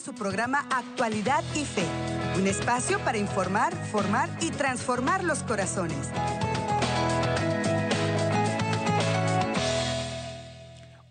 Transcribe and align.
su 0.00 0.12
programa 0.12 0.66
Actualidad 0.70 1.42
y 1.54 1.64
Fe, 1.64 1.84
un 2.38 2.46
espacio 2.46 2.98
para 2.98 3.16
informar, 3.16 3.74
formar 3.86 4.28
y 4.42 4.50
transformar 4.50 5.24
los 5.24 5.42
corazones. 5.42 6.10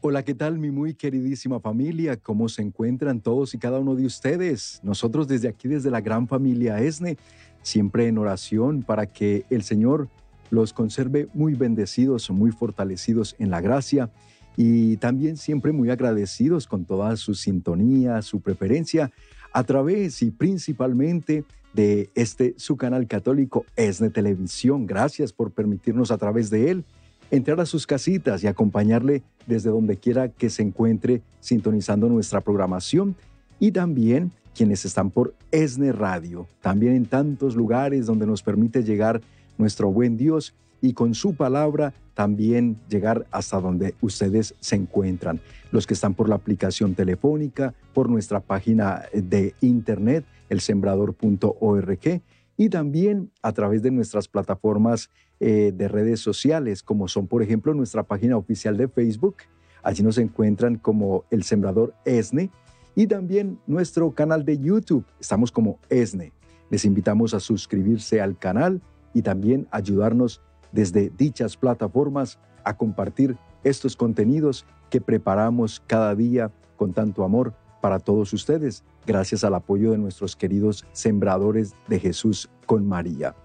Hola, 0.02 0.24
¿qué 0.24 0.36
tal 0.36 0.60
mi 0.60 0.70
muy 0.70 0.94
queridísima 0.94 1.60
familia? 1.60 2.16
¿Cómo 2.18 2.48
se 2.48 2.62
encuentran 2.62 3.22
todos 3.22 3.56
y 3.56 3.58
cada 3.58 3.80
uno 3.80 3.96
de 3.96 4.06
ustedes? 4.06 4.80
Nosotros 4.84 5.28
desde 5.28 5.48
aquí, 5.48 5.68
desde 5.68 5.90
la 5.90 6.02
gran 6.02 6.28
familia 6.28 6.80
ESNE, 6.80 7.18
siempre 7.64 8.08
en 8.08 8.20
oración 8.20 8.84
para 8.84 9.08
que 9.08 9.46
el 9.50 9.64
Señor 9.64 10.10
los 10.52 10.74
conserve 10.74 11.28
muy 11.34 11.56
bendecidos, 11.56 12.30
muy 12.30 12.52
fortalecidos 12.52 13.36
en 13.40 13.50
la 13.50 13.62
gracia 13.62 14.12
y 14.58 14.98
también 14.98 15.38
siempre 15.38 15.72
muy 15.72 15.90
agradecidos 15.90 16.68
con 16.68 16.86
toda 16.86 17.16
su 17.18 17.36
sintonía, 17.36 18.22
su 18.22 18.42
preferencia 18.42 19.12
a 19.54 19.64
través 19.64 20.22
y 20.22 20.32
principalmente 20.32 21.44
de 21.74 22.10
este 22.16 22.56
su 22.58 22.78
canal 22.78 23.08
católico 23.08 23.66
ESNE 23.76 24.10
Televisión. 24.10 24.86
Gracias 24.86 25.34
por 25.34 25.52
permitirnos 25.52 26.12
a 26.12 26.18
través 26.18 26.50
de 26.50 26.72
él 26.72 26.86
entrar 27.32 27.60
a 27.60 27.66
sus 27.66 27.88
casitas 27.88 28.44
y 28.44 28.48
acompañarle 28.48 29.24
desde 29.48 29.70
donde 29.70 29.98
quiera 29.98 30.30
que 30.30 30.50
se 30.50 30.62
encuentre 30.62 31.22
sintonizando 31.40 32.08
nuestra 32.08 32.42
programación 32.42 33.16
y 33.60 33.72
también 33.72 34.32
quienes 34.56 34.86
están 34.86 35.12
por 35.12 35.36
ESNE 35.52 35.92
Radio, 35.92 36.48
también 36.62 36.94
en 36.94 37.06
tantos 37.06 37.56
lugares 37.56 38.06
donde 38.06 38.26
nos 38.26 38.42
permite 38.42 38.84
llegar 38.84 39.22
nuestro 39.58 39.92
buen 39.92 40.18
Dios 40.18 40.54
y 40.86 40.94
con 40.94 41.16
su 41.16 41.34
palabra 41.34 41.94
también 42.14 42.78
llegar 42.88 43.26
hasta 43.32 43.60
donde 43.60 43.96
ustedes 44.02 44.54
se 44.60 44.76
encuentran. 44.76 45.42
Los 45.72 45.88
que 45.88 45.96
están 45.96 46.14
por 46.14 46.30
la 46.30 46.36
aplicación 46.36 46.94
telefónica, 46.94 47.74
por 47.94 48.08
nuestra 48.08 48.40
página 48.40 49.06
de 49.12 49.56
internet, 49.62 50.26
elsembrador.org, 50.50 52.22
y 52.58 52.70
también 52.70 53.32
a 53.42 53.52
través 53.52 53.82
de 53.82 53.90
nuestras 53.90 54.28
plataformas 54.28 55.10
eh, 55.40 55.74
de 55.76 55.88
redes 55.88 56.20
sociales, 56.20 56.84
como 56.84 57.08
son, 57.08 57.28
por 57.28 57.42
ejemplo, 57.42 57.74
nuestra 57.74 58.04
página 58.04 58.38
oficial 58.38 58.78
de 58.78 58.88
Facebook. 58.88 59.38
Allí 59.82 60.04
nos 60.04 60.20
encuentran 60.20 60.76
como 60.76 61.26
El 61.32 61.44
Sembrador 61.44 61.96
ESNE 62.06 62.52
y 62.96 63.08
también 63.08 63.60
nuestro 63.66 64.12
canal 64.12 64.46
de 64.46 64.60
YouTube. 64.60 65.04
Estamos 65.20 65.52
como 65.52 65.80
ESNE. 65.90 66.32
Les 66.70 66.86
invitamos 66.86 67.34
a 67.34 67.40
suscribirse 67.40 68.22
al 68.22 68.38
canal 68.38 68.82
y 69.16 69.24
también 69.24 69.68
ayudarnos 69.72 70.42
desde 70.72 71.10
dichas 71.10 71.58
plataformas 71.58 72.40
a 72.64 72.76
compartir 72.76 73.38
estos 73.64 73.96
contenidos 73.96 74.66
que 74.90 75.02
preparamos 75.02 75.82
cada 75.88 76.16
día 76.16 76.52
con 76.76 76.94
tanto 76.94 77.24
amor 77.24 77.54
para 77.82 78.00
todos 78.00 78.34
ustedes, 78.34 78.84
gracias 79.06 79.44
al 79.44 79.54
apoyo 79.54 79.92
de 79.92 79.98
nuestros 79.98 80.36
queridos 80.36 80.86
sembradores 80.92 81.76
de 81.88 82.00
Jesús 82.00 82.50
con 82.66 82.88
María. 82.88 83.36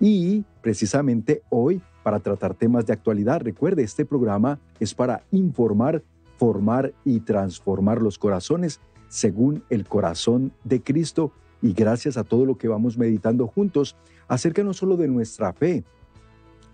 Y 0.00 0.44
precisamente 0.62 1.42
hoy, 1.50 1.82
para 2.02 2.20
tratar 2.20 2.54
temas 2.54 2.86
de 2.86 2.92
actualidad, 2.92 3.40
recuerde, 3.40 3.82
este 3.82 4.04
programa 4.04 4.60
es 4.78 4.94
para 4.94 5.24
informar, 5.32 6.04
formar 6.36 6.94
y 7.04 7.20
transformar 7.20 8.00
los 8.00 8.18
corazones 8.18 8.80
según 9.08 9.64
el 9.70 9.84
corazón 9.84 10.52
de 10.64 10.80
Cristo 10.80 11.32
y 11.60 11.72
gracias 11.72 12.16
a 12.16 12.24
todo 12.24 12.46
lo 12.46 12.56
que 12.56 12.68
vamos 12.68 12.96
meditando 12.96 13.46
juntos 13.48 13.96
acerca 14.28 14.62
no 14.62 14.74
solo 14.74 14.96
de 14.96 15.08
nuestra 15.08 15.52
fe, 15.52 15.84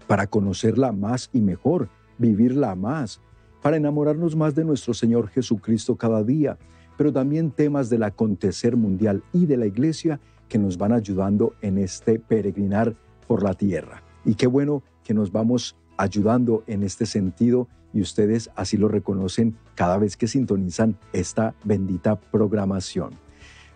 para 0.07 0.27
conocerla 0.27 0.93
más 0.93 1.31
y 1.33 1.41
mejor, 1.41 1.89
vivirla 2.19 2.75
más, 2.75 3.21
para 3.63 3.77
enamorarnos 3.77 4.37
más 4.37 4.55
de 4.55 4.65
nuestro 4.65 4.95
Señor 4.95 5.29
Jesucristo 5.29 5.97
cada 5.97 6.23
día, 6.23 6.59
pero 6.97 7.13
también 7.13 7.51
temas 7.51 7.91
del 7.91 8.03
acontecer 8.03 8.77
mundial 8.77 9.23
y 9.33 9.47
de 9.47 9.57
la 9.57 9.67
iglesia 9.67 10.21
que 10.49 10.59
nos 10.59 10.77
van 10.77 10.93
ayudando 10.93 11.55
en 11.63 11.79
este 11.79 12.19
peregrinar 12.19 12.95
por 13.27 13.43
la 13.43 13.55
tierra. 13.55 14.03
Y 14.25 14.35
qué 14.35 14.47
bueno 14.47 14.83
que 15.03 15.15
nos 15.15 15.33
vamos 15.33 15.77
ayudando 15.97 16.65
en 16.67 16.83
este 16.83 17.07
sentido 17.07 17.69
y 17.93 18.01
ustedes 18.01 18.51
así 18.57 18.77
lo 18.77 18.89
reconocen 18.89 19.57
cada 19.75 19.99
vez 19.99 20.17
que 20.17 20.27
sintonizan 20.27 20.97
esta 21.13 21.55
bendita 21.65 22.17
programación. 22.17 23.11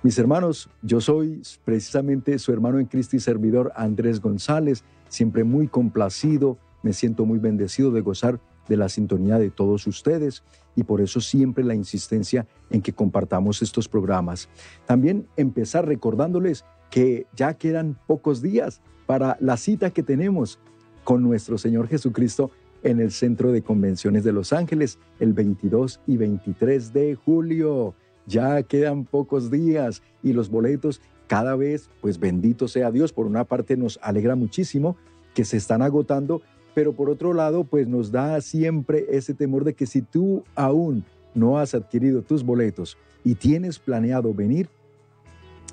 Mis 0.02 0.18
hermanos, 0.18 0.68
yo 0.82 1.00
soy 1.00 1.42
precisamente 1.64 2.38
su 2.38 2.52
hermano 2.52 2.78
en 2.78 2.86
Cristo 2.86 3.16
y 3.16 3.20
servidor 3.20 3.72
Andrés 3.74 4.20
González 4.20 4.84
siempre 5.08 5.44
muy 5.44 5.68
complacido, 5.68 6.58
me 6.82 6.92
siento 6.92 7.24
muy 7.26 7.38
bendecido 7.38 7.90
de 7.90 8.00
gozar 8.00 8.40
de 8.68 8.76
la 8.76 8.88
sintonía 8.88 9.38
de 9.38 9.50
todos 9.50 9.86
ustedes 9.86 10.42
y 10.76 10.84
por 10.84 11.00
eso 11.00 11.20
siempre 11.20 11.64
la 11.64 11.74
insistencia 11.74 12.46
en 12.70 12.82
que 12.82 12.92
compartamos 12.92 13.62
estos 13.62 13.88
programas. 13.88 14.48
También 14.86 15.26
empezar 15.36 15.86
recordándoles 15.86 16.64
que 16.90 17.26
ya 17.34 17.54
quedan 17.54 17.98
pocos 18.06 18.42
días 18.42 18.80
para 19.06 19.36
la 19.40 19.56
cita 19.56 19.90
que 19.90 20.02
tenemos 20.02 20.58
con 21.04 21.22
nuestro 21.22 21.58
Señor 21.58 21.88
Jesucristo 21.88 22.50
en 22.82 23.00
el 23.00 23.10
Centro 23.10 23.52
de 23.52 23.62
Convenciones 23.62 24.24
de 24.24 24.32
Los 24.32 24.52
Ángeles 24.52 24.98
el 25.18 25.32
22 25.32 26.00
y 26.06 26.16
23 26.16 26.92
de 26.92 27.14
julio. 27.14 27.94
Ya 28.26 28.62
quedan 28.62 29.04
pocos 29.04 29.50
días 29.50 30.02
y 30.22 30.34
los 30.34 30.50
boletos 30.50 31.00
cada 31.28 31.54
vez, 31.54 31.88
pues 32.00 32.18
bendito 32.18 32.66
sea 32.66 32.90
Dios, 32.90 33.12
por 33.12 33.26
una 33.26 33.44
parte 33.44 33.76
nos 33.76 34.00
alegra 34.02 34.34
muchísimo 34.34 34.96
que 35.34 35.44
se 35.44 35.56
están 35.56 35.82
agotando, 35.82 36.42
pero 36.74 36.94
por 36.94 37.08
otro 37.10 37.34
lado, 37.34 37.64
pues 37.64 37.86
nos 37.86 38.10
da 38.10 38.40
siempre 38.40 39.06
ese 39.10 39.34
temor 39.34 39.64
de 39.64 39.74
que 39.74 39.86
si 39.86 40.02
tú 40.02 40.42
aún 40.56 41.04
no 41.34 41.58
has 41.58 41.74
adquirido 41.74 42.22
tus 42.22 42.42
boletos 42.42 42.96
y 43.24 43.34
tienes 43.34 43.78
planeado 43.78 44.32
venir, 44.34 44.68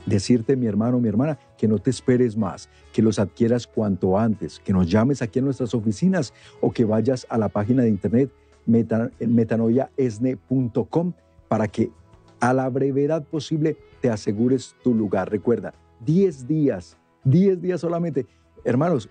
decirte 0.05 0.55
mi 0.55 0.67
hermano, 0.67 0.99
mi 0.99 1.07
hermana, 1.07 1.39
que 1.57 1.67
no 1.67 1.79
te 1.79 1.89
esperes 1.89 2.37
más, 2.37 2.69
que 2.93 3.01
los 3.01 3.17
adquieras 3.17 3.65
cuanto 3.65 4.19
antes, 4.19 4.59
que 4.59 4.73
nos 4.73 4.87
llames 4.89 5.21
aquí 5.21 5.39
en 5.39 5.45
nuestras 5.45 5.73
oficinas 5.73 6.33
o 6.61 6.71
que 6.71 6.85
vayas 6.85 7.25
a 7.29 7.37
la 7.37 7.49
página 7.49 7.83
de 7.83 7.89
internet 7.89 8.31
metanoyaesne.com 8.65 11.13
para 11.47 11.67
que 11.67 11.91
a 12.39 12.53
la 12.53 12.69
brevedad 12.69 13.23
posible 13.23 13.77
te 14.05 14.11
asegures 14.11 14.75
tu 14.83 14.93
lugar. 14.93 15.31
Recuerda, 15.31 15.73
10 16.01 16.45
días, 16.45 16.95
10 17.23 17.59
días 17.59 17.81
solamente. 17.81 18.27
Hermanos, 18.63 19.09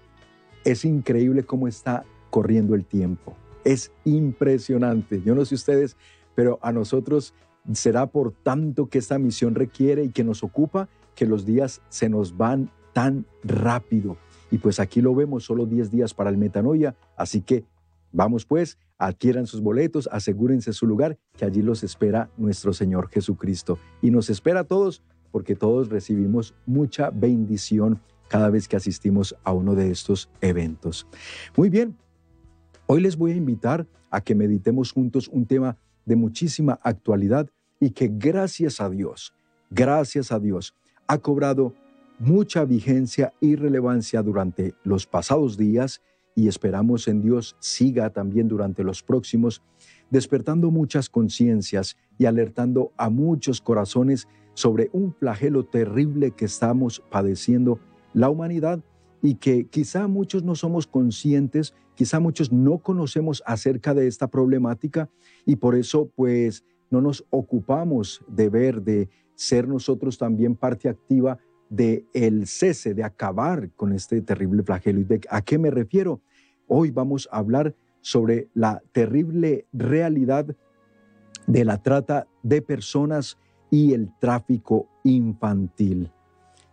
es 0.64 0.84
increíble 0.84 1.42
cómo 1.42 1.66
está 1.66 2.04
corriendo 2.30 2.76
el 2.76 2.84
tiempo. 2.84 3.34
Es 3.64 3.90
impresionante. 4.04 5.20
Yo 5.20 5.34
no 5.34 5.44
sé 5.44 5.56
ustedes, 5.56 5.96
pero 6.36 6.60
a 6.62 6.70
nosotros 6.70 7.34
será 7.72 8.06
por 8.06 8.30
tanto 8.30 8.88
que 8.88 8.98
esta 8.98 9.18
misión 9.18 9.56
requiere 9.56 10.04
y 10.04 10.10
que 10.10 10.22
nos 10.22 10.44
ocupa 10.44 10.88
que 11.16 11.26
los 11.26 11.44
días 11.44 11.82
se 11.88 12.08
nos 12.08 12.36
van 12.36 12.70
tan 12.92 13.26
rápido. 13.42 14.16
Y 14.52 14.58
pues 14.58 14.78
aquí 14.78 15.00
lo 15.00 15.12
vemos, 15.12 15.42
solo 15.42 15.66
10 15.66 15.90
días 15.90 16.14
para 16.14 16.30
el 16.30 16.36
metanoia, 16.36 16.94
así 17.16 17.40
que 17.40 17.64
Vamos 18.14 18.46
pues, 18.46 18.78
adquieran 18.96 19.48
sus 19.48 19.60
boletos, 19.60 20.08
asegúrense 20.12 20.72
su 20.72 20.86
lugar, 20.86 21.18
que 21.36 21.44
allí 21.44 21.62
los 21.62 21.82
espera 21.82 22.30
nuestro 22.36 22.72
Señor 22.72 23.08
Jesucristo. 23.08 23.76
Y 24.00 24.12
nos 24.12 24.30
espera 24.30 24.60
a 24.60 24.64
todos, 24.64 25.02
porque 25.32 25.56
todos 25.56 25.88
recibimos 25.88 26.54
mucha 26.64 27.10
bendición 27.10 28.00
cada 28.28 28.50
vez 28.50 28.68
que 28.68 28.76
asistimos 28.76 29.34
a 29.42 29.52
uno 29.52 29.74
de 29.74 29.90
estos 29.90 30.30
eventos. 30.40 31.08
Muy 31.56 31.70
bien, 31.70 31.96
hoy 32.86 33.00
les 33.00 33.16
voy 33.16 33.32
a 33.32 33.36
invitar 33.36 33.88
a 34.12 34.20
que 34.20 34.36
meditemos 34.36 34.92
juntos 34.92 35.26
un 35.26 35.44
tema 35.44 35.76
de 36.04 36.14
muchísima 36.14 36.78
actualidad 36.84 37.50
y 37.80 37.90
que 37.90 38.08
gracias 38.12 38.80
a 38.80 38.88
Dios, 38.88 39.34
gracias 39.70 40.30
a 40.30 40.38
Dios, 40.38 40.76
ha 41.08 41.18
cobrado 41.18 41.74
mucha 42.20 42.64
vigencia 42.64 43.32
y 43.40 43.56
relevancia 43.56 44.22
durante 44.22 44.74
los 44.84 45.04
pasados 45.04 45.56
días 45.56 46.00
y 46.34 46.48
esperamos 46.48 47.06
en 47.08 47.22
Dios 47.22 47.56
siga 47.60 48.10
también 48.10 48.48
durante 48.48 48.82
los 48.82 49.02
próximos, 49.02 49.62
despertando 50.10 50.70
muchas 50.70 51.08
conciencias 51.08 51.96
y 52.18 52.26
alertando 52.26 52.92
a 52.96 53.10
muchos 53.10 53.60
corazones 53.60 54.26
sobre 54.54 54.90
un 54.92 55.12
flagelo 55.14 55.64
terrible 55.64 56.32
que 56.32 56.44
estamos 56.44 57.02
padeciendo 57.10 57.78
la 58.12 58.30
humanidad 58.30 58.80
y 59.22 59.36
que 59.36 59.66
quizá 59.66 60.06
muchos 60.06 60.44
no 60.44 60.54
somos 60.54 60.86
conscientes, 60.86 61.74
quizá 61.94 62.20
muchos 62.20 62.52
no 62.52 62.78
conocemos 62.78 63.42
acerca 63.46 63.94
de 63.94 64.06
esta 64.06 64.28
problemática 64.28 65.08
y 65.46 65.56
por 65.56 65.74
eso 65.74 66.10
pues 66.14 66.64
no 66.90 67.00
nos 67.00 67.24
ocupamos 67.30 68.22
de 68.28 68.48
ver, 68.48 68.82
de 68.82 69.08
ser 69.34 69.66
nosotros 69.66 70.18
también 70.18 70.54
parte 70.54 70.88
activa 70.88 71.38
de 71.68 72.06
el 72.12 72.46
cese, 72.46 72.94
de 72.94 73.02
acabar 73.02 73.70
con 73.72 73.92
este 73.92 74.20
terrible 74.20 74.62
flagelo. 74.62 75.00
¿Y 75.00 75.04
de 75.04 75.20
a 75.28 75.42
qué 75.42 75.58
me 75.58 75.70
refiero? 75.70 76.20
Hoy 76.66 76.90
vamos 76.90 77.28
a 77.30 77.38
hablar 77.38 77.74
sobre 78.00 78.48
la 78.54 78.82
terrible 78.92 79.66
realidad 79.72 80.56
de 81.46 81.64
la 81.64 81.82
trata 81.82 82.26
de 82.42 82.62
personas 82.62 83.38
y 83.70 83.92
el 83.92 84.10
tráfico 84.18 84.88
infantil. 85.02 86.10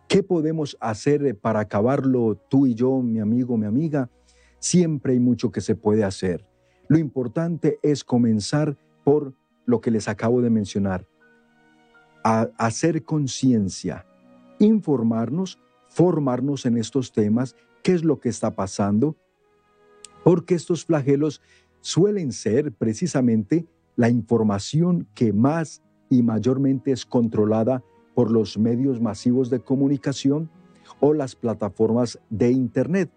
¿Qué 0.08 0.22
podemos 0.22 0.76
hacer 0.80 1.38
para 1.38 1.60
acabarlo 1.60 2.36
tú 2.48 2.66
y 2.66 2.74
yo, 2.74 3.00
mi 3.00 3.20
amigo, 3.20 3.56
mi 3.56 3.66
amiga? 3.66 4.10
Siempre 4.58 5.14
hay 5.14 5.20
mucho 5.20 5.50
que 5.50 5.60
se 5.60 5.74
puede 5.74 6.04
hacer. 6.04 6.46
Lo 6.88 6.98
importante 6.98 7.78
es 7.82 8.04
comenzar 8.04 8.76
por 9.04 9.34
lo 9.64 9.80
que 9.80 9.90
les 9.90 10.08
acabo 10.08 10.42
de 10.42 10.50
mencionar. 10.50 11.06
hacer 12.22 13.04
conciencia, 13.04 14.06
informarnos, 14.60 15.58
formarnos 15.88 16.66
en 16.66 16.76
estos 16.76 17.10
temas, 17.12 17.56
qué 17.82 17.94
es 17.94 18.04
lo 18.04 18.20
que 18.20 18.28
está 18.28 18.54
pasando, 18.54 19.16
porque 20.24 20.54
estos 20.54 20.84
flagelos 20.84 21.40
suelen 21.80 22.32
ser 22.32 22.72
precisamente 22.72 23.66
la 23.96 24.08
información 24.08 25.06
que 25.14 25.32
más 25.32 25.82
y 26.08 26.22
mayormente 26.22 26.92
es 26.92 27.04
controlada 27.04 27.82
por 28.14 28.30
los 28.30 28.58
medios 28.58 29.00
masivos 29.00 29.50
de 29.50 29.60
comunicación 29.60 30.50
o 31.00 31.14
las 31.14 31.34
plataformas 31.34 32.18
de 32.30 32.52
Internet. 32.52 33.10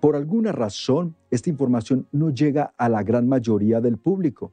Por 0.00 0.16
alguna 0.16 0.52
razón, 0.52 1.14
esta 1.30 1.50
información 1.50 2.08
no 2.10 2.30
llega 2.30 2.74
a 2.78 2.88
la 2.88 3.02
gran 3.02 3.28
mayoría 3.28 3.80
del 3.80 3.98
público. 3.98 4.52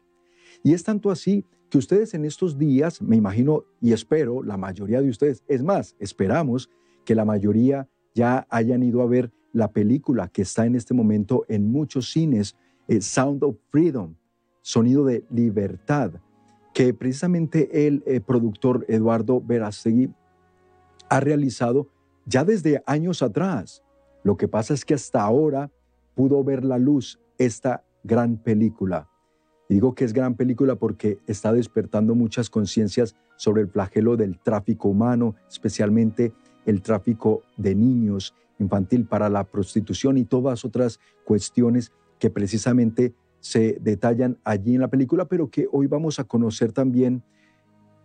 Y 0.64 0.74
es 0.74 0.84
tanto 0.84 1.10
así 1.10 1.46
que 1.70 1.78
ustedes 1.78 2.14
en 2.14 2.26
estos 2.26 2.58
días, 2.58 3.02
me 3.02 3.16
imagino 3.16 3.64
y 3.82 3.94
espero, 3.94 4.44
la 4.44 4.58
mayoría 4.58 5.02
de 5.02 5.10
ustedes, 5.10 5.44
es 5.48 5.64
más, 5.64 5.96
esperamos 6.00 6.70
que 7.06 7.16
la 7.16 7.26
mayoría 7.26 7.88
ya 8.14 8.46
hayan 8.50 8.84
ido 8.84 9.02
a 9.02 9.08
ver 9.08 9.32
la 9.54 9.72
película 9.72 10.28
que 10.28 10.42
está 10.42 10.66
en 10.66 10.76
este 10.76 10.94
momento 10.94 11.46
en 11.48 11.72
muchos 11.72 12.12
cines, 12.12 12.56
eh, 12.88 13.02
Sound 13.02 13.44
of 13.44 13.58
Freedom, 13.70 14.16
Sonido 14.62 15.06
de 15.06 15.24
Libertad, 15.30 16.12
que 16.74 16.94
precisamente 16.94 17.88
el 17.88 18.04
eh, 18.06 18.20
productor 18.20 18.86
Eduardo 18.88 19.42
Verastegui 19.42 20.14
ha 21.10 21.20
realizado 21.20 21.88
ya 22.26 22.44
desde 22.44 22.84
años 22.86 23.24
atrás. 23.24 23.84
Lo 24.24 24.38
que 24.38 24.48
pasa 24.48 24.74
es 24.74 24.86
que 24.86 24.94
hasta 24.94 25.22
ahora 25.22 25.72
pudo 26.16 26.44
ver 26.44 26.66
la 26.66 26.78
luz 26.78 27.20
esta 27.38 27.84
gran 28.04 28.38
película. 28.38 29.10
digo 29.70 29.96
que 29.96 30.06
es 30.06 30.14
gran 30.14 30.36
película 30.36 30.76
porque 30.76 31.20
está 31.28 31.52
despertando 31.52 32.16
muchas 32.16 32.50
conciencias 32.50 33.16
sobre 33.36 33.62
el 33.62 33.68
flagelo 33.68 34.16
del 34.16 34.40
tráfico 34.40 34.88
humano, 34.88 35.36
especialmente 35.50 36.32
el 36.66 36.82
tráfico 36.82 37.44
de 37.58 37.76
niños 37.76 38.34
infantil 38.60 39.06
para 39.06 39.30
la 39.30 39.44
prostitución 39.44 40.18
y 40.18 40.26
todas 40.26 40.66
otras 40.66 41.00
cuestiones 41.26 41.92
que 42.20 42.30
precisamente 42.30 43.14
se 43.40 43.78
detallan 43.82 44.38
allí 44.44 44.76
en 44.76 44.82
la 44.82 44.90
película, 44.90 45.26
pero 45.26 45.50
que 45.50 45.68
hoy 45.72 45.88
vamos 45.88 46.20
a 46.20 46.24
conocer 46.24 46.72
también 46.72 47.24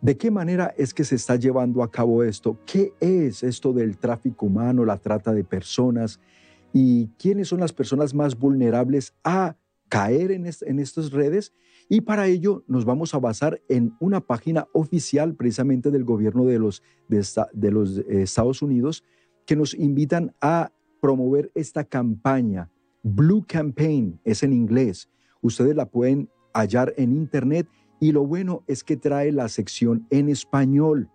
de 0.00 0.16
qué 0.16 0.30
manera 0.30 0.74
es 0.76 0.92
que 0.92 1.04
se 1.04 1.14
está 1.14 1.36
llevando 1.36 1.82
a 1.82 1.90
cabo 1.90 2.22
esto, 2.24 2.58
qué 2.66 2.92
es 3.00 3.42
esto 3.42 3.72
del 3.72 3.98
tráfico 3.98 4.46
humano, 4.46 4.84
la 4.84 4.98
trata 4.98 5.32
de 5.32 5.44
personas 5.44 6.20
y 6.72 7.08
quiénes 7.18 7.48
son 7.48 7.60
las 7.60 7.72
personas 7.72 8.12
más 8.12 8.36
vulnerables 8.36 9.14
a 9.22 9.56
caer 9.88 10.32
en, 10.32 10.46
estas 10.46 11.12
redes. 11.12 11.52
Y 11.88 12.00
para 12.00 12.26
ello 12.26 12.64
nos 12.66 12.84
vamos 12.84 13.14
a 13.14 13.18
basar 13.18 13.60
en 13.68 13.94
una 14.00 14.20
página 14.20 14.66
oficial 14.72 15.34
precisamente 15.34 15.90
del 15.90 16.04
gobierno 16.04 16.46
de 16.46 16.58
los, 16.58 16.82
de 17.08 17.70
los 17.70 17.98
eh, 17.98 18.22
Estados 18.22 18.62
Unidos 18.62 19.04
que 19.46 19.56
nos 19.56 19.74
invitan 19.74 20.34
a 20.40 20.72
promover 21.00 21.50
esta 21.54 21.84
campaña. 21.84 22.70
Blue 23.02 23.44
Campaign 23.46 24.20
es 24.24 24.42
en 24.42 24.52
inglés. 24.52 25.08
Ustedes 25.40 25.74
la 25.74 25.86
pueden 25.86 26.28
hallar 26.54 26.94
en 26.96 27.12
internet 27.12 27.68
y 28.00 28.12
lo 28.12 28.26
bueno 28.26 28.62
es 28.66 28.84
que 28.84 28.96
trae 28.96 29.32
la 29.32 29.48
sección 29.48 30.06
en 30.10 30.28
español. 30.28 31.10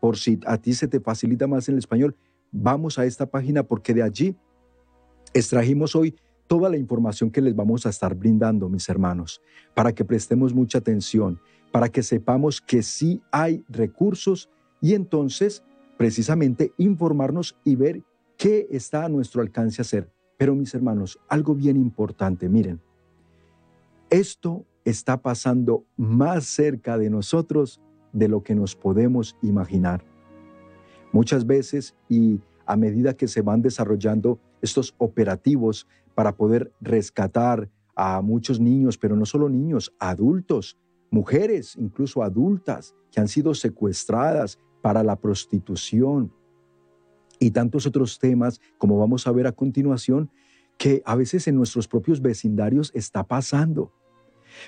Por 0.00 0.18
si 0.18 0.38
a 0.46 0.58
ti 0.58 0.74
se 0.74 0.88
te 0.88 1.00
facilita 1.00 1.46
más 1.46 1.68
el 1.68 1.78
español, 1.78 2.16
vamos 2.52 2.98
a 2.98 3.06
esta 3.06 3.26
página 3.26 3.62
porque 3.62 3.94
de 3.94 4.02
allí 4.02 4.36
extrajimos 5.34 5.96
hoy 5.96 6.14
toda 6.46 6.70
la 6.70 6.76
información 6.76 7.30
que 7.30 7.40
les 7.40 7.56
vamos 7.56 7.86
a 7.86 7.90
estar 7.90 8.14
brindando, 8.14 8.68
mis 8.68 8.88
hermanos, 8.88 9.42
para 9.74 9.92
que 9.92 10.04
prestemos 10.04 10.54
mucha 10.54 10.78
atención, 10.78 11.40
para 11.72 11.88
que 11.88 12.02
sepamos 12.02 12.60
que 12.60 12.82
sí 12.82 13.20
hay 13.32 13.64
recursos 13.68 14.48
y 14.80 14.94
entonces 14.94 15.64
precisamente 15.96 16.72
informarnos 16.78 17.56
y 17.64 17.76
ver 17.76 18.02
qué 18.36 18.66
está 18.70 19.04
a 19.04 19.08
nuestro 19.08 19.42
alcance 19.42 19.82
hacer. 19.82 20.10
Pero 20.36 20.54
mis 20.54 20.74
hermanos, 20.74 21.18
algo 21.28 21.54
bien 21.54 21.76
importante, 21.76 22.48
miren, 22.48 22.80
esto 24.10 24.64
está 24.84 25.20
pasando 25.20 25.84
más 25.96 26.44
cerca 26.44 26.98
de 26.98 27.10
nosotros 27.10 27.80
de 28.12 28.28
lo 28.28 28.42
que 28.42 28.54
nos 28.54 28.76
podemos 28.76 29.36
imaginar. 29.42 30.04
Muchas 31.12 31.46
veces 31.46 31.94
y 32.08 32.40
a 32.66 32.76
medida 32.76 33.14
que 33.14 33.28
se 33.28 33.42
van 33.42 33.62
desarrollando 33.62 34.38
estos 34.60 34.94
operativos 34.98 35.86
para 36.14 36.36
poder 36.36 36.72
rescatar 36.80 37.70
a 37.94 38.20
muchos 38.20 38.60
niños, 38.60 38.98
pero 38.98 39.16
no 39.16 39.24
solo 39.24 39.48
niños, 39.48 39.94
adultos, 39.98 40.78
mujeres, 41.10 41.76
incluso 41.76 42.22
adultas, 42.22 42.94
que 43.10 43.20
han 43.20 43.28
sido 43.28 43.54
secuestradas 43.54 44.58
para 44.86 45.02
la 45.02 45.16
prostitución 45.16 46.32
y 47.40 47.50
tantos 47.50 47.86
otros 47.86 48.20
temas, 48.20 48.60
como 48.78 48.96
vamos 48.96 49.26
a 49.26 49.32
ver 49.32 49.48
a 49.48 49.50
continuación, 49.50 50.30
que 50.78 51.02
a 51.04 51.16
veces 51.16 51.48
en 51.48 51.56
nuestros 51.56 51.88
propios 51.88 52.22
vecindarios 52.22 52.92
está 52.94 53.24
pasando. 53.24 53.90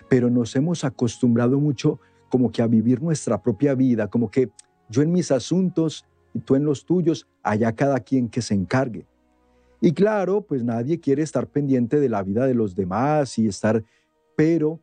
Pero 0.08 0.28
nos 0.28 0.56
hemos 0.56 0.82
acostumbrado 0.82 1.60
mucho 1.60 2.00
como 2.30 2.50
que 2.50 2.62
a 2.62 2.66
vivir 2.66 3.00
nuestra 3.00 3.40
propia 3.40 3.76
vida, 3.76 4.08
como 4.08 4.28
que 4.28 4.50
yo 4.88 5.02
en 5.02 5.12
mis 5.12 5.30
asuntos 5.30 6.04
y 6.34 6.40
tú 6.40 6.56
en 6.56 6.64
los 6.64 6.84
tuyos, 6.84 7.28
allá 7.44 7.70
cada 7.70 8.00
quien 8.00 8.28
que 8.28 8.42
se 8.42 8.54
encargue. 8.54 9.06
Y 9.80 9.92
claro, 9.92 10.40
pues 10.40 10.64
nadie 10.64 10.98
quiere 10.98 11.22
estar 11.22 11.46
pendiente 11.46 12.00
de 12.00 12.08
la 12.08 12.24
vida 12.24 12.44
de 12.48 12.54
los 12.54 12.74
demás 12.74 13.38
y 13.38 13.46
estar, 13.46 13.84
pero 14.36 14.80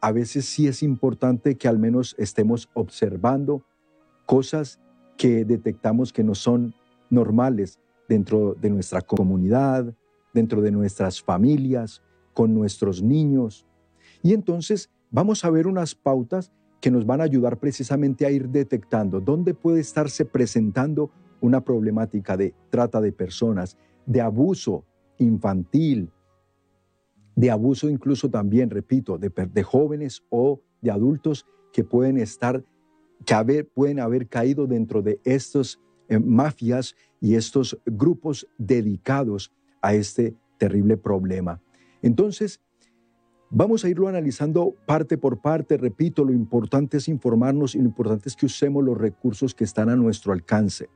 a 0.00 0.10
veces 0.10 0.46
sí 0.46 0.66
es 0.66 0.82
importante 0.82 1.54
que 1.54 1.68
al 1.68 1.78
menos 1.78 2.16
estemos 2.18 2.68
observando 2.74 3.64
cosas 4.26 4.80
que 5.16 5.44
detectamos 5.44 6.12
que 6.12 6.24
no 6.24 6.34
son 6.34 6.74
normales 7.10 7.78
dentro 8.08 8.54
de 8.54 8.70
nuestra 8.70 9.00
comunidad, 9.00 9.94
dentro 10.32 10.60
de 10.60 10.70
nuestras 10.70 11.22
familias, 11.22 12.02
con 12.32 12.52
nuestros 12.52 13.02
niños. 13.02 13.66
Y 14.22 14.34
entonces 14.34 14.90
vamos 15.10 15.44
a 15.44 15.50
ver 15.50 15.66
unas 15.66 15.94
pautas 15.94 16.52
que 16.80 16.90
nos 16.90 17.06
van 17.06 17.20
a 17.20 17.24
ayudar 17.24 17.58
precisamente 17.58 18.26
a 18.26 18.30
ir 18.30 18.48
detectando 18.48 19.20
dónde 19.20 19.54
puede 19.54 19.80
estarse 19.80 20.24
presentando 20.24 21.10
una 21.40 21.62
problemática 21.62 22.36
de 22.36 22.54
trata 22.70 23.00
de 23.00 23.12
personas, 23.12 23.78
de 24.06 24.20
abuso 24.20 24.84
infantil, 25.18 26.10
de 27.36 27.50
abuso 27.50 27.88
incluso 27.88 28.28
también, 28.28 28.70
repito, 28.70 29.18
de, 29.18 29.30
de 29.30 29.62
jóvenes 29.62 30.22
o 30.30 30.60
de 30.80 30.90
adultos 30.90 31.46
que 31.72 31.84
pueden 31.84 32.18
estar 32.18 32.64
que 33.24 33.64
pueden 33.64 34.00
haber 34.00 34.28
caído 34.28 34.66
dentro 34.66 35.02
de 35.02 35.20
estas 35.24 35.80
eh, 36.08 36.18
mafias 36.18 36.94
y 37.20 37.34
estos 37.34 37.78
grupos 37.86 38.46
dedicados 38.58 39.52
a 39.80 39.94
este 39.94 40.34
terrible 40.58 40.96
problema. 40.96 41.60
Entonces, 42.02 42.60
vamos 43.50 43.84
a 43.84 43.88
irlo 43.88 44.08
analizando 44.08 44.74
parte 44.86 45.16
por 45.16 45.40
parte. 45.40 45.76
Repito, 45.76 46.24
lo 46.24 46.32
importante 46.32 46.98
es 46.98 47.08
informarnos 47.08 47.74
y 47.74 47.78
lo 47.78 47.84
importante 47.84 48.28
es 48.28 48.36
que 48.36 48.46
usemos 48.46 48.84
los 48.84 48.98
recursos 48.98 49.54
que 49.54 49.64
están 49.64 49.88
a 49.88 49.96
nuestro 49.96 50.32
alcance. 50.32 50.88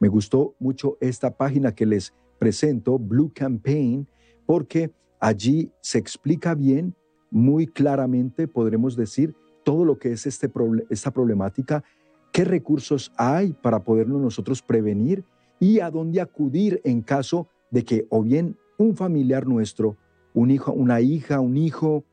Me 0.00 0.08
gustó 0.08 0.54
mucho 0.58 0.96
esta 1.00 1.36
página 1.36 1.74
que 1.74 1.86
les 1.86 2.14
presento, 2.38 2.98
Blue 2.98 3.30
Campaign, 3.34 4.08
porque 4.46 4.92
allí 5.20 5.70
se 5.82 5.98
explica 5.98 6.54
bien, 6.54 6.96
muy 7.30 7.66
claramente, 7.66 8.48
podremos 8.48 8.96
decir, 8.96 9.36
todo 9.64 9.84
lo 9.84 9.98
que 9.98 10.12
es 10.12 10.26
este, 10.26 10.50
esta 10.88 11.10
problemática, 11.10 11.84
qué 12.32 12.44
recursos 12.44 13.12
hay 13.16 13.52
para 13.52 13.80
podernos 13.80 14.20
nosotros 14.20 14.62
prevenir 14.62 15.24
y 15.58 15.80
a 15.80 15.90
dónde 15.90 16.20
acudir 16.20 16.80
en 16.84 17.02
caso 17.02 17.48
de 17.70 17.84
que 17.84 18.06
o 18.10 18.22
bien 18.22 18.56
un 18.78 18.96
familiar 18.96 19.46
nuestro, 19.46 19.96
un 20.32 20.50
hijo, 20.50 20.72
una 20.72 21.00
hija, 21.00 21.40
un 21.40 21.56
hijo, 21.56 22.04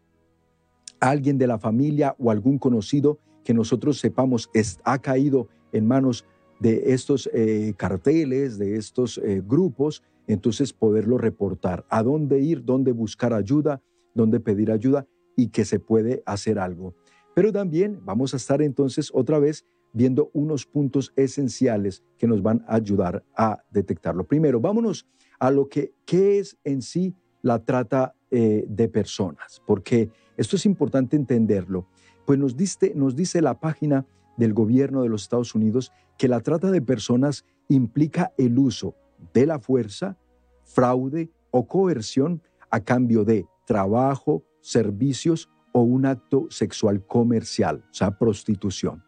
alguien 1.00 1.38
de 1.38 1.48
la 1.48 1.58
familia 1.58 2.16
o 2.20 2.32
algún 2.32 2.58
conocido 2.58 3.20
que 3.44 3.54
nosotros 3.54 4.00
sepamos 4.00 4.50
ha 4.84 5.00
caído 5.00 5.48
en 5.72 5.88
manos 5.88 6.26
de 6.60 6.94
estos 6.94 7.30
eh, 7.34 7.74
carteles, 7.78 8.58
de 8.58 8.76
estos 8.76 9.20
eh, 9.20 9.42
grupos, 9.46 10.04
entonces 10.28 10.74
poderlo 10.74 11.18
reportar. 11.18 11.86
¿A 11.90 12.04
dónde 12.04 12.40
ir? 12.40 12.66
¿Dónde 12.66 12.92
buscar 12.92 13.34
ayuda? 13.34 13.82
¿Dónde 14.14 14.40
pedir 14.40 14.72
ayuda? 14.72 15.06
Y 15.36 15.50
que 15.50 15.66
se 15.66 15.80
puede 15.80 16.24
hacer 16.26 16.60
algo. 16.60 16.96
Pero 17.38 17.52
también 17.52 18.02
vamos 18.04 18.34
a 18.34 18.38
estar 18.38 18.64
entonces 18.64 19.12
otra 19.14 19.38
vez 19.38 19.64
viendo 19.94 20.32
unos 20.34 20.66
puntos 20.66 21.14
esenciales 21.16 22.02
que 22.18 22.26
nos 22.26 22.42
van 22.42 22.66
a 22.68 22.74
ayudar 22.74 23.24
a 23.36 23.64
detectarlo. 23.70 24.26
Primero, 24.26 24.60
vámonos 24.60 25.06
a 25.38 25.52
lo 25.52 25.70
que 25.70 25.94
¿qué 26.04 26.40
es 26.40 26.58
en 26.64 26.82
sí 26.82 27.14
la 27.44 27.64
trata 27.64 28.16
eh, 28.32 28.66
de 28.68 28.90
personas, 28.90 29.62
porque 29.68 30.10
esto 30.36 30.56
es 30.56 30.66
importante 30.66 31.16
entenderlo. 31.16 31.88
Pues 32.26 32.40
nos, 32.40 32.56
nos 32.96 33.16
dice 33.16 33.40
la 33.44 33.60
página 33.60 34.08
del 34.36 34.56
gobierno 34.56 35.04
de 35.04 35.10
los 35.10 35.22
Estados 35.22 35.54
Unidos 35.54 35.92
que 36.18 36.28
la 36.28 36.40
trata 36.40 36.72
de 36.72 36.82
personas 36.82 37.46
implica 37.68 38.34
el 38.40 38.58
uso 38.58 38.96
de 39.36 39.46
la 39.46 39.60
fuerza, 39.60 40.18
fraude 40.64 41.30
o 41.52 41.68
coerción 41.68 42.42
a 42.72 42.80
cambio 42.80 43.24
de 43.26 43.46
trabajo, 43.68 44.44
servicios 44.60 45.52
o 45.72 45.82
un 45.82 46.06
acto 46.06 46.48
sexual 46.50 47.06
comercial, 47.06 47.84
o 47.92 47.94
sea, 47.94 48.18
prostitución. 48.18 49.04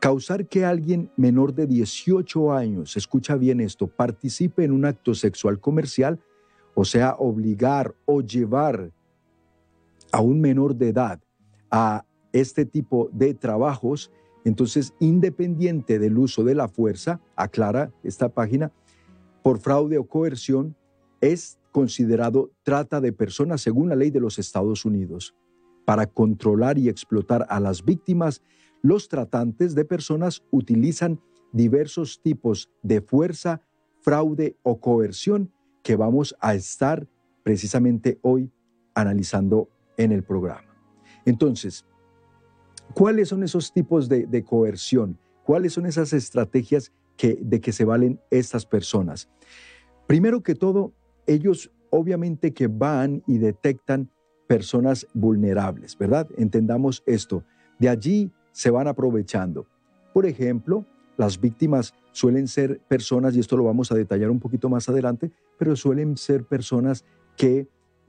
Causar 0.00 0.48
que 0.48 0.64
alguien 0.64 1.10
menor 1.16 1.54
de 1.54 1.66
18 1.66 2.52
años, 2.52 2.96
escucha 2.96 3.36
bien 3.36 3.60
esto, 3.60 3.86
participe 3.86 4.64
en 4.64 4.72
un 4.72 4.84
acto 4.84 5.14
sexual 5.14 5.60
comercial, 5.60 6.20
o 6.74 6.84
sea, 6.84 7.14
obligar 7.18 7.94
o 8.06 8.20
llevar 8.20 8.92
a 10.12 10.20
un 10.20 10.40
menor 10.40 10.74
de 10.76 10.88
edad 10.88 11.20
a 11.70 12.04
este 12.32 12.64
tipo 12.64 13.10
de 13.12 13.34
trabajos, 13.34 14.10
entonces, 14.44 14.94
independiente 15.00 15.98
del 15.98 16.18
uso 16.18 16.44
de 16.44 16.54
la 16.54 16.68
fuerza, 16.68 17.20
aclara 17.36 17.92
esta 18.02 18.30
página, 18.30 18.72
por 19.42 19.58
fraude 19.58 19.98
o 19.98 20.06
coerción, 20.06 20.76
es 21.20 21.58
considerado 21.72 22.50
trata 22.62 23.00
de 23.00 23.12
personas 23.12 23.60
según 23.60 23.88
la 23.88 23.96
ley 23.96 24.10
de 24.10 24.20
los 24.20 24.38
Estados 24.38 24.84
Unidos. 24.84 25.34
Para 25.90 26.06
controlar 26.06 26.78
y 26.78 26.88
explotar 26.88 27.46
a 27.48 27.58
las 27.58 27.84
víctimas, 27.84 28.42
los 28.80 29.08
tratantes 29.08 29.74
de 29.74 29.84
personas 29.84 30.44
utilizan 30.52 31.20
diversos 31.50 32.22
tipos 32.22 32.70
de 32.80 33.00
fuerza, 33.00 33.60
fraude 34.00 34.56
o 34.62 34.78
coerción 34.78 35.52
que 35.82 35.96
vamos 35.96 36.36
a 36.38 36.54
estar 36.54 37.08
precisamente 37.42 38.20
hoy 38.22 38.52
analizando 38.94 39.68
en 39.96 40.12
el 40.12 40.22
programa. 40.22 40.78
Entonces, 41.24 41.84
¿cuáles 42.94 43.30
son 43.30 43.42
esos 43.42 43.72
tipos 43.72 44.08
de, 44.08 44.44
coerción? 44.44 45.18
¿Cuáles 45.42 45.72
son 45.72 45.86
esas 45.86 46.12
estrategias 46.12 46.92
de 47.20 47.60
que 47.60 47.72
se 47.72 47.84
valen 47.84 48.20
estas 48.30 48.64
personas? 48.64 49.28
Primero 50.06 50.40
que 50.44 50.54
todo, 50.54 50.92
ellos 51.26 51.72
obviamente 51.90 52.54
que 52.54 52.68
van 52.68 53.24
y 53.26 53.38
detectan 53.38 54.08
personas 54.50 55.06
vulnerables, 55.14 55.96
¿verdad? 55.96 56.26
Entendamos 56.36 57.04
esto. 57.06 57.44
De 57.78 57.88
allí 57.88 58.32
se 58.50 58.68
van 58.72 58.88
aprovechando. 58.88 59.68
Por 60.12 60.26
ejemplo, 60.26 60.84
las 61.16 61.40
víctimas 61.40 61.94
suelen 62.10 62.48
ser 62.48 62.80
personas, 62.88 63.36
y 63.36 63.38
esto 63.38 63.56
lo 63.56 63.62
vamos 63.62 63.92
a 63.92 63.94
detallar 63.94 64.28
un 64.28 64.40
poquito 64.40 64.68
más 64.68 64.88
adelante, 64.88 65.30
pero 65.56 65.76
suelen 65.76 66.16
ser 66.16 66.42
personas 66.42 67.04
que, 67.36 67.68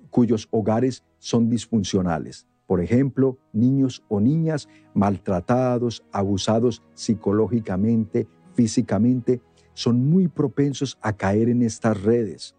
cuyos 0.10 0.48
hogares 0.50 1.04
son 1.20 1.48
disfuncionales. 1.48 2.48
Por 2.66 2.82
ejemplo, 2.82 3.38
niños 3.54 4.04
o 4.08 4.20
niñas 4.20 4.68
maltratados, 4.96 6.04
abusados 6.12 6.82
psicológicamente, 6.96 8.28
físicamente, 8.56 9.42
son 9.76 10.10
muy 10.10 10.28
propensos 10.28 10.98
a 11.04 11.14
caer 11.14 11.50
en 11.50 11.62
estas 11.62 12.02
redes. 12.02 12.56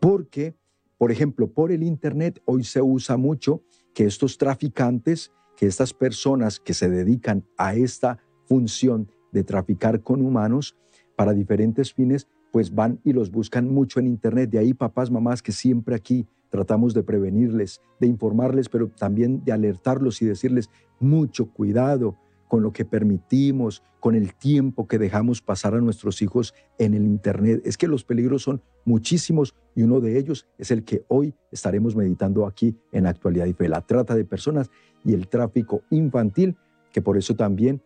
Porque, 0.00 0.56
por 0.98 1.12
ejemplo, 1.12 1.50
por 1.50 1.72
el 1.72 1.82
Internet 1.82 2.42
hoy 2.44 2.64
se 2.64 2.82
usa 2.82 3.16
mucho 3.16 3.62
que 3.94 4.04
estos 4.04 4.36
traficantes 4.36 5.32
que 5.58 5.66
estas 5.66 5.92
personas 5.92 6.60
que 6.60 6.72
se 6.72 6.88
dedican 6.88 7.44
a 7.56 7.74
esta 7.74 8.18
función 8.44 9.10
de 9.32 9.42
traficar 9.42 10.02
con 10.04 10.24
humanos 10.24 10.76
para 11.16 11.34
diferentes 11.34 11.92
fines, 11.92 12.28
pues 12.52 12.72
van 12.72 13.00
y 13.02 13.12
los 13.12 13.32
buscan 13.32 13.68
mucho 13.68 13.98
en 13.98 14.06
Internet. 14.06 14.50
De 14.50 14.60
ahí 14.60 14.72
papás, 14.72 15.10
mamás, 15.10 15.42
que 15.42 15.50
siempre 15.50 15.96
aquí 15.96 16.28
tratamos 16.48 16.94
de 16.94 17.02
prevenirles, 17.02 17.80
de 17.98 18.06
informarles, 18.06 18.68
pero 18.68 18.88
también 18.88 19.42
de 19.44 19.50
alertarlos 19.50 20.22
y 20.22 20.26
decirles 20.26 20.70
mucho 21.00 21.50
cuidado 21.50 22.16
con 22.48 22.62
lo 22.62 22.72
que 22.72 22.84
permitimos, 22.84 23.82
con 24.00 24.14
el 24.14 24.34
tiempo 24.34 24.88
que 24.88 24.98
dejamos 24.98 25.42
pasar 25.42 25.74
a 25.74 25.80
nuestros 25.80 26.22
hijos 26.22 26.54
en 26.78 26.94
el 26.94 27.04
Internet. 27.04 27.62
Es 27.64 27.76
que 27.76 27.86
los 27.86 28.04
peligros 28.04 28.42
son 28.42 28.62
muchísimos 28.84 29.54
y 29.74 29.82
uno 29.82 30.00
de 30.00 30.18
ellos 30.18 30.48
es 30.58 30.70
el 30.70 30.82
que 30.82 31.04
hoy 31.08 31.34
estaremos 31.52 31.94
meditando 31.94 32.46
aquí 32.46 32.76
en 32.90 33.06
Actualidad 33.06 33.46
y 33.46 33.52
Fe, 33.52 33.68
la 33.68 33.82
trata 33.82 34.14
de 34.14 34.24
personas 34.24 34.70
y 35.04 35.14
el 35.14 35.28
tráfico 35.28 35.82
infantil, 35.90 36.56
que 36.90 37.02
por 37.02 37.16
eso 37.16 37.36
también 37.36 37.82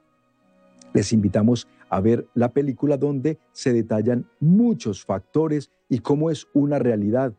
les 0.95 1.13
invitamos 1.13 1.67
a 1.89 2.01
ver 2.01 2.27
la 2.35 2.53
película 2.53 2.97
donde 2.97 3.39
se 3.53 3.73
detallan 3.73 4.27
muchos 4.41 5.05
factores 5.05 5.71
y 5.89 5.99
cómo 5.99 6.31
es 6.31 6.47
una 6.55 6.79
realidad. 6.79 7.35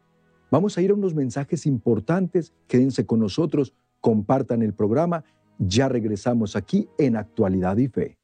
Vamos 0.51 0.77
a 0.77 0.81
ir 0.81 0.91
a 0.91 0.93
unos 0.93 1.15
mensajes 1.15 1.65
importantes, 1.65 2.53
quédense 2.67 3.05
con 3.05 3.19
nosotros, 3.19 3.73
compartan 4.01 4.61
el 4.61 4.73
programa, 4.73 5.23
ya 5.57 5.89
regresamos 5.89 6.55
aquí 6.55 6.87
en 6.97 7.15
Actualidad 7.15 7.77
y 7.77 7.87
Fe. 7.87 8.17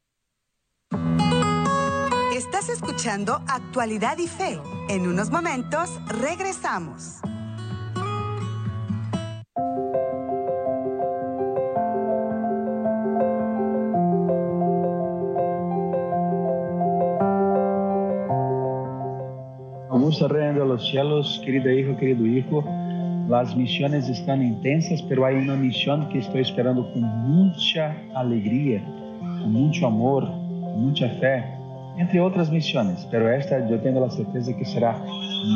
Estás 2.34 2.68
escuchando 2.68 3.40
Actualidad 3.46 4.18
y 4.18 4.26
Fe. 4.26 4.58
En 4.88 5.06
unos 5.06 5.30
momentos 5.30 6.00
regresamos. 6.08 7.20
Rey 20.28 20.54
los 20.54 20.90
cielos, 20.90 21.40
querido 21.44 21.70
hijo, 21.70 21.96
querido 21.96 22.26
hijo. 22.26 22.79
Las 23.30 23.54
misiones 23.54 24.08
están 24.08 24.42
intensas, 24.42 25.00
pero 25.02 25.24
hay 25.24 25.36
una 25.36 25.54
misión 25.54 26.08
que 26.08 26.18
estoy 26.18 26.40
esperando 26.40 26.92
con 26.92 27.02
mucha 27.02 27.94
alegría, 28.12 28.82
con 29.20 29.52
mucho 29.52 29.86
amor, 29.86 30.24
con 30.24 30.86
mucha 30.86 31.08
fe, 31.20 31.44
entre 31.96 32.20
otras 32.20 32.50
misiones. 32.50 33.06
Pero 33.08 33.32
esta 33.32 33.70
yo 33.70 33.78
tengo 33.78 34.00
la 34.00 34.10
certeza 34.10 34.52
que 34.56 34.64
será 34.64 35.00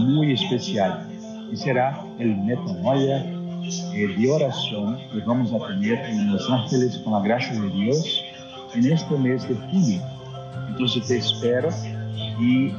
muy 0.07 0.35
especial 0.35 1.09
y 1.51 1.57
será 1.57 2.01
el 2.21 2.37
metanoia 2.37 3.25
de 3.25 4.31
oración 4.31 4.97
que 5.13 5.19
vamos 5.27 5.53
a 5.53 5.67
tener 5.67 5.99
en 6.11 6.33
Los 6.33 6.49
Ángeles 6.49 6.99
con 6.99 7.15
la 7.15 7.23
gracia 7.23 7.61
de 7.61 7.71
Dios 7.71 8.25
en 8.77 8.93
este 8.93 9.19
mes 9.19 9.49
de 9.49 9.57
junio. 9.57 10.01
Entonces 10.69 11.09
te 11.09 11.17
espero 11.17 11.71
y 12.41 12.71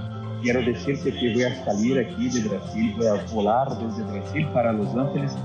Quiero 0.46 0.62
decirte 0.62 1.12
que 1.12 1.34
voy 1.34 1.42
a 1.42 1.66
salir 1.66 1.98
aquí 1.98 2.30
de 2.30 2.48
Brasil, 2.48 2.94
voy 2.96 3.08
a 3.08 3.26
volar 3.34 3.68
desde 3.80 4.04
Brasil 4.04 4.48
para 4.54 4.72
Los 4.74 4.96
Ángeles 4.96 5.36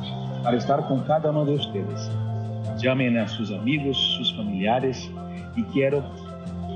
para 0.45 0.59
estar 0.59 0.87
con 0.89 1.01
cada 1.05 1.31
uno 1.31 1.47
de 1.47 1.55
ustedes. 1.55 2.11
Llamen 2.77 3.17
a 3.17 3.27
sus 3.27 3.51
amigos, 3.51 3.97
sus 4.19 4.37
familiares 4.37 5.11
y 5.57 5.63
quiero 5.73 6.05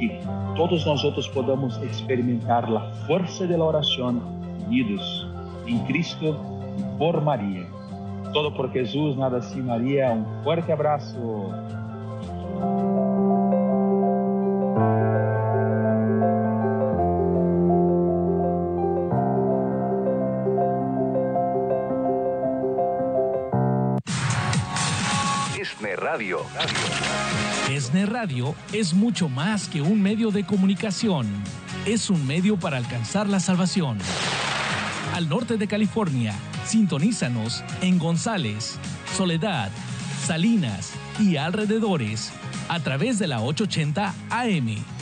que 0.00 0.23
todos 0.57 0.87
nosotros 0.87 1.28
podamos 1.35 1.76
experimentar 1.83 2.66
la 2.71 2.90
fuerza 3.07 3.45
de 3.45 3.59
la 3.59 3.64
oración 3.64 4.23
unidos 4.66 5.28
en 5.66 5.81
Cristo 5.81 6.40
y 6.78 6.99
por 6.99 7.21
María. 7.21 7.66
Todo 8.33 8.54
por 8.54 8.73
Jesús, 8.73 9.19
nada 9.19 9.43
sin 9.43 9.66
María. 9.66 10.12
Un 10.12 10.25
fuerte 10.45 10.73
abrazo. 10.73 11.52
Radio. 26.14 26.42
ESNE 27.68 28.06
Radio 28.06 28.54
es 28.73 28.94
mucho 28.94 29.28
más 29.28 29.66
que 29.66 29.83
un 29.83 30.00
medio 30.00 30.30
de 30.30 30.47
comunicación. 30.47 31.26
Es 31.87 32.09
un 32.09 32.25
medio 32.25 32.56
para 32.56 32.76
alcanzar 32.76 33.28
la 33.28 33.40
salvación. 33.40 33.99
Al 35.12 35.28
norte 35.28 35.56
de 35.56 35.66
California, 35.66 36.33
sintonízanos 36.64 37.64
en 37.80 37.99
González, 37.99 38.78
Soledad, 39.16 39.73
Salinas 40.25 40.92
y 41.18 41.37
alrededores 41.37 42.33
a 42.68 42.78
través 42.78 43.18
de 43.18 43.26
la 43.26 43.40
880 43.40 44.14
AM 44.30 44.94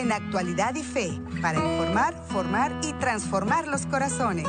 en 0.00 0.12
Actualidad 0.12 0.74
y 0.74 0.82
Fe 0.82 1.20
para 1.42 1.58
informar, 1.58 2.14
formar 2.28 2.80
y 2.82 2.92
transformar 2.94 3.68
los 3.68 3.84
corazones. 3.86 4.48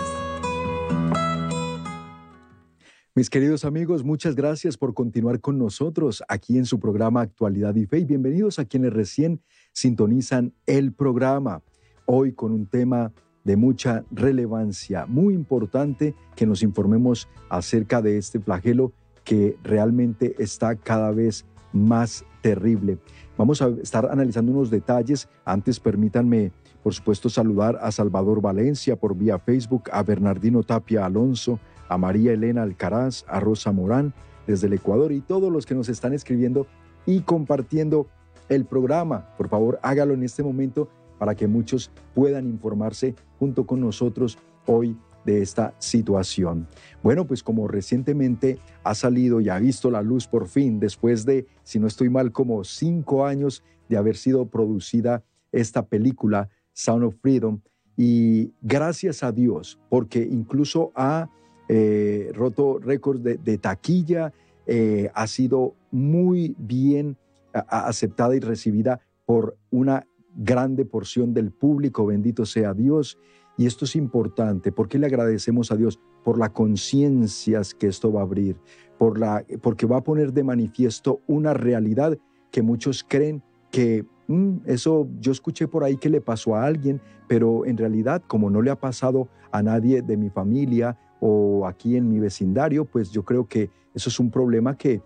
Mis 3.14 3.30
queridos 3.30 3.66
amigos, 3.66 4.06
muchas 4.06 4.36
gracias 4.36 4.78
por 4.78 4.94
continuar 4.94 5.42
con 5.42 5.58
nosotros 5.58 6.24
aquí 6.30 6.58
en 6.58 6.66
su 6.66 6.80
programa 6.80 7.22
Actualidad 7.22 7.76
y 7.76 7.86
Fe 7.86 8.00
y 8.00 8.06
bienvenidos 8.06 8.60
a 8.60 8.66
quienes 8.66 8.94
recién 8.94 9.42
sintonizan 9.74 10.54
el 10.66 10.94
programa. 10.94 11.62
Hoy 12.06 12.32
con 12.32 12.54
un 12.54 12.66
tema 12.66 13.12
de 13.44 13.58
mucha 13.58 14.06
relevancia, 14.12 15.06
muy 15.06 15.34
importante 15.34 16.16
que 16.38 16.46
nos 16.46 16.64
informemos 16.64 17.28
acerca 17.50 18.02
de 18.02 18.18
este 18.18 18.40
flagelo 18.40 18.94
que 19.26 19.58
realmente 19.64 20.34
está 20.40 20.76
cada 20.78 21.12
vez 21.12 21.46
más 21.74 22.24
terrible. 22.42 22.98
Vamos 23.42 23.60
a 23.64 23.70
estar 23.82 24.06
analizando 24.12 24.52
unos 24.52 24.70
detalles. 24.70 25.28
Antes 25.46 25.80
permítanme, 25.80 26.52
por 26.84 26.94
supuesto, 26.94 27.28
saludar 27.28 27.80
a 27.82 27.92
Salvador 27.92 28.40
Valencia 28.40 28.96
por 28.96 29.16
vía 29.16 29.40
Facebook, 29.40 29.90
a 29.92 30.04
Bernardino 30.04 30.62
Tapia 30.62 31.08
Alonso, 31.08 31.60
a 31.90 31.98
María 31.98 32.34
Elena 32.34 32.62
Alcaraz, 32.62 33.26
a 33.28 33.40
Rosa 33.40 33.72
Morán 33.72 34.14
desde 34.46 34.68
el 34.68 34.74
Ecuador 34.74 35.12
y 35.12 35.22
todos 35.22 35.52
los 35.52 35.66
que 35.66 35.74
nos 35.74 35.90
están 35.90 36.14
escribiendo 36.14 36.68
y 37.08 37.22
compartiendo 37.22 38.06
el 38.48 38.66
programa. 38.66 39.36
Por 39.40 39.50
favor, 39.50 39.80
hágalo 39.82 40.14
en 40.14 40.22
este 40.22 40.44
momento 40.44 40.88
para 41.18 41.34
que 41.34 41.48
muchos 41.48 41.90
puedan 42.14 42.46
informarse 42.46 43.16
junto 43.40 43.66
con 43.66 43.82
nosotros 43.82 44.38
hoy 44.68 44.96
de 45.26 45.42
esta 45.42 45.74
situación. 45.80 46.68
Bueno, 47.04 47.26
pues 47.26 47.44
como 47.44 47.68
recientemente 47.68 48.58
ha 48.84 48.96
salido 48.96 49.42
y 49.42 49.50
ha 49.50 49.60
visto 49.60 49.92
la 49.92 50.02
luz 50.02 50.28
por 50.28 50.48
fin, 50.48 50.80
después 50.80 51.26
de, 51.26 51.46
si 51.64 51.80
no 51.80 51.88
estoy 51.88 52.10
mal, 52.10 52.32
como 52.32 52.64
cinco 52.64 53.26
años 53.26 53.64
de 53.90 53.98
haber 53.98 54.16
sido 54.16 54.46
producida 54.46 55.24
esta 55.52 55.86
película, 55.86 56.50
Sound 56.74 57.04
of 57.04 57.16
Freedom, 57.22 57.60
y 57.98 58.54
gracias 58.62 59.24
a 59.24 59.32
Dios, 59.32 59.80
porque 59.90 60.20
incluso 60.22 60.92
ha 60.96 61.30
eh, 61.68 62.32
roto 62.34 62.80
récords 62.80 63.24
de, 63.24 63.58
taquilla, 63.58 64.34
eh, 64.66 65.12
ha 65.14 65.28
sido 65.28 65.76
muy 65.92 66.56
bien 66.58 67.18
aceptada 67.54 68.36
y 68.36 68.40
recibida 68.40 69.02
por 69.26 69.58
una 69.70 70.06
grande 70.36 70.86
porción 70.86 71.34
del 71.34 71.52
público, 71.52 72.06
bendito 72.06 72.46
sea 72.46 72.74
Dios. 72.74 73.18
Y 73.62 73.68
esto 73.68 73.86
es 73.86 73.96
importante, 73.96 74.72
porque 74.72 74.98
le 74.98 75.06
agradecemos 75.06 75.72
a 75.72 75.76
Dios 75.76 76.00
por 76.24 76.40
la 76.40 76.52
conciencia 76.52 77.62
que 77.78 77.86
esto 77.86 78.12
va 78.12 78.22
a 78.22 78.24
abrir, 78.24 78.58
por 78.98 79.20
la, 79.20 79.46
porque 79.62 79.86
va 79.86 79.98
a 79.98 80.04
poner 80.04 80.34
de 80.34 80.44
manifiesto 80.44 81.22
una 81.28 81.54
realidad 81.54 82.18
que 82.50 82.64
muchos 82.64 83.06
creen 83.08 83.44
que 83.70 84.04
mm, 84.28 84.62
eso 84.66 85.08
yo 85.20 85.32
escuché 85.32 85.68
por 85.68 85.84
ahí 85.84 85.98
que 85.98 86.10
le 86.10 86.22
pasó 86.22 86.56
a 86.56 86.66
alguien, 86.66 87.02
pero 87.28 87.64
en 87.68 87.78
realidad 87.78 88.24
como 88.26 88.50
no 88.50 88.64
le 88.64 88.72
ha 88.72 88.80
pasado 88.80 89.28
a 89.52 89.62
nadie 89.62 90.02
de 90.02 90.18
mi 90.18 90.32
familia 90.32 90.98
o 91.20 91.68
aquí 91.68 91.98
en 91.98 92.10
mi 92.10 92.20
vecindario, 92.20 92.86
pues 92.86 93.12
yo 93.12 93.24
creo 93.24 93.48
que 93.48 93.70
eso 93.94 94.10
es 94.10 94.20
un 94.20 94.32
problema 94.32 94.76
que, 94.76 95.04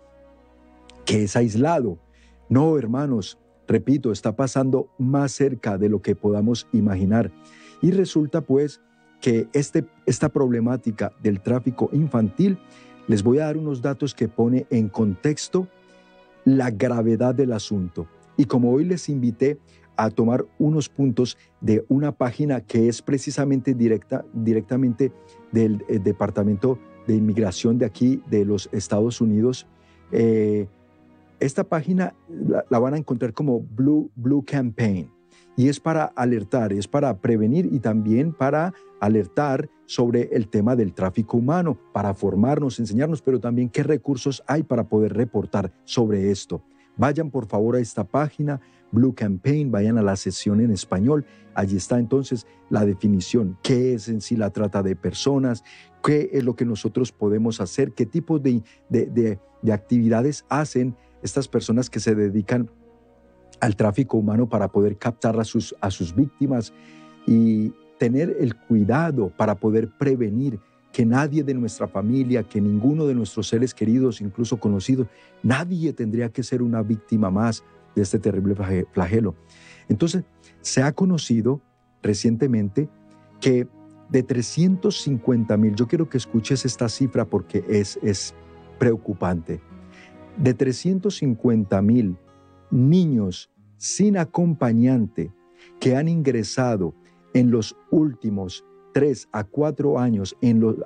que 1.04 1.24
es 1.24 1.36
aislado. 1.36 1.98
No, 2.48 2.78
hermanos, 2.78 3.38
repito, 3.68 4.12
está 4.12 4.34
pasando 4.34 4.88
más 4.96 5.32
cerca 5.32 5.76
de 5.76 5.90
lo 5.90 6.00
que 6.00 6.16
podamos 6.16 6.66
imaginar. 6.72 7.30
Y 7.82 7.90
resulta 7.90 8.40
pues 8.40 8.80
que 9.20 9.48
este, 9.52 9.84
esta 10.04 10.28
problemática 10.28 11.12
del 11.22 11.40
tráfico 11.40 11.90
infantil, 11.92 12.58
les 13.08 13.22
voy 13.22 13.38
a 13.38 13.46
dar 13.46 13.56
unos 13.56 13.82
datos 13.82 14.14
que 14.14 14.28
pone 14.28 14.66
en 14.70 14.88
contexto 14.88 15.68
la 16.44 16.70
gravedad 16.70 17.34
del 17.34 17.52
asunto. 17.52 18.06
Y 18.36 18.44
como 18.44 18.72
hoy 18.72 18.84
les 18.84 19.08
invité 19.08 19.58
a 19.96 20.10
tomar 20.10 20.44
unos 20.58 20.88
puntos 20.88 21.38
de 21.60 21.84
una 21.88 22.12
página 22.12 22.60
que 22.60 22.88
es 22.88 23.00
precisamente 23.00 23.74
directa, 23.74 24.24
directamente 24.32 25.12
del 25.52 25.84
eh, 25.88 25.98
Departamento 25.98 26.78
de 27.06 27.14
Inmigración 27.14 27.78
de 27.78 27.86
aquí 27.86 28.20
de 28.28 28.44
los 28.44 28.68
Estados 28.72 29.20
Unidos, 29.20 29.66
eh, 30.12 30.68
esta 31.40 31.64
página 31.64 32.14
la, 32.70 32.78
van 32.78 32.94
a 32.94 32.98
encontrar 32.98 33.32
como 33.32 33.60
Blue, 33.60 34.10
Blue 34.14 34.44
Campaign 34.44 35.10
y 35.56 35.68
es 35.68 35.80
para 35.80 36.04
alertar, 36.04 36.72
es 36.72 36.86
para 36.86 37.18
prevenir 37.18 37.68
y 37.72 37.80
también 37.80 38.32
para 38.32 38.74
alertar 39.00 39.70
sobre 39.86 40.28
el 40.32 40.48
tema 40.48 40.76
del 40.76 40.92
tráfico 40.92 41.38
humano, 41.38 41.78
para 41.92 42.12
formarnos, 42.12 42.78
enseñarnos, 42.78 43.22
pero 43.22 43.40
también 43.40 43.70
qué 43.70 43.82
recursos 43.82 44.42
hay 44.46 44.62
para 44.62 44.88
poder 44.88 45.14
reportar 45.14 45.72
sobre 45.84 46.30
esto. 46.30 46.62
Vayan 46.96 47.30
por 47.30 47.46
favor 47.46 47.76
a 47.76 47.80
esta 47.80 48.04
página, 48.04 48.60
Blue 48.92 49.14
Campaign, 49.14 49.70
vayan 49.70 49.98
a 49.98 50.02
la 50.02 50.16
sesión 50.16 50.60
en 50.60 50.70
español. 50.70 51.24
Allí 51.54 51.76
está 51.76 51.98
entonces 51.98 52.46
la 52.70 52.84
definición, 52.84 53.58
qué 53.62 53.94
es 53.94 54.08
en 54.08 54.20
sí 54.20 54.36
la 54.36 54.50
trata 54.50 54.82
de 54.82 54.96
personas, 54.96 55.64
qué 56.02 56.30
es 56.32 56.44
lo 56.44 56.54
que 56.54 56.64
nosotros 56.64 57.12
podemos 57.12 57.60
hacer, 57.60 57.92
qué 57.92 58.06
tipo 58.06 58.38
de, 58.38 58.62
de, 58.88 59.38
de 59.62 59.72
actividades 59.72 60.44
hacen 60.48 60.96
estas 61.22 61.48
personas 61.48 61.90
que 61.90 62.00
se 62.00 62.14
dedican 62.14 62.70
al 63.60 63.76
tráfico 63.76 64.16
humano 64.16 64.48
para 64.48 64.68
poder 64.68 64.96
captar 64.96 65.38
a 65.38 65.44
sus, 65.44 65.74
a 65.80 65.90
sus 65.90 66.14
víctimas 66.14 66.72
y 67.26 67.72
tener 67.98 68.36
el 68.40 68.54
cuidado 68.54 69.30
para 69.36 69.54
poder 69.54 69.88
prevenir 69.88 70.60
que 70.92 71.04
nadie 71.04 71.42
de 71.42 71.54
nuestra 71.54 71.88
familia, 71.88 72.42
que 72.42 72.60
ninguno 72.60 73.06
de 73.06 73.14
nuestros 73.14 73.48
seres 73.48 73.74
queridos, 73.74 74.20
incluso 74.20 74.58
conocidos, 74.58 75.08
nadie 75.42 75.92
tendría 75.92 76.30
que 76.30 76.42
ser 76.42 76.62
una 76.62 76.82
víctima 76.82 77.30
más 77.30 77.64
de 77.94 78.02
este 78.02 78.18
terrible 78.18 78.54
flagelo. 78.92 79.34
Entonces, 79.88 80.24
se 80.60 80.82
ha 80.82 80.92
conocido 80.92 81.60
recientemente 82.02 82.88
que 83.40 83.68
de 84.08 84.22
350 84.22 85.56
mil, 85.56 85.74
yo 85.74 85.86
quiero 85.86 86.08
que 86.08 86.16
escuches 86.16 86.64
esta 86.64 86.88
cifra 86.88 87.24
porque 87.24 87.64
es, 87.68 87.98
es 88.02 88.34
preocupante, 88.78 89.60
de 90.36 90.54
350 90.54 91.82
mil 91.82 92.16
niños 92.70 93.50
sin 93.76 94.16
acompañante 94.16 95.32
que 95.80 95.96
han 95.96 96.08
ingresado 96.08 96.94
en 97.34 97.50
los 97.50 97.76
últimos 97.90 98.64
tres 98.92 99.28
a 99.32 99.44
cuatro 99.44 99.98
años 99.98 100.34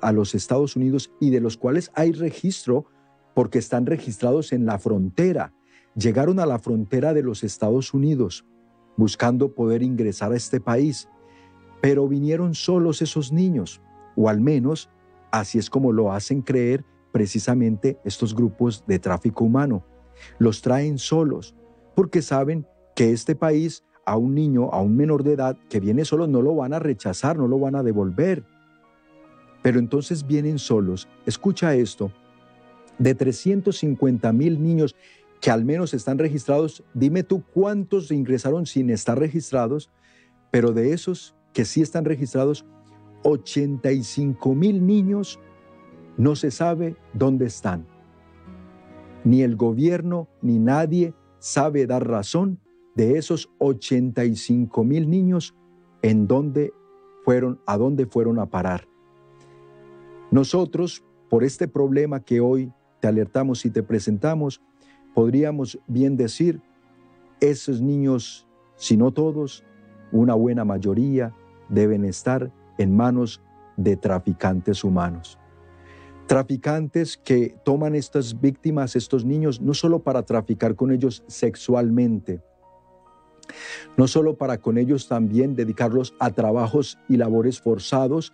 a 0.01 0.11
los 0.11 0.35
Estados 0.35 0.75
Unidos 0.75 1.11
y 1.21 1.29
de 1.29 1.39
los 1.39 1.55
cuales 1.55 1.91
hay 1.95 2.11
registro 2.11 2.85
porque 3.33 3.59
están 3.59 3.85
registrados 3.85 4.51
en 4.51 4.65
la 4.65 4.77
frontera. 4.79 5.53
Llegaron 5.95 6.39
a 6.39 6.45
la 6.45 6.59
frontera 6.59 7.13
de 7.13 7.23
los 7.23 7.43
Estados 7.43 7.93
Unidos 7.93 8.45
buscando 8.97 9.55
poder 9.55 9.81
ingresar 9.81 10.33
a 10.33 10.35
este 10.35 10.59
país, 10.59 11.07
pero 11.81 12.07
vinieron 12.07 12.53
solos 12.53 13.01
esos 13.01 13.31
niños, 13.31 13.81
o 14.17 14.27
al 14.27 14.41
menos 14.41 14.89
así 15.31 15.57
es 15.57 15.69
como 15.69 15.93
lo 15.93 16.11
hacen 16.11 16.41
creer 16.41 16.83
precisamente 17.13 17.97
estos 18.03 18.35
grupos 18.35 18.83
de 18.87 18.99
tráfico 18.99 19.45
humano. 19.45 19.85
Los 20.37 20.61
traen 20.61 20.97
solos 20.97 21.55
porque 22.01 22.23
saben 22.23 22.65
que 22.95 23.11
este 23.11 23.35
país 23.35 23.83
a 24.07 24.17
un 24.17 24.33
niño, 24.33 24.71
a 24.71 24.81
un 24.81 24.97
menor 24.97 25.23
de 25.23 25.33
edad 25.33 25.55
que 25.69 25.79
viene 25.79 26.03
solo, 26.03 26.25
no 26.25 26.41
lo 26.41 26.55
van 26.55 26.73
a 26.73 26.79
rechazar, 26.79 27.37
no 27.37 27.47
lo 27.47 27.59
van 27.59 27.75
a 27.75 27.83
devolver. 27.83 28.43
Pero 29.61 29.77
entonces 29.77 30.25
vienen 30.25 30.57
solos. 30.57 31.07
Escucha 31.27 31.75
esto. 31.75 32.11
De 32.97 33.13
350 33.13 34.33
mil 34.33 34.63
niños 34.63 34.95
que 35.39 35.51
al 35.51 35.63
menos 35.63 35.93
están 35.93 36.17
registrados, 36.17 36.83
dime 36.95 37.21
tú 37.21 37.43
cuántos 37.53 38.09
ingresaron 38.09 38.65
sin 38.65 38.89
estar 38.89 39.19
registrados, 39.19 39.91
pero 40.49 40.71
de 40.71 40.93
esos 40.93 41.35
que 41.53 41.65
sí 41.65 41.83
están 41.83 42.05
registrados, 42.05 42.65
85 43.21 44.55
mil 44.55 44.87
niños 44.87 45.39
no 46.17 46.35
se 46.35 46.49
sabe 46.49 46.95
dónde 47.13 47.45
están. 47.45 47.85
Ni 49.23 49.43
el 49.43 49.55
gobierno 49.55 50.29
ni 50.41 50.57
nadie 50.57 51.13
sabe 51.41 51.87
dar 51.87 52.07
razón 52.07 52.59
de 52.95 53.17
esos 53.17 53.51
85 53.57 54.83
mil 54.83 55.09
niños 55.09 55.55
en 56.03 56.27
dónde 56.27 56.71
fueron, 57.25 57.59
a 57.65 57.77
dónde 57.77 58.05
fueron 58.05 58.39
a 58.39 58.45
parar. 58.45 58.87
Nosotros, 60.29 61.03
por 61.29 61.43
este 61.43 61.67
problema 61.67 62.19
que 62.19 62.39
hoy 62.39 62.71
te 62.99 63.07
alertamos 63.07 63.65
y 63.65 63.71
te 63.71 63.81
presentamos, 63.81 64.61
podríamos 65.15 65.79
bien 65.87 66.15
decir, 66.15 66.61
esos 67.39 67.81
niños, 67.81 68.47
si 68.75 68.95
no 68.95 69.11
todos, 69.11 69.65
una 70.11 70.35
buena 70.35 70.63
mayoría, 70.63 71.33
deben 71.69 72.05
estar 72.05 72.51
en 72.77 72.95
manos 72.95 73.41
de 73.77 73.97
traficantes 73.97 74.83
humanos 74.83 75.40
traficantes 76.31 77.17
que 77.17 77.57
toman 77.65 77.93
estas 77.93 78.39
víctimas, 78.39 78.95
estos 78.95 79.25
niños, 79.25 79.59
no 79.59 79.73
solo 79.73 79.99
para 79.99 80.23
traficar 80.23 80.75
con 80.75 80.93
ellos 80.93 81.25
sexualmente, 81.27 82.39
no 83.97 84.07
solo 84.07 84.37
para 84.37 84.57
con 84.59 84.77
ellos 84.77 85.09
también 85.09 85.55
dedicarlos 85.55 86.13
a 86.19 86.29
trabajos 86.29 86.97
y 87.09 87.17
labores 87.17 87.59
forzados 87.59 88.31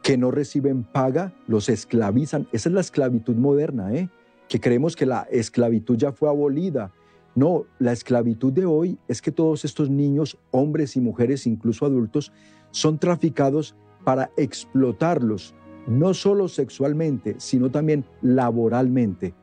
que 0.00 0.16
no 0.16 0.30
reciben 0.30 0.84
paga, 0.84 1.34
los 1.48 1.68
esclavizan. 1.68 2.46
Esa 2.52 2.68
es 2.68 2.72
la 2.72 2.82
esclavitud 2.82 3.34
moderna, 3.34 3.92
¿eh? 3.92 4.08
que 4.48 4.60
creemos 4.60 4.94
que 4.94 5.04
la 5.04 5.26
esclavitud 5.28 5.96
ya 5.96 6.12
fue 6.12 6.28
abolida. 6.28 6.92
No, 7.34 7.64
la 7.80 7.90
esclavitud 7.90 8.52
de 8.52 8.64
hoy 8.64 8.96
es 9.08 9.20
que 9.20 9.32
todos 9.32 9.64
estos 9.64 9.90
niños, 9.90 10.38
hombres 10.52 10.94
y 10.94 11.00
mujeres, 11.00 11.48
incluso 11.48 11.84
adultos, 11.84 12.30
son 12.70 13.00
traficados 13.00 13.74
para 14.04 14.30
explotarlos, 14.36 15.52
no 15.86 16.14
solo 16.14 16.48
sexualmente, 16.48 17.36
sino 17.38 17.70
también 17.70 18.04
laboralmente. 18.22 19.34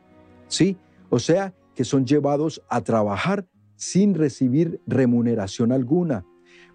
¿Sí? 0.48 0.78
O 1.10 1.20
sea, 1.20 1.54
que 1.76 1.84
son 1.84 2.06
llevados 2.06 2.62
a 2.70 2.82
trabajar 2.82 3.46
sin 3.76 4.14
recibir 4.14 4.82
remuneración 4.86 5.72
alguna, 5.72 6.26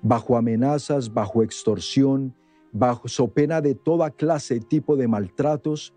bajo 0.03 0.37
amenazas, 0.37 1.13
bajo 1.13 1.43
extorsión, 1.43 2.35
bajo 2.73 3.29
pena 3.29 3.61
de 3.61 3.75
toda 3.75 4.11
clase, 4.11 4.61
tipo 4.61 4.97
de 4.97 5.09
maltratos, 5.09 5.95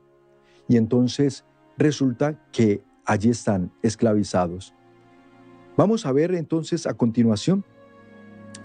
y 0.67 0.77
entonces 0.77 1.45
resulta 1.77 2.39
que 2.51 2.84
allí 3.05 3.29
están 3.29 3.71
esclavizados. 3.82 4.75
Vamos 5.75 6.05
a 6.05 6.12
ver 6.12 6.36
entonces 6.36 6.86
a 6.86 6.93
continuación 6.93 7.65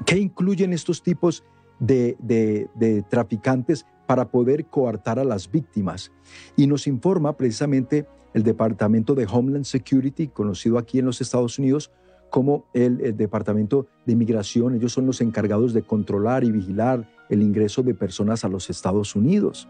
qué 0.04 0.18
incluyen 0.18 0.72
estos 0.72 1.02
tipos 1.02 1.44
de, 1.78 2.16
de 2.20 3.02
traficantes 3.08 3.86
para 4.06 4.28
poder 4.28 4.66
coartar 4.66 5.18
a 5.18 5.24
las 5.24 5.50
víctimas. 5.50 6.12
Y 6.56 6.66
nos 6.66 6.86
informa 6.86 7.36
precisamente 7.36 8.06
el 8.34 8.42
Departamento 8.42 9.14
de 9.14 9.26
Homeland 9.30 9.64
Security, 9.64 10.28
conocido 10.28 10.78
aquí 10.78 10.98
en 10.98 11.06
los 11.06 11.20
Estados 11.20 11.58
Unidos 11.58 11.90
como 12.30 12.66
el, 12.74 13.16
Departamento 13.16 13.86
de 14.04 14.12
Inmigración. 14.12 14.74
Ellos 14.74 14.92
son 14.92 15.06
los 15.06 15.20
encargados 15.20 15.72
de 15.72 15.82
controlar 15.82 16.42
y 16.42 16.50
vigilar 16.50 17.08
el 17.28 17.42
ingreso 17.42 17.82
de 17.82 17.94
personas 17.94 18.44
a 18.44 18.48
los 18.48 18.68
Estados 18.70 19.14
Unidos. 19.14 19.68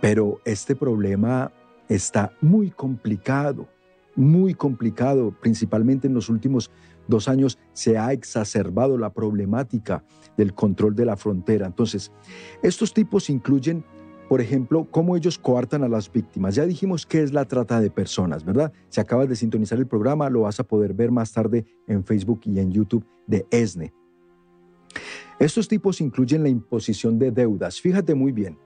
Pero 0.00 0.40
este 0.44 0.76
problema 0.76 1.52
está 1.88 2.32
muy 2.42 2.70
complicado, 2.70 3.66
muy 4.14 4.52
complicado, 4.52 5.34
principalmente 5.40 6.06
en 6.06 6.12
los 6.12 6.28
últimos 6.28 6.70
dos 7.10 7.28
años 7.28 7.58
se 7.72 7.98
ha 7.98 8.12
exacerbado 8.12 8.96
la 8.96 9.12
problemática 9.12 10.04
del 10.36 10.54
control 10.54 10.94
de 10.94 11.04
la 11.04 11.16
frontera. 11.16 11.66
Entonces, 11.66 12.10
estos 12.62 12.94
tipos 12.94 13.28
incluyen, 13.28 13.84
por 14.28 14.40
ejemplo, 14.40 14.86
cómo 14.90 15.16
ellos 15.16 15.38
coartan 15.38 15.84
a 15.84 15.88
las 15.88 16.10
víctimas. 16.10 16.54
Ya 16.54 16.64
dijimos 16.64 17.04
qué 17.04 17.22
es 17.22 17.32
la 17.32 17.44
trata 17.44 17.80
de 17.80 17.90
personas, 17.90 18.44
¿verdad? 18.44 18.72
Si 18.88 19.00
acabas 19.00 19.28
de 19.28 19.36
sintonizar 19.36 19.78
el 19.78 19.86
programa, 19.86 20.30
lo 20.30 20.42
vas 20.42 20.60
a 20.60 20.64
poder 20.64 20.94
ver 20.94 21.10
más 21.10 21.32
tarde 21.32 21.66
en 21.86 22.04
Facebook 22.04 22.40
y 22.44 22.58
en 22.58 22.70
YouTube 22.70 23.04
de 23.26 23.46
ESNE. 23.50 23.92
Estos 25.38 25.68
tipos 25.68 26.00
incluyen 26.00 26.42
la 26.42 26.48
imposición 26.48 27.18
de 27.18 27.30
deudas. 27.30 27.80
Fíjate 27.80 28.14
muy 28.14 28.32
bien. 28.32 28.58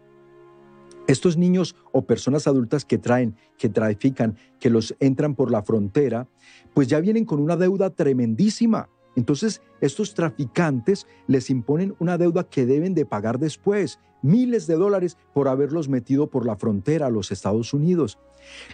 Estos 1.06 1.36
niños 1.36 1.76
o 1.92 2.06
personas 2.06 2.46
adultas 2.46 2.84
que 2.84 2.96
traen, 2.96 3.36
que 3.58 3.68
trafican, 3.68 4.36
que 4.58 4.70
los 4.70 4.94
entran 5.00 5.34
por 5.34 5.50
la 5.50 5.62
frontera, 5.62 6.28
pues 6.72 6.88
ya 6.88 6.98
vienen 7.00 7.26
con 7.26 7.40
una 7.40 7.56
deuda 7.56 7.90
tremendísima. 7.90 8.88
Entonces, 9.14 9.60
estos 9.80 10.14
traficantes 10.14 11.06
les 11.26 11.50
imponen 11.50 11.94
una 11.98 12.16
deuda 12.16 12.44
que 12.44 12.64
deben 12.64 12.94
de 12.94 13.04
pagar 13.04 13.38
después, 13.38 14.00
miles 14.22 14.66
de 14.66 14.76
dólares 14.76 15.18
por 15.34 15.46
haberlos 15.48 15.88
metido 15.88 16.30
por 16.30 16.46
la 16.46 16.56
frontera 16.56 17.06
a 17.06 17.10
los 17.10 17.30
Estados 17.30 17.74
Unidos. 17.74 18.18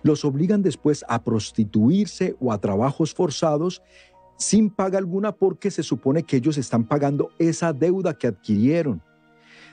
Los 0.02 0.24
obligan 0.24 0.62
después 0.62 1.04
a 1.08 1.24
prostituirse 1.24 2.36
o 2.38 2.52
a 2.52 2.60
trabajos 2.60 3.12
forzados 3.12 3.82
sin 4.36 4.70
paga 4.70 4.98
alguna 4.98 5.32
porque 5.32 5.70
se 5.70 5.82
supone 5.82 6.22
que 6.22 6.36
ellos 6.36 6.56
están 6.56 6.84
pagando 6.84 7.30
esa 7.38 7.72
deuda 7.72 8.16
que 8.16 8.28
adquirieron. 8.28 9.02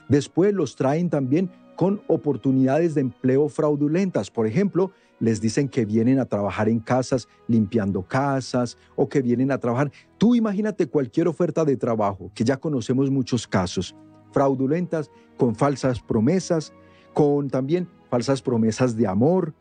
Después 0.08 0.52
los 0.52 0.76
traen 0.76 1.08
también 1.08 1.50
con 1.78 2.02
oportunidades 2.08 2.96
de 2.96 3.02
empleo 3.02 3.48
fraudulentas. 3.48 4.32
Por 4.32 4.48
ejemplo, 4.48 4.90
les 5.20 5.40
dicen 5.40 5.68
que 5.68 5.84
vienen 5.84 6.18
a 6.18 6.24
trabajar 6.24 6.68
en 6.68 6.80
casas 6.80 7.28
limpiando 7.46 8.02
casas 8.02 8.76
o 8.96 9.08
que 9.08 9.22
vienen 9.22 9.52
a 9.52 9.58
trabajar. 9.58 9.92
Tú 10.18 10.34
imagínate 10.34 10.88
cualquier 10.88 11.28
oferta 11.28 11.64
de 11.64 11.76
trabajo, 11.76 12.32
que 12.34 12.42
ya 12.42 12.56
conocemos 12.56 13.12
muchos 13.12 13.46
casos, 13.46 13.94
fraudulentas, 14.32 15.08
con 15.36 15.54
falsas 15.54 16.00
promesas, 16.00 16.72
con 17.14 17.48
también 17.48 17.88
falsas 18.10 18.42
promesas 18.42 18.96
de 18.96 19.06
amor, 19.06 19.54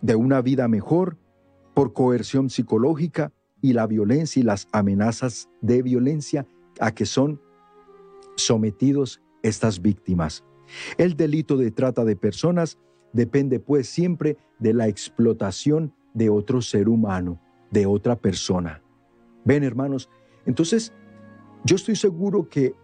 de 0.00 0.16
una 0.16 0.42
vida 0.42 0.66
mejor, 0.66 1.16
por 1.74 1.92
coerción 1.92 2.50
psicológica 2.50 3.30
y 3.60 3.72
la 3.74 3.86
violencia 3.86 4.40
y 4.40 4.42
las 4.42 4.66
amenazas 4.72 5.48
de 5.60 5.80
violencia 5.82 6.44
a 6.80 6.90
que 6.90 7.06
son 7.06 7.40
sometidos 8.34 9.22
estas 9.44 9.80
víctimas. 9.80 10.42
El 10.98 11.16
delito 11.16 11.56
de 11.56 11.70
trata 11.70 12.04
de 12.04 12.16
personas 12.16 12.78
depende 13.12 13.60
pues 13.60 13.88
siempre 13.88 14.36
de 14.58 14.74
la 14.74 14.88
explotación 14.88 15.94
de 16.14 16.30
otro 16.30 16.60
ser 16.60 16.88
humano, 16.88 17.40
de 17.70 17.86
otra 17.86 18.16
persona. 18.16 18.82
Ven 19.44 19.64
hermanos, 19.64 20.08
entonces 20.46 20.92
yo 21.64 21.76
estoy 21.76 21.96
seguro 21.96 22.48
que 22.48 22.74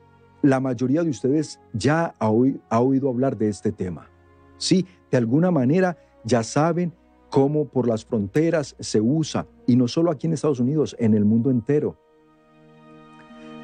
la 0.42 0.60
mayoría 0.60 1.02
de 1.02 1.10
ustedes 1.10 1.60
ya 1.72 2.14
ha, 2.18 2.30
oído 2.30 3.08
hablar 3.08 3.36
de 3.36 3.48
este 3.48 3.72
tema. 3.72 4.08
Sí, 4.56 4.86
de 5.10 5.18
alguna 5.18 5.50
manera 5.50 5.98
ya 6.24 6.42
saben 6.42 6.92
cómo 7.30 7.68
por 7.68 7.88
las 7.88 8.04
fronteras 8.04 8.76
se 8.78 9.00
usa, 9.00 9.46
y 9.66 9.76
no 9.76 9.88
solo 9.88 10.10
aquí 10.10 10.26
en 10.26 10.32
Estados 10.32 10.60
Unidos, 10.60 10.96
en 10.98 11.14
el 11.14 11.24
mundo 11.24 11.50
entero. 11.50 11.98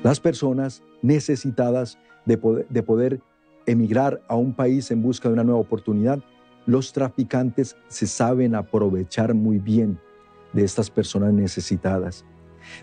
Las 0.03 0.21
personas 0.21 0.83
necesitadas 1.01 1.99
de 2.27 2.37
poder, 2.37 2.69
de 2.69 2.83
poder 2.83 3.21
emigrar 3.67 4.23
a 4.29 4.37
un 4.37 4.55
país 4.55 4.91
en 4.91 5.03
busca 5.03 5.29
de 5.29 5.35
una 5.35 5.45
nueva 5.45 5.61
oportunidad, 5.61 6.23
los 6.67 6.93
traficantes 6.93 7.77
se 7.89 8.07
saben 8.07 8.55
aprovechar 8.55 9.35
muy 9.35 9.59
bien 9.59 9.99
de 10.53 10.65
estas 10.65 10.91
personas 10.91 11.33
necesitadas, 11.33 12.25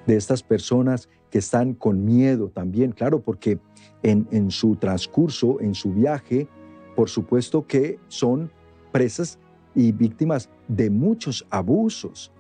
de 0.06 0.16
estas 0.16 0.44
personas 0.44 1.10
que 1.30 1.40
están 1.40 1.74
con 1.74 2.04
miedo 2.06 2.50
también, 2.50 2.92
claro, 2.92 3.22
porque 3.22 3.60
en, 4.04 4.28
en 4.32 4.52
su 4.52 4.76
transcurso, 4.76 5.60
en 5.62 5.74
su 5.74 5.94
viaje, 5.94 6.48
por 6.96 7.10
supuesto 7.10 7.66
que 7.66 8.00
son 8.08 8.52
presas 8.92 9.40
y 9.74 9.92
víctimas 9.92 10.50
de 10.68 10.90
muchos 10.90 11.46
abusos. 11.50 12.32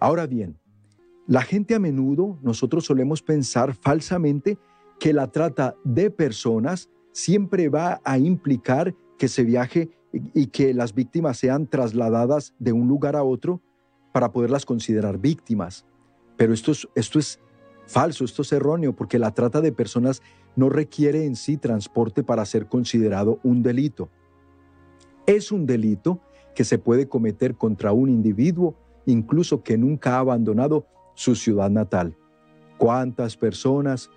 Ahora 0.00 0.26
bien, 0.26 0.58
la 1.26 1.42
gente 1.42 1.76
a 1.76 1.78
menudo, 1.78 2.38
nosotros 2.42 2.84
solemos 2.84 3.22
pensar 3.22 3.74
falsamente 3.74 4.58
que 4.98 5.12
la 5.12 5.28
trata 5.28 5.76
de 5.84 6.10
personas 6.10 6.90
siempre 7.12 7.68
va 7.68 8.00
a 8.04 8.18
implicar 8.18 8.94
que 9.18 9.28
se 9.28 9.44
viaje 9.44 9.90
y 10.12 10.46
que 10.46 10.74
las 10.74 10.94
víctimas 10.94 11.38
sean 11.38 11.66
trasladadas 11.66 12.54
de 12.58 12.72
un 12.72 12.88
lugar 12.88 13.16
a 13.16 13.22
otro 13.22 13.60
para 14.12 14.32
poderlas 14.32 14.66
considerar 14.66 15.18
víctimas. 15.18 15.86
Pero 16.36 16.52
esto 16.52 16.72
es, 16.72 16.88
esto 16.94 17.18
es 17.18 17.40
falso, 17.86 18.24
esto 18.24 18.42
es 18.42 18.52
erróneo, 18.52 18.94
porque 18.94 19.18
la 19.18 19.32
trata 19.32 19.60
de 19.60 19.72
personas 19.72 20.22
no 20.56 20.68
requiere 20.68 21.26
en 21.26 21.36
sí 21.36 21.56
transporte 21.56 22.22
para 22.22 22.44
ser 22.44 22.66
considerado 22.66 23.38
un 23.42 23.62
delito. 23.62 24.08
Es 25.26 25.52
un 25.52 25.66
delito 25.66 26.20
que 26.54 26.64
se 26.64 26.78
puede 26.78 27.08
cometer 27.08 27.56
contra 27.56 27.92
un 27.92 28.08
individuo, 28.08 28.74
incluso 29.06 29.62
que 29.62 29.78
nunca 29.78 30.16
ha 30.16 30.20
abandonado 30.20 30.86
su 31.14 31.34
ciudad 31.34 31.70
natal. 31.70 32.16
¿Cuántas 32.78 33.36
personas 33.36 34.10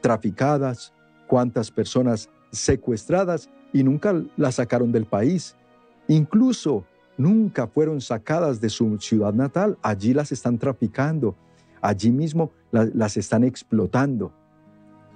traficadas, 0.00 0.94
cuántas 1.30 1.70
personas 1.70 2.28
secuestradas 2.50 3.48
y 3.72 3.84
nunca 3.84 4.20
las 4.36 4.56
sacaron 4.56 4.90
del 4.90 5.06
país. 5.06 5.54
Incluso 6.08 6.84
nunca 7.16 7.68
fueron 7.68 8.00
sacadas 8.00 8.60
de 8.60 8.68
su 8.68 8.98
ciudad 8.98 9.32
natal. 9.32 9.78
Allí 9.80 10.12
las 10.12 10.32
están 10.32 10.58
traficando. 10.58 11.36
Allí 11.80 12.10
mismo 12.10 12.50
las 12.72 13.16
están 13.16 13.44
explotando. 13.44 14.32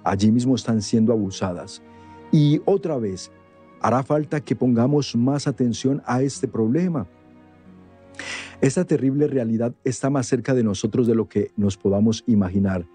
Allí 0.05 0.31
mismo 0.31 0.55
están 0.55 0.81
siendo 0.81 1.11
abusadas. 1.11 1.81
Y 2.31 2.61
otra 2.63 2.97
vez, 2.97 3.29
hará 3.81 4.01
falta 4.01 4.39
que 4.39 4.55
pongamos 4.55 5.17
más 5.17 5.47
atención 5.47 6.01
a 6.05 6.21
este 6.21 6.47
problema. 6.47 7.07
Esta 8.61 8.85
terrible 8.85 9.27
realidad 9.27 9.75
está 9.83 10.09
más 10.09 10.27
cerca 10.27 10.53
de 10.53 10.63
nosotros 10.63 11.07
de 11.07 11.15
lo 11.15 11.27
que 11.27 11.51
nos 11.57 11.75
podamos 11.75 12.23
imaginar. 12.25 12.87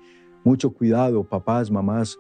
Mucho 0.43 0.71
cuidado, 0.71 1.23
papás, 1.23 1.71
mamás, 1.71 2.19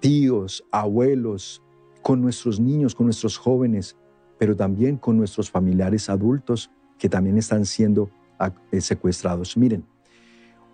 tíos, 0.00 0.64
abuelos, 0.70 1.62
con 2.02 2.20
nuestros 2.20 2.60
niños, 2.60 2.94
con 2.94 3.06
nuestros 3.06 3.36
jóvenes, 3.36 3.96
pero 4.38 4.56
también 4.56 4.96
con 4.96 5.16
nuestros 5.16 5.50
familiares 5.50 6.08
adultos 6.08 6.70
que 6.98 7.08
también 7.08 7.38
están 7.38 7.64
siendo 7.64 8.10
ah, 8.38 8.52
eh, 8.72 8.80
secuestrados. 8.80 9.56
Miren, 9.56 9.84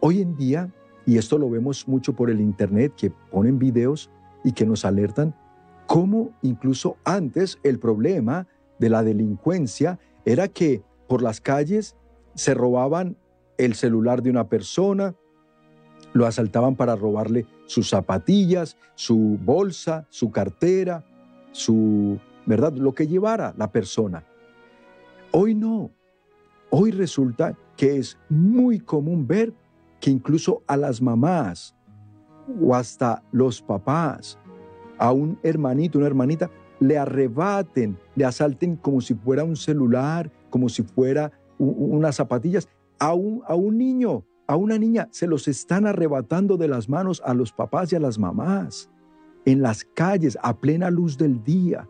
hoy 0.00 0.20
en 0.20 0.36
día, 0.36 0.72
y 1.06 1.18
esto 1.18 1.38
lo 1.38 1.50
vemos 1.50 1.88
mucho 1.88 2.14
por 2.14 2.30
el 2.30 2.40
Internet, 2.40 2.94
que 2.96 3.10
ponen 3.10 3.58
videos 3.58 4.10
y 4.44 4.52
que 4.52 4.66
nos 4.66 4.84
alertan, 4.84 5.34
cómo 5.86 6.30
incluso 6.42 6.96
antes 7.04 7.58
el 7.62 7.78
problema 7.78 8.46
de 8.78 8.90
la 8.90 9.02
delincuencia 9.02 9.98
era 10.24 10.48
que 10.48 10.82
por 11.08 11.22
las 11.22 11.40
calles 11.40 11.96
se 12.34 12.54
robaban 12.54 13.16
el 13.58 13.74
celular 13.74 14.22
de 14.22 14.30
una 14.30 14.48
persona, 14.48 15.14
lo 16.14 16.26
asaltaban 16.26 16.76
para 16.76 16.96
robarle 16.96 17.44
sus 17.66 17.90
zapatillas, 17.90 18.78
su 18.94 19.38
bolsa, 19.42 20.06
su 20.08 20.30
cartera, 20.30 21.04
su, 21.50 22.18
¿verdad? 22.46 22.72
Lo 22.72 22.94
que 22.94 23.06
llevara 23.06 23.52
la 23.58 23.70
persona. 23.70 24.24
Hoy 25.32 25.54
no. 25.54 25.90
Hoy 26.70 26.92
resulta 26.92 27.58
que 27.76 27.98
es 27.98 28.16
muy 28.28 28.78
común 28.78 29.26
ver 29.26 29.52
que 30.00 30.10
incluso 30.10 30.62
a 30.68 30.76
las 30.76 31.02
mamás 31.02 31.74
o 32.60 32.74
hasta 32.74 33.22
los 33.32 33.60
papás, 33.60 34.38
a 34.98 35.12
un 35.12 35.38
hermanito, 35.42 35.98
una 35.98 36.06
hermanita, 36.06 36.48
le 36.78 36.96
arrebaten, 36.96 37.98
le 38.14 38.24
asalten 38.24 38.76
como 38.76 39.00
si 39.00 39.14
fuera 39.14 39.42
un 39.42 39.56
celular, 39.56 40.30
como 40.50 40.68
si 40.68 40.84
fuera 40.84 41.32
unas 41.58 42.16
zapatillas, 42.16 42.68
a 43.00 43.14
un, 43.14 43.42
a 43.48 43.56
un 43.56 43.78
niño 43.78 44.24
a 44.46 44.56
una 44.56 44.78
niña 44.78 45.08
se 45.10 45.26
los 45.26 45.48
están 45.48 45.86
arrebatando 45.86 46.56
de 46.56 46.68
las 46.68 46.88
manos 46.88 47.22
a 47.24 47.34
los 47.34 47.52
papás 47.52 47.92
y 47.92 47.96
a 47.96 48.00
las 48.00 48.18
mamás, 48.18 48.90
en 49.44 49.62
las 49.62 49.84
calles, 49.84 50.38
a 50.42 50.58
plena 50.58 50.90
luz 50.90 51.16
del 51.16 51.42
día. 51.44 51.88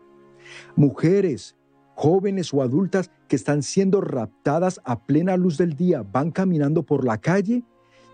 Mujeres, 0.75 1.55
jóvenes 1.95 2.53
o 2.53 2.61
adultas 2.61 3.11
que 3.27 3.35
están 3.35 3.63
siendo 3.63 4.01
raptadas 4.01 4.79
a 4.83 5.05
plena 5.05 5.37
luz 5.37 5.57
del 5.57 5.75
día, 5.75 6.03
van 6.03 6.31
caminando 6.31 6.83
por 6.83 7.05
la 7.05 7.17
calle 7.17 7.63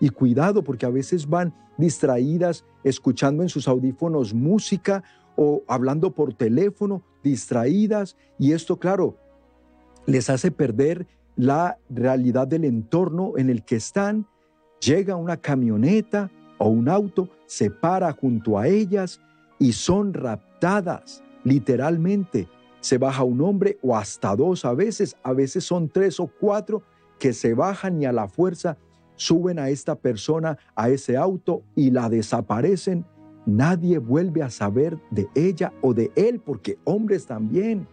y 0.00 0.08
cuidado 0.08 0.64
porque 0.64 0.86
a 0.86 0.90
veces 0.90 1.28
van 1.28 1.54
distraídas 1.78 2.64
escuchando 2.84 3.42
en 3.42 3.48
sus 3.48 3.68
audífonos 3.68 4.34
música 4.34 5.02
o 5.36 5.62
hablando 5.66 6.12
por 6.12 6.34
teléfono, 6.34 7.02
distraídas 7.22 8.16
y 8.38 8.52
esto 8.52 8.78
claro 8.78 9.16
les 10.06 10.28
hace 10.30 10.50
perder 10.50 11.06
la 11.42 11.78
realidad 11.90 12.46
del 12.46 12.64
entorno 12.64 13.32
en 13.36 13.50
el 13.50 13.64
que 13.64 13.76
están 13.76 14.26
Llega 14.82 15.14
una 15.14 15.36
camioneta 15.36 16.28
o 16.58 16.68
un 16.68 16.88
auto, 16.88 17.28
se 17.46 17.70
para 17.70 18.12
junto 18.12 18.58
a 18.58 18.66
ellas 18.66 19.20
y 19.60 19.74
son 19.74 20.12
raptadas, 20.12 21.22
literalmente. 21.44 22.48
Se 22.80 22.98
baja 22.98 23.22
un 23.22 23.40
hombre 23.42 23.78
o 23.80 23.96
hasta 23.96 24.34
dos 24.34 24.64
a 24.64 24.74
veces, 24.74 25.16
a 25.22 25.32
veces 25.34 25.62
son 25.62 25.88
tres 25.88 26.18
o 26.18 26.26
cuatro 26.26 26.82
que 27.20 27.32
se 27.32 27.54
bajan 27.54 28.02
y 28.02 28.06
a 28.06 28.12
la 28.12 28.26
fuerza 28.26 28.76
suben 29.14 29.60
a 29.60 29.68
esta 29.68 29.94
persona 29.94 30.58
a 30.74 30.88
ese 30.88 31.16
auto 31.16 31.62
y 31.76 31.92
la 31.92 32.08
desaparecen. 32.08 33.04
Nadie 33.46 33.98
vuelve 33.98 34.42
a 34.42 34.50
saber 34.50 34.98
de 35.12 35.28
ella 35.36 35.72
o 35.80 35.94
de 35.94 36.10
él, 36.16 36.40
porque 36.40 36.78
hombres 36.82 37.26
también. 37.26 37.86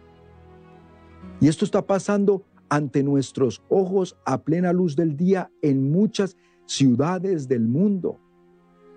Y 1.40 1.46
esto 1.46 1.64
está 1.64 1.82
pasando 1.82 2.42
ante 2.70 3.02
nuestros 3.02 3.62
ojos 3.68 4.16
a 4.24 4.42
plena 4.42 4.72
luz 4.72 4.96
del 4.96 5.16
día 5.16 5.50
en 5.60 5.90
muchas 5.90 6.36
ciudades 6.66 7.48
del 7.48 7.66
mundo, 7.66 8.18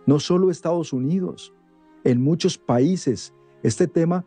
no 0.06 0.20
solo 0.20 0.52
Estados 0.52 0.94
Unidos, 0.94 1.54
en 2.04 2.22
muchos 2.22 2.58
países. 2.58 3.34
Este 3.64 3.88
tema 3.88 4.26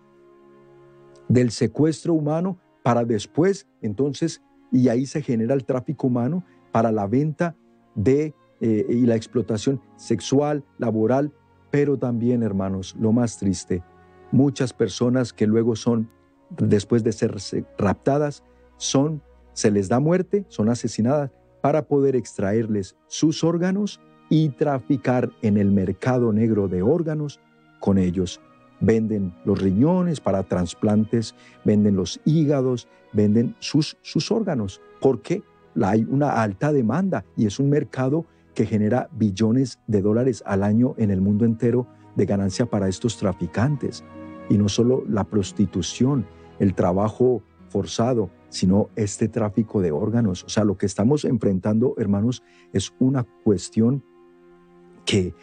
del 1.28 1.50
secuestro 1.50 2.14
humano 2.14 2.58
para 2.82 3.04
después, 3.04 3.66
entonces, 3.80 4.42
y 4.72 4.88
ahí 4.88 5.06
se 5.06 5.22
genera 5.22 5.54
el 5.54 5.64
tráfico 5.64 6.08
humano 6.08 6.44
para 6.72 6.90
la 6.92 7.06
venta 7.06 7.56
de 7.94 8.34
eh, 8.60 8.86
y 8.88 9.06
la 9.06 9.16
explotación 9.16 9.80
sexual, 9.96 10.64
laboral, 10.78 11.32
pero 11.70 11.98
también, 11.98 12.42
hermanos, 12.42 12.96
lo 12.98 13.12
más 13.12 13.38
triste, 13.38 13.82
muchas 14.32 14.72
personas 14.72 15.32
que 15.32 15.46
luego 15.46 15.76
son, 15.76 16.10
después 16.58 17.04
de 17.04 17.12
ser 17.12 17.36
raptadas, 17.76 18.42
son 18.76 19.22
se 19.56 19.70
les 19.70 19.88
da 19.88 20.00
muerte, 20.00 20.44
son 20.48 20.68
asesinadas 20.68 21.30
para 21.62 21.88
poder 21.88 22.14
extraerles 22.14 22.94
sus 23.06 23.42
órganos 23.42 24.00
y 24.28 24.50
traficar 24.50 25.30
en 25.40 25.56
el 25.56 25.72
mercado 25.72 26.30
negro 26.30 26.68
de 26.68 26.82
órganos 26.82 27.40
con 27.80 27.96
ellos. 27.96 28.40
Venden 28.80 29.34
los 29.46 29.62
riñones 29.62 30.20
para 30.20 30.42
trasplantes, 30.42 31.34
venden 31.64 31.96
los 31.96 32.20
hígados, 32.26 32.86
venden 33.14 33.56
sus, 33.58 33.96
sus 34.02 34.30
órganos, 34.30 34.82
porque 35.00 35.42
hay 35.82 36.06
una 36.06 36.42
alta 36.42 36.70
demanda 36.70 37.24
y 37.34 37.46
es 37.46 37.58
un 37.58 37.70
mercado 37.70 38.26
que 38.54 38.66
genera 38.66 39.08
billones 39.12 39.78
de 39.86 40.02
dólares 40.02 40.42
al 40.44 40.64
año 40.64 40.94
en 40.98 41.10
el 41.10 41.22
mundo 41.22 41.46
entero 41.46 41.86
de 42.14 42.26
ganancia 42.26 42.66
para 42.66 42.88
estos 42.88 43.16
traficantes. 43.16 44.04
Y 44.50 44.58
no 44.58 44.68
solo 44.68 45.02
la 45.08 45.24
prostitución, 45.24 46.26
el 46.58 46.74
trabajo 46.74 47.42
forzado, 47.68 48.30
sino 48.48 48.90
este 48.96 49.28
tráfico 49.28 49.80
de 49.80 49.92
órganos. 49.92 50.44
O 50.44 50.48
sea, 50.48 50.64
lo 50.64 50.76
que 50.76 50.86
estamos 50.86 51.24
enfrentando, 51.24 51.94
hermanos, 51.98 52.42
es 52.72 52.94
una 52.98 53.24
cuestión 53.44 54.02
que 55.04 55.34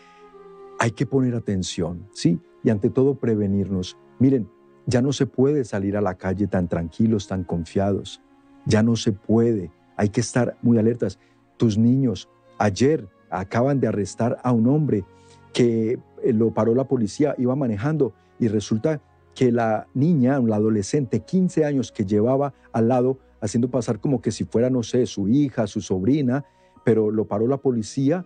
hay 0.80 0.92
que 0.92 1.06
poner 1.06 1.36
atención, 1.36 2.08
¿sí? 2.12 2.40
Y 2.64 2.70
ante 2.70 2.90
todo 2.90 3.16
prevenirnos. 3.16 3.98
Miren, 4.20 4.50
ya 4.86 5.02
no 5.02 5.14
se 5.14 5.26
puede 5.26 5.64
salir 5.64 5.96
a 5.96 6.02
la 6.02 6.16
calle 6.16 6.48
tan 6.48 6.68
tranquilos, 6.68 7.28
tan 7.28 7.44
confiados. 7.44 8.22
Ya 8.66 8.84
no 8.84 8.96
se 8.96 9.12
puede. 9.12 9.72
Hay 9.96 10.10
que 10.10 10.22
estar 10.22 10.58
muy 10.62 10.78
alertas. 10.78 11.20
Tus 11.58 11.78
niños, 11.78 12.30
ayer 12.58 13.08
acaban 13.30 13.80
de 13.80 13.88
arrestar 13.88 14.40
a 14.44 14.52
un 14.52 14.68
hombre 14.68 15.06
que 15.54 16.00
eh, 16.24 16.34
lo 16.34 16.54
paró 16.54 16.76
la 16.76 16.88
policía, 16.88 17.36
iba 17.38 17.56
manejando 17.56 18.14
y 18.40 18.48
resulta 18.48 19.02
que 19.36 19.52
la 19.52 19.88
niña, 19.94 20.40
la 20.40 20.58
adolescente, 20.58 21.22
15 21.22 21.66
años 21.66 21.92
que 21.92 22.06
llevaba 22.06 22.54
al 22.72 22.88
lado, 22.88 23.20
haciendo 23.42 23.70
pasar 23.70 24.00
como 24.00 24.22
que 24.22 24.32
si 24.32 24.44
fuera, 24.44 24.70
no 24.70 24.84
sé, 24.84 25.06
su 25.06 25.28
hija, 25.28 25.68
su 25.68 25.82
sobrina, 25.82 26.46
pero 26.84 27.12
lo 27.12 27.26
paró 27.26 27.48
la 27.48 27.58
policía, 27.58 28.26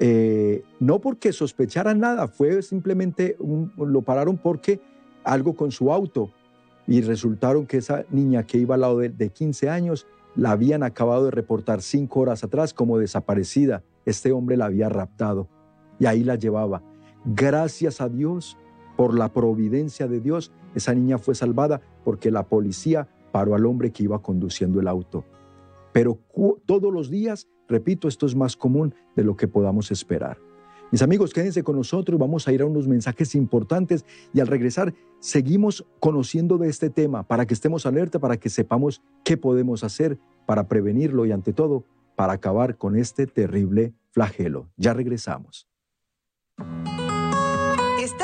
eh, 0.00 0.62
no 0.80 1.00
porque 1.00 1.32
sospechara 1.32 1.94
nada, 1.94 2.28
fue 2.28 2.62
simplemente, 2.62 3.36
lo 3.76 4.02
pararon 4.02 4.36
porque 4.36 4.80
algo 5.22 5.54
con 5.54 5.70
su 5.70 5.92
auto 5.92 6.30
y 6.86 7.00
resultaron 7.02 7.66
que 7.66 7.76
esa 7.76 8.04
niña 8.10 8.44
que 8.44 8.58
iba 8.58 8.74
al 8.74 8.80
lado 8.80 8.98
de, 8.98 9.10
de 9.10 9.28
15 9.30 9.68
años 9.68 10.06
la 10.34 10.52
habían 10.52 10.82
acabado 10.82 11.26
de 11.26 11.30
reportar 11.30 11.82
cinco 11.82 12.20
horas 12.20 12.42
atrás 12.42 12.74
como 12.74 12.98
desaparecida. 12.98 13.82
Este 14.04 14.32
hombre 14.32 14.56
la 14.56 14.66
había 14.66 14.88
raptado 14.88 15.48
y 15.98 16.06
ahí 16.06 16.24
la 16.24 16.36
llevaba. 16.36 16.82
Gracias 17.24 18.00
a 18.00 18.08
Dios, 18.08 18.56
por 19.02 19.18
la 19.18 19.32
providencia 19.32 20.06
de 20.06 20.20
Dios, 20.20 20.52
esa 20.76 20.94
niña 20.94 21.18
fue 21.18 21.34
salvada 21.34 21.80
porque 22.04 22.30
la 22.30 22.44
policía 22.44 23.08
paró 23.32 23.56
al 23.56 23.66
hombre 23.66 23.90
que 23.90 24.04
iba 24.04 24.22
conduciendo 24.22 24.78
el 24.78 24.86
auto. 24.86 25.24
Pero 25.92 26.20
todos 26.66 26.92
los 26.92 27.10
días, 27.10 27.48
repito, 27.68 28.06
esto 28.06 28.26
es 28.26 28.36
más 28.36 28.56
común 28.56 28.94
de 29.16 29.24
lo 29.24 29.34
que 29.34 29.48
podamos 29.48 29.90
esperar. 29.90 30.38
Mis 30.92 31.02
amigos, 31.02 31.32
quédense 31.32 31.64
con 31.64 31.74
nosotros, 31.74 32.16
vamos 32.16 32.46
a 32.46 32.52
ir 32.52 32.62
a 32.62 32.64
unos 32.64 32.86
mensajes 32.86 33.34
importantes 33.34 34.04
y 34.32 34.38
al 34.38 34.46
regresar 34.46 34.94
seguimos 35.18 35.84
conociendo 35.98 36.56
de 36.56 36.68
este 36.68 36.88
tema 36.88 37.26
para 37.26 37.44
que 37.44 37.54
estemos 37.54 37.86
alerta, 37.86 38.20
para 38.20 38.36
que 38.36 38.50
sepamos 38.50 39.02
qué 39.24 39.36
podemos 39.36 39.82
hacer 39.82 40.20
para 40.46 40.68
prevenirlo 40.68 41.26
y 41.26 41.32
ante 41.32 41.52
todo 41.52 41.82
para 42.14 42.34
acabar 42.34 42.76
con 42.76 42.94
este 42.94 43.26
terrible 43.26 43.94
flagelo. 44.12 44.70
Ya 44.76 44.94
regresamos. 44.94 45.66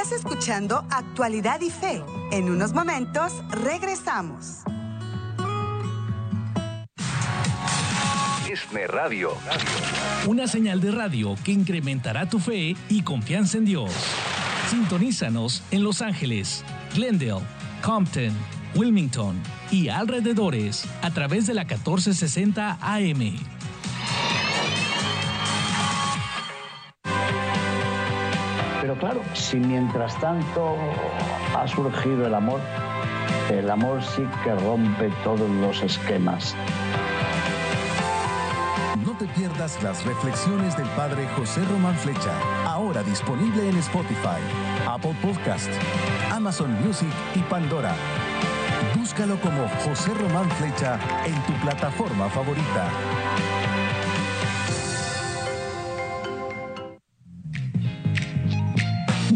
Estás 0.08 0.24
escuchando 0.24 0.86
Actualidad 0.88 1.60
y 1.60 1.68
Fe. 1.68 2.02
En 2.32 2.48
unos 2.48 2.72
momentos 2.72 3.30
regresamos. 3.50 4.62
Disney 8.48 8.86
Radio. 8.86 9.32
Una 10.26 10.46
señal 10.46 10.80
de 10.80 10.92
radio 10.92 11.36
que 11.44 11.52
incrementará 11.52 12.26
tu 12.26 12.38
fe 12.38 12.74
y 12.88 13.02
confianza 13.02 13.58
en 13.58 13.66
Dios. 13.66 13.92
Sintonízanos 14.70 15.62
en 15.72 15.84
Los 15.84 16.00
Ángeles, 16.00 16.64
Glendale, 16.94 17.44
Compton, 17.82 18.32
Wilmington 18.76 19.36
y 19.70 19.90
alrededores 19.90 20.86
a 21.02 21.10
través 21.10 21.46
de 21.46 21.52
la 21.52 21.64
1460 21.64 22.78
AM. 22.80 23.57
Pero 28.88 29.00
claro, 29.00 29.20
si 29.34 29.58
mientras 29.58 30.18
tanto 30.18 30.74
ha 31.54 31.68
surgido 31.68 32.26
el 32.26 32.34
amor, 32.34 32.58
el 33.50 33.68
amor 33.68 34.02
sí 34.02 34.26
que 34.42 34.54
rompe 34.54 35.10
todos 35.22 35.50
los 35.50 35.82
esquemas. 35.82 36.54
No 39.04 39.12
te 39.18 39.26
pierdas 39.26 39.82
las 39.82 40.06
reflexiones 40.06 40.74
del 40.78 40.86
Padre 40.96 41.28
José 41.36 41.62
Román 41.66 41.96
Flecha, 41.96 42.32
ahora 42.64 43.02
disponible 43.02 43.68
en 43.68 43.76
Spotify, 43.76 44.40
Apple 44.86 45.14
Podcast, 45.20 45.68
Amazon 46.32 46.72
Music 46.82 47.12
y 47.34 47.40
Pandora. 47.40 47.94
Búscalo 48.96 49.38
como 49.42 49.68
José 49.84 50.14
Román 50.14 50.48
Flecha 50.52 50.98
en 51.26 51.34
tu 51.42 51.52
plataforma 51.60 52.30
favorita. 52.30 52.88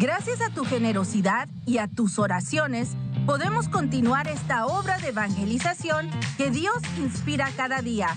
Gracias 0.02 0.40
a 0.40 0.50
tu 0.50 0.64
generosidad 0.64 1.48
y 1.64 1.78
a 1.78 1.86
tus 1.86 2.18
oraciones, 2.18 2.96
podemos 3.24 3.68
continuar 3.68 4.26
esta 4.26 4.66
obra 4.66 4.98
de 4.98 5.10
evangelización 5.10 6.10
que 6.36 6.50
Dios 6.50 6.74
inspira 6.98 7.48
cada 7.56 7.82
día. 7.82 8.08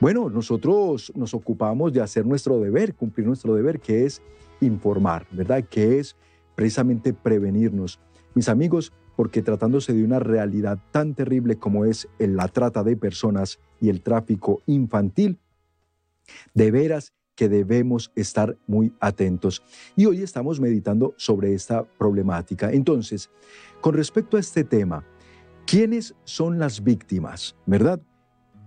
Bueno, 0.00 0.28
nosotros 0.28 1.12
nos 1.14 1.34
ocupamos 1.34 1.92
de 1.92 2.00
hacer 2.00 2.26
nuestro 2.26 2.58
deber, 2.58 2.96
cumplir 2.96 3.28
nuestro 3.28 3.54
deber, 3.54 3.78
que 3.78 4.04
es 4.04 4.20
informar, 4.60 5.24
¿verdad? 5.30 5.62
Que 5.62 6.00
es 6.00 6.16
precisamente 6.56 7.12
prevenirnos. 7.12 8.00
Mis 8.34 8.48
amigos, 8.48 8.92
porque 9.14 9.40
tratándose 9.40 9.92
de 9.92 10.02
una 10.02 10.18
realidad 10.18 10.80
tan 10.90 11.14
terrible 11.14 11.60
como 11.60 11.84
es 11.84 12.08
la 12.18 12.48
trata 12.48 12.82
de 12.82 12.96
personas 12.96 13.60
y 13.80 13.88
el 13.88 14.00
tráfico 14.00 14.62
infantil, 14.66 15.38
de 16.54 16.72
veras 16.72 17.12
que 17.36 17.48
debemos 17.48 18.10
estar 18.16 18.58
muy 18.66 18.92
atentos. 18.98 19.62
Y 19.94 20.06
hoy 20.06 20.22
estamos 20.22 20.58
meditando 20.58 21.14
sobre 21.18 21.54
esta 21.54 21.84
problemática. 21.84 22.72
Entonces, 22.72 23.30
con 23.80 23.94
respecto 23.94 24.36
a 24.36 24.40
este 24.40 24.64
tema, 24.64 25.04
¿quiénes 25.66 26.14
son 26.24 26.58
las 26.58 26.82
víctimas? 26.82 27.56
¿Verdad? 27.66 28.00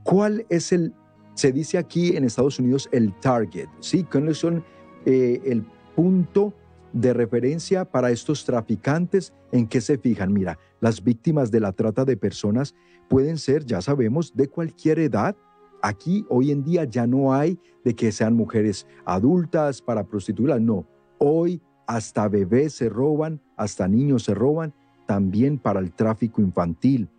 ¿Cuál 0.04 0.46
es 0.50 0.72
el, 0.72 0.94
se 1.34 1.52
dice 1.52 1.78
aquí 1.78 2.16
en 2.16 2.24
Estados 2.24 2.60
Unidos, 2.60 2.90
el 2.92 3.14
target? 3.20 3.68
¿Sí? 3.80 4.04
¿Cuáles 4.04 4.38
son 4.38 4.64
eh, 5.06 5.42
el 5.46 5.66
punto 5.96 6.54
de 6.94 7.14
referencia 7.14 7.86
para 7.86 8.12
estos 8.12 8.46
traficantes? 8.46 9.34
¿En 9.52 9.68
qué 9.68 9.82
se 9.82 9.98
fijan? 9.98 10.34
Mira, 10.34 10.58
las 10.80 11.04
víctimas 11.04 11.52
de 11.52 11.60
la 11.60 11.72
trata 11.72 12.06
de 12.06 12.18
personas 12.18 12.76
pueden 13.10 13.38
ser, 13.38 13.66
ya 13.66 13.82
sabemos, 13.82 14.36
de 14.36 14.48
cualquier 14.48 15.00
edad, 15.00 15.36
Aquí 15.82 16.26
hoy 16.30 16.52
en 16.52 16.64
día 16.64 16.86
ya 16.86 17.06
no 17.06 17.34
hay 17.34 17.60
de 17.84 17.96
que 17.96 18.12
sean 18.12 18.34
mujeres 18.34 18.88
adultas 19.06 19.82
para 19.82 20.04
prostituirlas, 20.04 20.62
no. 20.62 20.88
Hoy 21.20 21.62
hasta 21.86 22.28
bebés 22.28 22.74
se 22.74 22.90
roban, 22.90 23.42
hasta 23.56 23.88
niños 23.88 24.24
se 24.24 24.34
roban, 24.34 24.74
también 25.08 25.58
para 25.58 25.80
el 25.80 25.92
tráfico 25.92 26.42
infantil. 26.42 27.10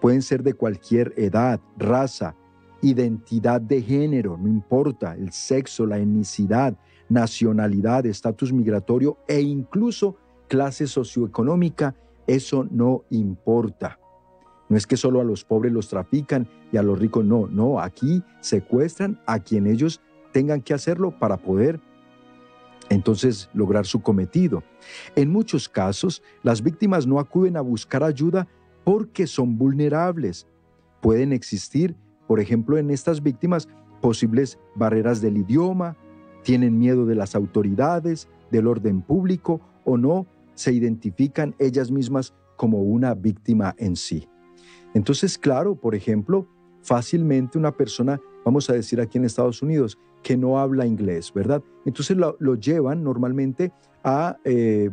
Pueden 0.00 0.20
ser 0.20 0.42
de 0.42 0.52
cualquier 0.52 1.14
edad, 1.16 1.60
raza, 1.78 2.36
identidad 2.82 3.60
de 3.60 3.80
género, 3.80 4.36
no 4.36 4.48
importa, 4.48 5.14
el 5.14 5.32
sexo, 5.32 5.86
la 5.86 5.98
etnicidad, 5.98 6.76
nacionalidad, 7.08 8.04
estatus 8.04 8.52
migratorio 8.52 9.16
e 9.26 9.40
incluso 9.40 10.16
clase 10.48 10.86
socioeconómica, 10.86 11.94
eso 12.26 12.66
no 12.70 13.04
importa. 13.10 13.98
No 14.68 14.76
es 14.76 14.86
que 14.86 14.98
solo 14.98 15.20
a 15.20 15.24
los 15.24 15.44
pobres 15.44 15.72
los 15.72 15.88
trafican 15.88 16.46
y 16.70 16.76
a 16.76 16.82
los 16.82 16.98
ricos 16.98 17.24
no, 17.24 17.46
no, 17.46 17.80
aquí 17.80 18.22
secuestran 18.40 19.18
a 19.26 19.38
quien 19.38 19.66
ellos 19.66 20.02
tengan 20.32 20.60
que 20.60 20.74
hacerlo 20.74 21.18
para 21.18 21.38
poder 21.38 21.80
entonces 22.90 23.50
lograr 23.52 23.86
su 23.86 24.00
cometido. 24.00 24.62
En 25.16 25.30
muchos 25.30 25.68
casos, 25.68 26.22
las 26.42 26.62
víctimas 26.62 27.06
no 27.06 27.18
acuden 27.18 27.56
a 27.56 27.60
buscar 27.60 28.02
ayuda 28.02 28.48
porque 28.84 29.26
son 29.26 29.58
vulnerables. 29.58 30.46
Pueden 31.00 31.32
existir, 31.32 31.94
por 32.26 32.40
ejemplo, 32.40 32.78
en 32.78 32.90
estas 32.90 33.22
víctimas 33.22 33.68
posibles 34.00 34.58
barreras 34.74 35.20
del 35.20 35.36
idioma, 35.36 35.96
tienen 36.42 36.78
miedo 36.78 37.04
de 37.04 37.14
las 37.14 37.34
autoridades, 37.34 38.28
del 38.50 38.66
orden 38.66 39.02
público 39.02 39.60
o 39.84 39.96
no 39.96 40.26
se 40.54 40.72
identifican 40.72 41.54
ellas 41.58 41.90
mismas 41.90 42.34
como 42.56 42.82
una 42.82 43.14
víctima 43.14 43.74
en 43.78 43.96
sí. 43.96 44.28
Entonces, 44.94 45.38
claro, 45.38 45.76
por 45.76 45.94
ejemplo, 45.94 46.48
fácilmente 46.82 47.58
una 47.58 47.76
persona, 47.76 48.20
vamos 48.48 48.70
a 48.70 48.72
decir 48.72 48.98
aquí 48.98 49.18
en 49.18 49.26
Estados 49.26 49.60
Unidos, 49.60 49.98
que 50.22 50.34
no 50.34 50.58
habla 50.58 50.86
inglés, 50.86 51.34
¿verdad? 51.34 51.62
Entonces 51.84 52.16
lo, 52.16 52.54
llevan 52.54 53.04
normalmente 53.04 53.72
a 54.02 54.38
eh, 54.42 54.88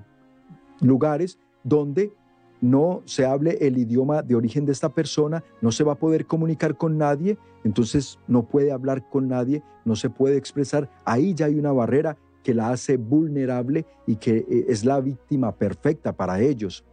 lugares 0.81 1.39
donde 1.63 2.11
no 2.59 3.01
se 3.05 3.25
hable 3.25 3.57
el 3.61 3.77
idioma 3.77 4.23
de 4.23 4.35
origen 4.35 4.65
de 4.65 4.73
esta 4.73 4.89
persona, 4.89 5.41
no 5.61 5.71
se 5.71 5.85
va 5.85 5.93
a 5.93 5.97
poder 5.97 6.25
comunicar 6.25 6.75
con 6.75 6.97
nadie, 6.97 7.37
entonces 7.63 8.19
no 8.27 8.43
puede 8.43 8.73
hablar 8.73 9.09
con 9.09 9.29
nadie, 9.29 9.63
no 9.85 9.95
se 9.95 10.09
puede 10.09 10.35
expresar. 10.35 10.89
Ahí 11.05 11.33
ya 11.33 11.45
hay 11.45 11.57
una 11.57 11.71
barrera 11.71 12.17
que 12.43 12.53
la 12.53 12.71
hace 12.71 12.97
vulnerable 12.97 13.85
y 14.05 14.17
que 14.17 14.39
eh, 14.39 14.65
es 14.67 14.83
la 14.83 14.99
víctima 14.99 15.53
perfecta 15.55 16.11
para 16.11 16.41
ellos. 16.41 16.83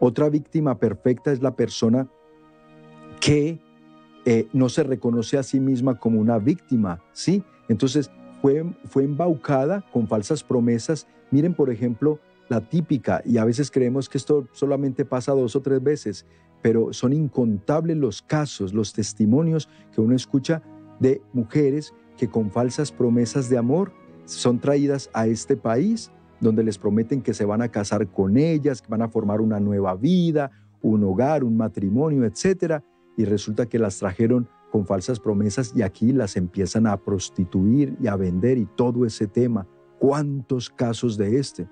Otra 0.00 0.28
víctima 0.28 0.80
perfecta 0.80 1.30
es 1.30 1.40
la 1.40 1.54
persona 1.54 2.08
que 3.20 3.60
eh, 4.24 4.46
no 4.52 4.68
se 4.68 4.84
reconoce 4.84 5.36
a 5.36 5.42
sí 5.42 5.58
misma 5.58 5.98
como 5.98 6.20
una 6.20 6.38
víctima, 6.38 7.00
¿sí? 7.12 7.42
Entonces 7.68 8.10
fue, 8.40 8.64
fue 8.84 9.04
embaucada 9.04 9.84
con 9.92 10.06
falsas 10.06 10.44
promesas. 10.44 11.08
Miren, 11.30 11.54
por 11.54 11.70
ejemplo, 11.70 12.20
la 12.48 12.60
típica, 12.60 13.22
y 13.24 13.38
a 13.38 13.44
veces 13.44 13.70
creemos 13.70 14.08
que 14.08 14.18
esto 14.18 14.46
solamente 14.52 15.04
pasa 15.04 15.32
dos 15.32 15.56
o 15.56 15.62
tres 15.62 15.82
veces, 15.82 16.26
pero 16.60 16.92
son 16.92 17.12
incontables 17.12 17.96
los 17.96 18.22
casos, 18.22 18.72
los 18.72 18.92
testimonios 18.92 19.68
que 19.92 20.00
uno 20.00 20.14
escucha 20.14 20.62
de 21.00 21.20
mujeres 21.32 21.92
que 22.16 22.28
con 22.28 22.50
falsas 22.50 22.92
promesas 22.92 23.48
de 23.48 23.58
amor 23.58 23.92
son 24.24 24.60
traídas 24.60 25.10
a 25.14 25.26
este 25.26 25.56
país, 25.56 26.12
donde 26.40 26.62
les 26.62 26.78
prometen 26.78 27.22
que 27.22 27.34
se 27.34 27.44
van 27.44 27.62
a 27.62 27.68
casar 27.68 28.06
con 28.08 28.36
ellas, 28.36 28.82
que 28.82 28.88
van 28.88 29.02
a 29.02 29.08
formar 29.08 29.40
una 29.40 29.58
nueva 29.58 29.96
vida, 29.96 30.50
un 30.80 31.02
hogar, 31.02 31.42
un 31.42 31.56
matrimonio, 31.56 32.24
etcétera 32.24 32.84
y 33.22 33.24
resulta 33.24 33.66
que 33.66 33.78
las 33.78 33.98
trajeron 33.98 34.48
con 34.72 34.84
falsas 34.84 35.20
promesas 35.20 35.72
y 35.76 35.82
aquí 35.82 36.12
las 36.12 36.36
empiezan 36.36 36.88
a 36.88 36.96
prostituir 36.96 37.96
y 38.00 38.08
a 38.08 38.16
vender 38.16 38.58
y 38.58 38.66
todo 38.66 39.06
ese 39.06 39.28
tema. 39.28 39.68
¿Cuántos 40.00 40.68
casos 40.70 41.16
de 41.16 41.38
este? 41.38 41.68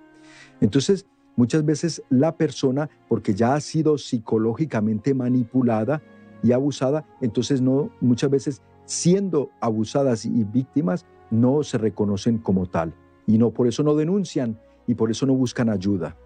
Entonces, 0.60 1.06
muchas 1.34 1.64
veces 1.64 2.02
la 2.08 2.36
persona, 2.36 2.88
porque 3.08 3.34
ya 3.34 3.54
ha 3.54 3.60
sido 3.60 3.98
psicológicamente 3.98 5.12
manipulada 5.12 6.02
y 6.40 6.52
abusada, 6.52 7.04
entonces 7.20 7.60
no, 7.60 7.90
muchas 8.00 8.30
veces 8.30 8.62
siendo 8.84 9.50
abusadas 9.60 10.24
y 10.24 10.44
víctimas, 10.44 11.04
no 11.32 11.64
se 11.64 11.78
reconocen 11.78 12.38
como 12.38 12.66
tal. 12.66 12.94
Y 13.26 13.38
no, 13.38 13.50
por 13.50 13.66
eso 13.66 13.82
no 13.82 13.96
denuncian 13.96 14.56
y 14.86 14.94
por 14.94 15.10
eso 15.10 15.26
no 15.26 15.34
buscan 15.34 15.68
ayuda. 15.68 16.16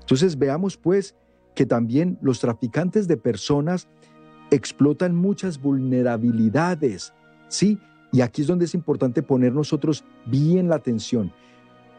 Entonces 0.00 0.36
veamos 0.36 0.76
pues 0.76 1.14
que 1.54 1.64
también 1.64 2.18
los 2.20 2.40
traficantes 2.40 3.06
de 3.06 3.16
personas 3.16 3.88
explotan 4.50 5.14
muchas 5.14 5.60
vulnerabilidades, 5.60 7.12
¿sí? 7.48 7.78
Y 8.12 8.20
aquí 8.20 8.42
es 8.42 8.48
donde 8.48 8.66
es 8.66 8.74
importante 8.74 9.22
poner 9.22 9.52
nosotros 9.52 10.04
bien 10.26 10.68
la 10.68 10.76
atención 10.76 11.32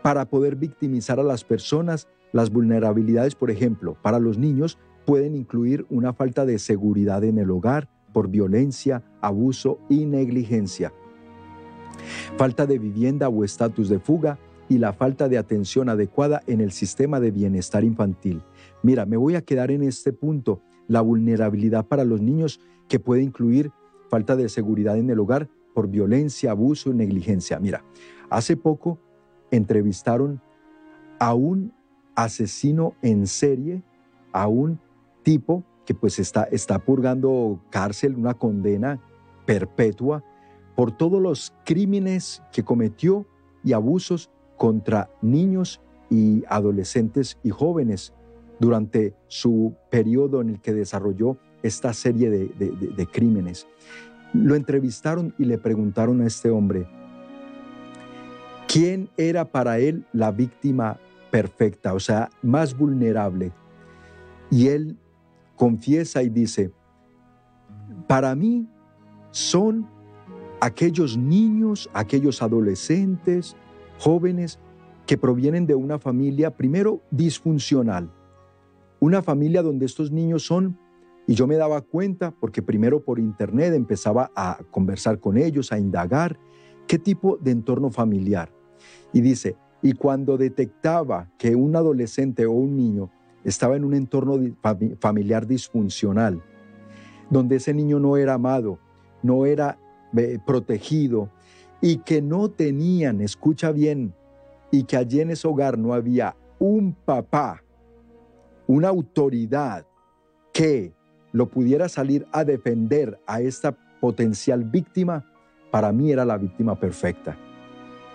para 0.02 0.26
poder 0.26 0.56
victimizar 0.56 1.20
a 1.20 1.24
las 1.24 1.44
personas. 1.44 2.08
Las 2.32 2.52
vulnerabilidades, 2.52 3.36
por 3.36 3.52
ejemplo, 3.52 3.98
para 4.02 4.20
los 4.20 4.38
niños 4.38 4.78
pueden 5.06 5.36
incluir 5.36 5.86
una 5.90 6.14
falta 6.14 6.46
de 6.46 6.60
seguridad 6.60 7.24
en 7.24 7.38
el 7.38 7.52
hogar 7.52 7.90
por 8.14 8.30
violencia, 8.30 9.04
abuso 9.20 9.80
y 9.90 10.06
negligencia, 10.06 10.94
falta 12.38 12.66
de 12.66 12.80
vivienda 12.80 13.28
o 13.28 13.44
estatus 13.44 13.90
de 13.90 14.00
fuga 14.00 14.40
y 14.70 14.78
la 14.78 14.94
falta 14.94 15.28
de 15.28 15.38
atención 15.38 15.90
adecuada 15.90 16.42
en 16.48 16.62
el 16.62 16.72
sistema 16.72 17.20
de 17.20 17.32
bienestar 17.32 17.84
infantil. 17.84 18.42
Mira, 18.84 19.06
me 19.06 19.18
voy 19.18 19.36
a 19.36 19.42
quedar 19.42 19.70
en 19.70 19.84
este 19.84 20.14
punto 20.14 20.62
la 20.88 21.02
vulnerabilidad 21.02 21.86
para 21.86 22.04
los 22.04 22.22
niños 22.22 22.60
que 22.88 23.00
puede 23.00 23.24
incluir 23.24 23.72
falta 24.10 24.36
de 24.36 24.50
seguridad 24.50 24.98
en 24.98 25.10
el 25.10 25.20
hogar 25.20 25.50
por 25.74 25.90
violencia, 25.90 26.52
abuso 26.52 26.92
y 26.92 26.94
negligencia. 26.94 27.60
Mira, 27.60 27.84
hace 28.30 28.56
poco 28.56 29.00
entrevistaron 29.52 30.42
a 31.20 31.34
un 31.34 31.74
asesino 32.16 32.96
en 33.02 33.28
serie, 33.28 33.84
a 34.32 34.48
un 34.48 34.80
tipo 35.24 35.64
que 35.86 35.94
pues 35.94 36.20
está, 36.20 36.44
está 36.46 36.80
purgando 36.80 37.60
cárcel, 37.70 38.16
una 38.16 38.34
condena 38.34 39.00
perpetua 39.46 40.24
por 40.76 40.92
todos 40.92 41.22
los 41.22 41.54
crímenes 41.64 42.42
que 42.52 42.64
cometió 42.64 43.26
y 43.64 43.74
abusos 43.74 44.32
contra 44.58 45.10
niños 45.22 45.82
y 46.10 46.44
adolescentes 46.48 47.38
y 47.44 47.50
jóvenes 47.50 48.14
durante 48.60 49.14
su 49.28 49.76
periodo 49.90 50.42
en 50.42 50.50
el 50.50 50.62
que 50.62 50.74
desarrolló 50.74 51.38
esta 51.64 51.94
serie 51.94 52.30
de, 52.30 53.08
crímenes. 53.12 53.68
Lo 54.34 54.56
entrevistaron 54.56 55.34
y 55.38 55.46
le 55.46 55.58
preguntaron 55.58 56.22
a 56.22 56.28
este 56.28 56.50
hombre, 56.50 56.88
¿Quién 58.68 59.10
era 59.16 59.46
para 59.46 59.80
él 59.80 60.06
la 60.12 60.32
víctima 60.32 61.00
perfecta, 61.32 61.94
o 61.94 62.00
sea, 62.00 62.30
más 62.42 62.76
vulnerable? 62.76 63.54
Y 64.52 64.68
él 64.68 64.98
confiesa 65.56 66.24
y 66.24 66.30
dice, 66.30 66.72
para 68.08 68.36
mí 68.36 68.68
son 69.32 69.88
aquellos 70.60 71.18
niños, 71.18 71.90
aquellos 71.94 72.42
adolescentes, 72.42 73.56
jóvenes 74.00 74.60
que 75.06 75.18
provienen 75.18 75.66
de 75.68 75.76
una 75.76 76.00
familia, 76.00 76.52
primero, 76.52 77.02
disfuncional. 77.12 78.10
Una 79.00 79.22
familia 79.22 79.62
donde 79.62 79.86
estos 79.86 80.12
niños 80.12 80.46
son, 80.46 80.78
y 81.28 81.34
yo 81.34 81.48
me 81.48 81.56
daba 81.56 81.82
cuenta, 81.82 82.32
porque 82.32 82.62
primero 82.62 83.04
por 83.04 83.20
internet 83.20 83.74
empezaba 83.74 84.32
a 84.36 84.60
conversar 84.72 85.20
con 85.20 85.38
ellos, 85.38 85.72
a 85.72 85.80
indagar 85.80 86.38
qué 86.88 87.00
tipo 87.00 87.38
de 87.38 87.52
entorno 87.52 87.90
familiar. 87.90 88.52
Y 89.12 89.22
dice, 89.22 89.56
y 89.82 89.94
cuando 89.94 90.38
detectaba 90.38 91.30
que 91.38 91.56
un 91.56 91.76
adolescente 91.76 92.46
o 92.46 92.52
un 92.52 92.76
niño 92.76 93.12
estaba 93.44 93.76
en 93.76 93.84
un 93.84 93.94
entorno 93.94 94.40
familiar 95.00 95.46
disfuncional, 95.48 96.42
donde 97.30 97.58
ese 97.58 97.74
niño 97.74 98.00
no 98.00 98.18
era 98.18 98.36
amado, 98.36 98.80
no 99.22 99.46
era 99.46 99.80
eh, 100.16 100.40
protegido 100.46 101.30
y 101.82 101.98
que 101.98 102.22
no 102.22 102.50
tenían, 102.50 103.22
escucha 103.22 103.72
bien, 103.72 104.14
y 104.72 104.84
que 104.84 104.98
allí 104.98 105.22
en 105.22 105.32
ese 105.32 105.48
hogar 105.48 105.78
no 105.78 105.94
había 105.94 106.36
un 106.60 106.94
papá, 106.94 107.64
una 108.68 108.90
autoridad 108.90 109.86
que 110.54 110.94
lo 111.32 111.50
pudiera 111.50 111.90
salir 111.90 112.26
a 112.32 112.44
defender 112.44 113.20
a 113.28 113.42
esta 113.42 113.76
potencial 114.00 114.64
víctima, 114.64 115.26
para 115.72 115.92
mí 115.92 116.12
era 116.12 116.24
la 116.24 116.38
víctima 116.38 116.80
perfecta. 116.80 117.36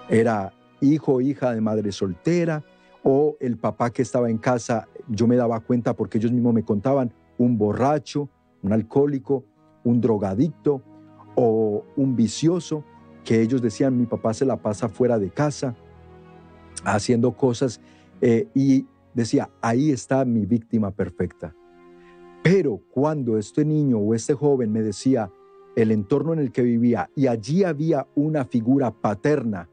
Era 0.08 0.52
hijo 0.80 1.14
o 1.14 1.20
hija 1.20 1.52
de 1.52 1.60
madre 1.60 1.92
soltera 1.92 2.64
o 3.02 3.36
el 3.40 3.58
papá 3.58 3.90
que 3.90 4.02
estaba 4.02 4.30
en 4.30 4.38
casa, 4.38 4.88
yo 5.08 5.26
me 5.26 5.36
daba 5.36 5.60
cuenta 5.60 5.94
porque 5.94 6.18
ellos 6.18 6.32
mismos 6.32 6.54
me 6.54 6.64
contaban, 6.64 7.12
un 7.38 7.56
borracho, 7.56 8.28
un 8.62 8.72
alcohólico, 8.72 9.44
un 9.84 10.00
drogadicto 10.00 10.82
o 11.34 11.84
un 11.96 12.16
vicioso, 12.16 12.84
que 13.24 13.40
ellos 13.40 13.62
decían, 13.62 13.96
mi 13.96 14.06
papá 14.06 14.34
se 14.34 14.44
la 14.44 14.56
pasa 14.56 14.88
fuera 14.88 15.18
de 15.18 15.30
casa 15.30 15.74
haciendo 16.84 17.32
cosas 17.32 17.80
eh, 18.20 18.48
y 18.54 18.86
decía, 19.14 19.50
ahí 19.60 19.90
está 19.90 20.24
mi 20.24 20.46
víctima 20.46 20.90
perfecta. 20.90 21.54
Pero 22.42 22.80
cuando 22.90 23.36
este 23.36 23.64
niño 23.64 23.98
o 23.98 24.14
este 24.14 24.34
joven 24.34 24.72
me 24.72 24.82
decía 24.82 25.30
el 25.76 25.90
entorno 25.90 26.32
en 26.32 26.38
el 26.38 26.52
que 26.52 26.62
vivía 26.62 27.10
y 27.14 27.26
allí 27.26 27.64
había 27.64 28.06
una 28.14 28.44
figura 28.44 28.90
paterna, 28.90 29.68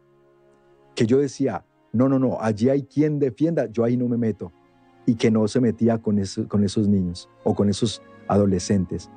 que 0.95 1.05
yo 1.05 1.19
decía, 1.19 1.65
no, 1.93 2.09
no, 2.09 2.19
no, 2.19 2.37
allí 2.41 2.69
hay 2.69 2.83
quien 2.83 3.19
defienda, 3.19 3.67
yo 3.67 3.83
ahí 3.83 3.97
no 3.97 4.07
me 4.07 4.17
meto. 4.17 4.51
Y 5.05 5.15
que 5.15 5.31
no 5.31 5.47
se 5.47 5.61
metía 5.61 5.99
con, 5.99 6.21
con 6.49 6.63
esos 6.63 6.87
niños 6.87 7.29
o 7.43 7.55
con 7.55 7.69
esos 7.69 8.01
adolescentes. 8.27 9.09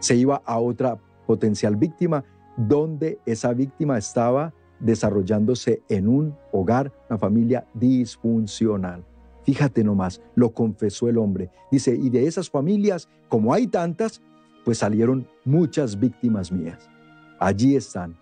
Se 0.00 0.16
iba 0.16 0.42
a 0.44 0.58
otra 0.58 0.98
potencial 1.26 1.76
víctima 1.76 2.24
donde 2.56 3.20
esa 3.24 3.52
víctima 3.52 3.98
estaba 3.98 4.52
desarrollándose 4.80 5.82
en 5.88 6.08
un 6.08 6.34
hogar, 6.52 6.92
una 7.08 7.18
familia 7.18 7.66
disfuncional. 7.74 9.04
Fíjate 9.48 9.82
nomás, 9.82 10.20
lo 10.34 10.52
confesó 10.52 11.08
el 11.08 11.16
hombre. 11.16 11.50
Dice, 11.72 11.96
y 11.96 12.10
de 12.10 12.26
esas 12.26 12.50
familias, 12.50 13.08
como 13.30 13.54
hay 13.54 13.66
tantas, 13.66 14.20
pues 14.62 14.76
salieron 14.76 15.26
muchas 15.46 15.98
víctimas 15.98 16.52
mías. 16.52 16.90
Allí 17.38 17.74
están. 17.74 18.14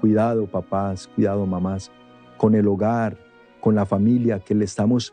Cuidado 0.00 0.48
papás, 0.48 1.08
cuidado 1.16 1.44
mamás, 1.46 1.90
con 2.36 2.54
el 2.54 2.68
hogar, 2.68 3.18
con 3.60 3.74
la 3.74 3.86
familia 3.86 4.38
que 4.38 4.54
le 4.54 4.66
estamos 4.66 5.12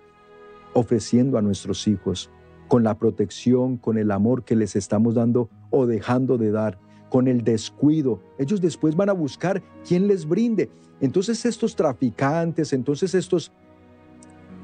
ofreciendo 0.76 1.36
a 1.40 1.42
nuestros 1.42 1.88
hijos, 1.88 2.30
con 2.68 2.84
la 2.84 3.00
protección, 3.00 3.78
con 3.78 3.98
el 3.98 4.12
amor 4.12 4.44
que 4.44 4.56
les 4.56 4.76
estamos 4.76 5.16
dando 5.16 5.50
o 5.72 5.88
dejando 5.88 6.38
de 6.38 6.52
dar, 6.52 6.78
con 7.10 7.28
el 7.28 7.44
descuido. 7.44 8.22
Ellos 8.38 8.62
después 8.62 8.96
van 8.96 9.10
a 9.10 9.14
buscar 9.14 9.64
quien 9.84 10.08
les 10.08 10.28
brinde. 10.28 10.70
Entonces 11.02 11.44
estos 11.44 11.76
traficantes, 11.76 12.72
entonces 12.72 13.16
estos 13.16 13.52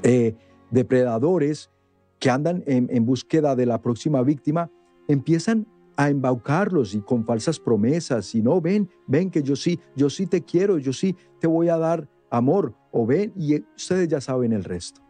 eh, 0.04 0.36
depredadores 0.72 1.70
que 2.18 2.30
andan 2.30 2.64
en, 2.66 2.88
en 2.90 3.06
búsqueda 3.06 3.54
de 3.54 3.66
la 3.66 3.80
próxima 3.80 4.22
víctima, 4.22 4.70
empiezan 5.06 5.66
a 5.96 6.08
embaucarlos 6.08 6.94
y 6.94 7.00
con 7.00 7.24
falsas 7.24 7.60
promesas 7.60 8.34
y 8.34 8.42
no 8.42 8.60
ven, 8.60 8.88
ven 9.06 9.30
que 9.30 9.42
yo 9.42 9.54
sí, 9.54 9.78
yo 9.94 10.10
sí 10.10 10.26
te 10.26 10.42
quiero, 10.42 10.78
yo 10.78 10.92
sí 10.92 11.16
te 11.38 11.46
voy 11.46 11.68
a 11.68 11.76
dar 11.76 12.08
amor 12.30 12.74
o 12.90 13.06
ven 13.06 13.32
y 13.36 13.62
ustedes 13.76 14.08
ya 14.08 14.20
saben 14.20 14.52
el 14.52 14.64
resto. 14.64 15.00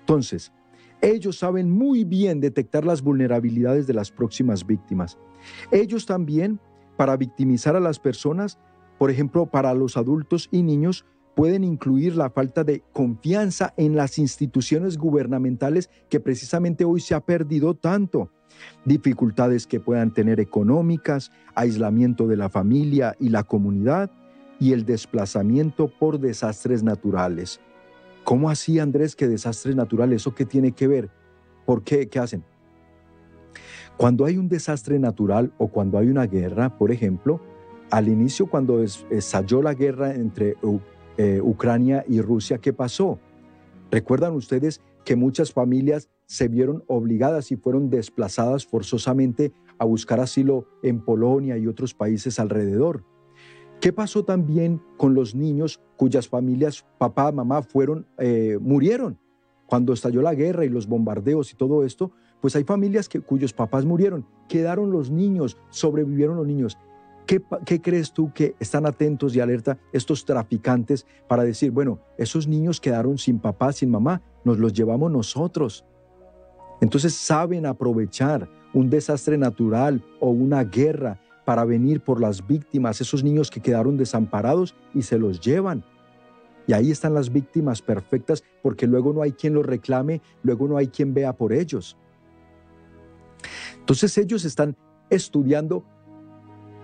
Entonces, 0.00 0.52
ellos 1.00 1.38
saben 1.38 1.70
muy 1.70 2.04
bien 2.04 2.40
detectar 2.40 2.84
las 2.84 3.02
vulnerabilidades 3.02 3.86
de 3.86 3.94
las 3.94 4.10
próximas 4.10 4.66
víctimas. 4.66 5.18
Ellos 5.70 6.06
también, 6.06 6.58
para 6.96 7.16
victimizar 7.16 7.76
a 7.76 7.80
las 7.80 8.00
personas, 8.00 8.58
por 8.98 9.10
ejemplo, 9.10 9.46
para 9.46 9.74
los 9.74 9.96
adultos 9.96 10.48
y 10.50 10.62
niños, 10.62 11.04
pueden 11.38 11.62
incluir 11.62 12.16
la 12.16 12.30
falta 12.30 12.64
de 12.64 12.82
confianza 12.92 13.72
en 13.76 13.94
las 13.94 14.18
instituciones 14.18 14.98
gubernamentales 14.98 15.88
que 16.08 16.18
precisamente 16.18 16.84
hoy 16.84 17.00
se 17.00 17.14
ha 17.14 17.20
perdido 17.20 17.74
tanto. 17.74 18.32
Dificultades 18.84 19.68
que 19.68 19.78
puedan 19.78 20.12
tener 20.12 20.40
económicas, 20.40 21.30
aislamiento 21.54 22.26
de 22.26 22.36
la 22.36 22.48
familia 22.48 23.14
y 23.20 23.28
la 23.28 23.44
comunidad 23.44 24.10
y 24.58 24.72
el 24.72 24.84
desplazamiento 24.84 25.86
por 25.86 26.18
desastres 26.18 26.82
naturales. 26.82 27.60
¿Cómo 28.24 28.50
así, 28.50 28.80
Andrés, 28.80 29.14
que 29.14 29.28
desastres 29.28 29.76
naturales? 29.76 30.22
¿Eso 30.22 30.34
qué 30.34 30.44
tiene 30.44 30.72
que 30.72 30.88
ver? 30.88 31.08
¿Por 31.64 31.84
qué? 31.84 32.08
¿Qué 32.08 32.18
hacen? 32.18 32.42
Cuando 33.96 34.24
hay 34.24 34.38
un 34.38 34.48
desastre 34.48 34.98
natural 34.98 35.52
o 35.56 35.68
cuando 35.68 35.98
hay 35.98 36.08
una 36.08 36.26
guerra, 36.26 36.76
por 36.76 36.90
ejemplo, 36.90 37.40
al 37.92 38.08
inicio 38.08 38.46
cuando 38.46 38.82
estalló 38.82 39.62
la 39.62 39.74
guerra 39.74 40.16
entre 40.16 40.56
eh, 41.18 41.40
Ucrania 41.42 42.04
y 42.08 42.20
Rusia, 42.20 42.58
¿qué 42.58 42.72
pasó? 42.72 43.18
¿Recuerdan 43.90 44.34
ustedes 44.34 44.80
que 45.04 45.16
muchas 45.16 45.52
familias 45.52 46.08
se 46.26 46.48
vieron 46.48 46.84
obligadas 46.86 47.50
y 47.50 47.56
fueron 47.56 47.90
desplazadas 47.90 48.64
forzosamente 48.66 49.52
a 49.78 49.84
buscar 49.84 50.20
asilo 50.20 50.66
en 50.82 51.00
Polonia 51.00 51.58
y 51.58 51.66
otros 51.66 51.92
países 51.92 52.38
alrededor? 52.38 53.04
¿Qué 53.80 53.92
pasó 53.92 54.24
también 54.24 54.80
con 54.96 55.14
los 55.14 55.34
niños 55.34 55.80
cuyas 55.96 56.28
familias, 56.28 56.84
papá, 56.98 57.30
mamá, 57.32 57.62
fueron, 57.62 58.06
eh, 58.18 58.58
murieron? 58.60 59.18
Cuando 59.66 59.92
estalló 59.92 60.22
la 60.22 60.34
guerra 60.34 60.64
y 60.64 60.68
los 60.68 60.86
bombardeos 60.86 61.52
y 61.52 61.56
todo 61.56 61.84
esto, 61.84 62.10
pues 62.40 62.56
hay 62.56 62.64
familias 62.64 63.08
que, 63.08 63.20
cuyos 63.20 63.52
papás 63.52 63.84
murieron, 63.84 64.26
quedaron 64.48 64.90
los 64.90 65.10
niños, 65.10 65.56
sobrevivieron 65.70 66.36
los 66.36 66.46
niños. 66.46 66.78
¿Qué, 67.28 67.42
¿Qué, 67.66 67.82
crees 67.82 68.10
tú 68.10 68.32
que 68.32 68.54
están 68.58 68.86
atentos 68.86 69.36
y 69.36 69.40
alerta 69.40 69.76
estos 69.92 70.24
traficantes 70.24 71.06
para 71.28 71.44
decir, 71.44 71.70
bueno, 71.70 72.00
esos 72.16 72.48
niños 72.48 72.80
quedaron 72.80 73.18
sin 73.18 73.38
papá, 73.38 73.70
sin 73.72 73.90
mamá, 73.90 74.22
nos 74.44 74.58
los 74.58 74.72
llevamos 74.72 75.12
nosotros? 75.12 75.84
Entonces 76.80 77.14
saben 77.14 77.66
aprovechar 77.66 78.48
un 78.72 78.88
desastre 78.88 79.36
natural 79.36 80.02
o 80.20 80.30
una 80.30 80.64
guerra 80.64 81.20
para 81.44 81.66
venir 81.66 82.00
por 82.00 82.18
las 82.18 82.46
víctimas, 82.46 83.02
esos 83.02 83.22
niños 83.22 83.50
que 83.50 83.60
quedaron 83.60 83.98
desamparados 83.98 84.74
y 84.94 85.02
se 85.02 85.18
los 85.18 85.38
llevan. 85.38 85.84
Y 86.66 86.72
ahí 86.72 86.90
están 86.90 87.12
las 87.12 87.30
víctimas 87.30 87.82
perfectas 87.82 88.42
porque 88.62 88.86
luego 88.86 89.12
no 89.12 89.20
hay 89.20 89.32
quien 89.32 89.52
los 89.52 89.66
reclame, 89.66 90.22
luego 90.42 90.66
no 90.66 90.78
hay 90.78 90.88
quien 90.88 91.12
vea 91.12 91.34
por 91.34 91.52
ellos. 91.52 91.98
Entonces 93.78 94.16
ellos 94.16 94.46
están 94.46 94.76
estudiando 95.10 95.84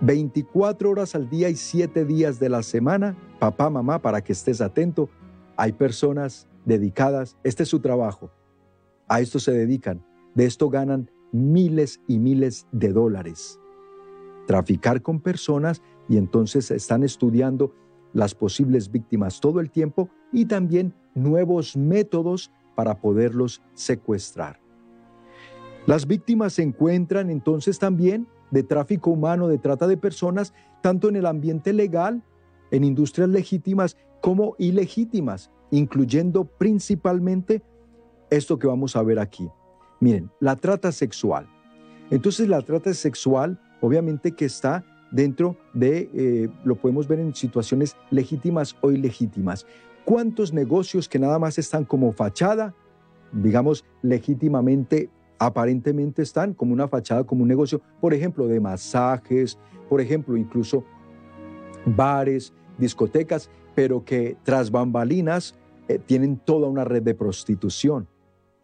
24 0.01 0.89
horas 0.89 1.15
al 1.15 1.29
día 1.29 1.49
y 1.49 1.55
7 1.55 2.05
días 2.05 2.39
de 2.39 2.49
la 2.49 2.63
semana, 2.63 3.17
papá, 3.39 3.69
mamá, 3.69 4.01
para 4.01 4.21
que 4.21 4.33
estés 4.33 4.61
atento. 4.61 5.09
Hay 5.57 5.71
personas 5.71 6.47
dedicadas, 6.65 7.37
este 7.43 7.63
es 7.63 7.69
su 7.69 7.79
trabajo, 7.79 8.31
a 9.07 9.21
esto 9.21 9.39
se 9.39 9.51
dedican, 9.51 10.05
de 10.33 10.45
esto 10.45 10.69
ganan 10.69 11.09
miles 11.31 12.01
y 12.07 12.19
miles 12.19 12.67
de 12.71 12.91
dólares 12.91 13.59
traficar 14.45 15.01
con 15.01 15.19
personas 15.19 15.81
y 16.07 16.17
entonces 16.17 16.71
están 16.71 17.03
estudiando 17.03 17.73
las 18.13 18.33
posibles 18.33 18.91
víctimas 18.91 19.41
todo 19.41 19.59
el 19.59 19.71
tiempo 19.71 20.09
y 20.31 20.45
también 20.45 20.93
nuevos 21.13 21.75
métodos 21.75 22.51
para 22.75 23.01
poderlos 23.01 23.61
secuestrar. 23.73 24.59
Las 25.85 26.07
víctimas 26.07 26.53
se 26.53 26.63
encuentran 26.63 27.29
entonces 27.29 27.77
también 27.79 28.27
de 28.55 28.63
tráfico 28.63 29.11
humano, 29.11 29.49
de 29.49 29.57
trata 29.57 29.85
de 29.85 29.97
personas, 29.97 30.53
tanto 30.81 31.09
en 31.09 31.17
el 31.17 31.25
ambiente 31.25 31.73
legal, 31.73 32.23
en 32.71 32.85
industrias 32.85 33.27
legítimas 33.27 33.97
como 34.21 34.55
ilegítimas, 34.57 35.51
incluyendo 35.71 36.45
principalmente 36.45 37.61
esto 38.29 38.57
que 38.57 38.65
vamos 38.65 38.95
a 38.95 39.03
ver 39.03 39.19
aquí. 39.19 39.49
Miren, 39.99 40.31
la 40.39 40.55
trata 40.55 40.93
sexual. 40.93 41.49
Entonces 42.09 42.47
la 42.47 42.61
trata 42.61 42.93
sexual 42.93 43.59
obviamente 43.81 44.31
que 44.31 44.45
está 44.45 44.85
dentro 45.11 45.57
de, 45.73 46.09
eh, 46.13 46.49
lo 46.63 46.75
podemos 46.75 47.09
ver 47.09 47.19
en 47.19 47.35
situaciones 47.35 47.97
legítimas 48.09 48.77
o 48.79 48.89
ilegítimas. 48.89 49.65
¿Cuántos 50.05 50.53
negocios 50.53 51.09
que 51.09 51.19
nada 51.19 51.39
más 51.39 51.57
están 51.57 51.83
como 51.83 52.13
fachada, 52.13 52.73
digamos, 53.33 53.83
legítimamente, 54.01 55.09
aparentemente 55.39 56.21
están 56.21 56.53
como 56.53 56.73
una 56.73 56.87
fachada, 56.87 57.23
como 57.23 57.43
un 57.43 57.47
negocio, 57.47 57.81
por 57.99 58.13
ejemplo, 58.13 58.47
de 58.47 58.59
masajes, 58.59 59.57
por 59.89 60.01
ejemplo, 60.01 60.37
incluso 60.37 60.83
bares, 61.85 62.53
discotecas, 62.77 63.49
pero 63.75 64.03
que 64.03 64.37
tras 64.43 64.71
bambalinas 64.71 65.55
eh, 65.87 65.99
tienen 65.99 66.37
toda 66.37 66.67
una 66.67 66.83
red 66.83 67.03
de 67.03 67.13
prostitución. 67.13 68.07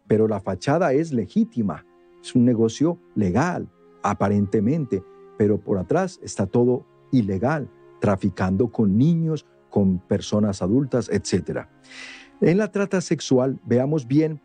Pero 0.06 0.26
la 0.26 0.40
fachada 0.40 0.92
es 0.92 1.12
legítima, 1.12 1.86
es 2.22 2.34
un 2.34 2.44
negocio 2.44 2.98
legal, 3.14 3.68
aparentemente, 4.02 5.02
pero 5.38 5.58
por 5.58 5.78
atrás 5.78 6.18
está 6.22 6.46
todo 6.46 6.84
ilegal, 7.12 7.68
traficando 8.00 8.72
con 8.72 8.96
niños, 8.96 9.46
con 9.70 9.98
personas 9.98 10.62
adultas, 10.62 11.08
etc. 11.08 11.66
En 12.40 12.58
la 12.58 12.70
trata 12.70 13.00
sexual, 13.00 13.60
veamos 13.64 14.06
bien, 14.06 14.40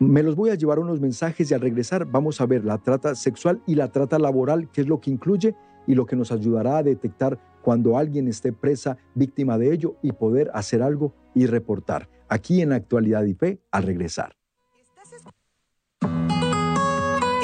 me 0.00 0.22
los 0.22 0.34
voy 0.34 0.50
a 0.50 0.54
llevar 0.54 0.78
unos 0.78 0.98
mensajes 0.98 1.50
y 1.50 1.54
al 1.54 1.60
regresar 1.60 2.06
vamos 2.06 2.40
a 2.40 2.46
ver 2.46 2.64
la 2.64 2.78
trata 2.78 3.14
sexual 3.14 3.62
y 3.66 3.74
la 3.74 3.92
trata 3.92 4.18
laboral, 4.18 4.68
qué 4.72 4.80
es 4.80 4.88
lo 4.88 5.00
que 5.00 5.10
incluye 5.10 5.54
y 5.86 5.94
lo 5.94 6.06
que 6.06 6.16
nos 6.16 6.32
ayudará 6.32 6.78
a 6.78 6.82
detectar 6.82 7.38
cuando 7.62 7.98
alguien 7.98 8.26
esté 8.26 8.52
presa, 8.52 8.96
víctima 9.14 9.58
de 9.58 9.72
ello 9.72 9.96
y 10.02 10.12
poder 10.12 10.50
hacer 10.54 10.82
algo 10.82 11.12
y 11.34 11.46
reportar. 11.46 12.08
Aquí 12.28 12.62
en 12.62 12.72
Actualidad 12.72 13.24
Fe, 13.38 13.60
al 13.70 13.82
regresar. 13.82 14.34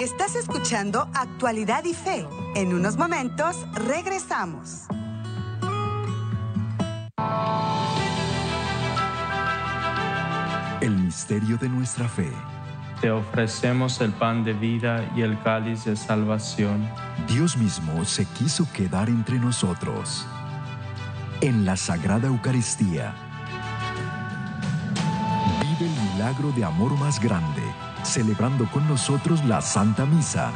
Estás 0.01 0.37
escuchando 0.37 1.09
Actualidad 1.15 1.85
y 1.85 1.93
Fe. 1.93 2.25
En 2.55 2.73
unos 2.73 2.97
momentos 2.97 3.67
regresamos. 3.87 4.87
Misterio 11.17 11.57
de 11.57 11.67
nuestra 11.71 12.07
fe. 12.07 12.31
Te 13.01 13.11
ofrecemos 13.11 14.03
el 14.03 14.13
pan 14.13 14.45
de 14.45 14.53
vida 14.53 15.11
y 15.17 15.23
el 15.23 15.41
cáliz 15.41 15.87
de 15.87 15.97
salvación. 15.97 16.87
Dios 17.27 17.57
mismo 17.57 18.05
se 18.05 18.27
quiso 18.27 18.71
quedar 18.75 19.09
entre 19.09 19.39
nosotros. 19.39 20.27
En 21.41 21.65
la 21.65 21.75
Sagrada 21.75 22.27
Eucaristía. 22.27 23.15
Vive 25.63 25.91
el 25.91 26.13
milagro 26.13 26.53
de 26.53 26.67
amor 26.67 26.93
más 26.99 27.19
grande, 27.19 27.63
celebrando 28.03 28.71
con 28.71 28.87
nosotros 28.87 29.43
la 29.47 29.63
Santa 29.63 30.05
Misa. 30.05 30.53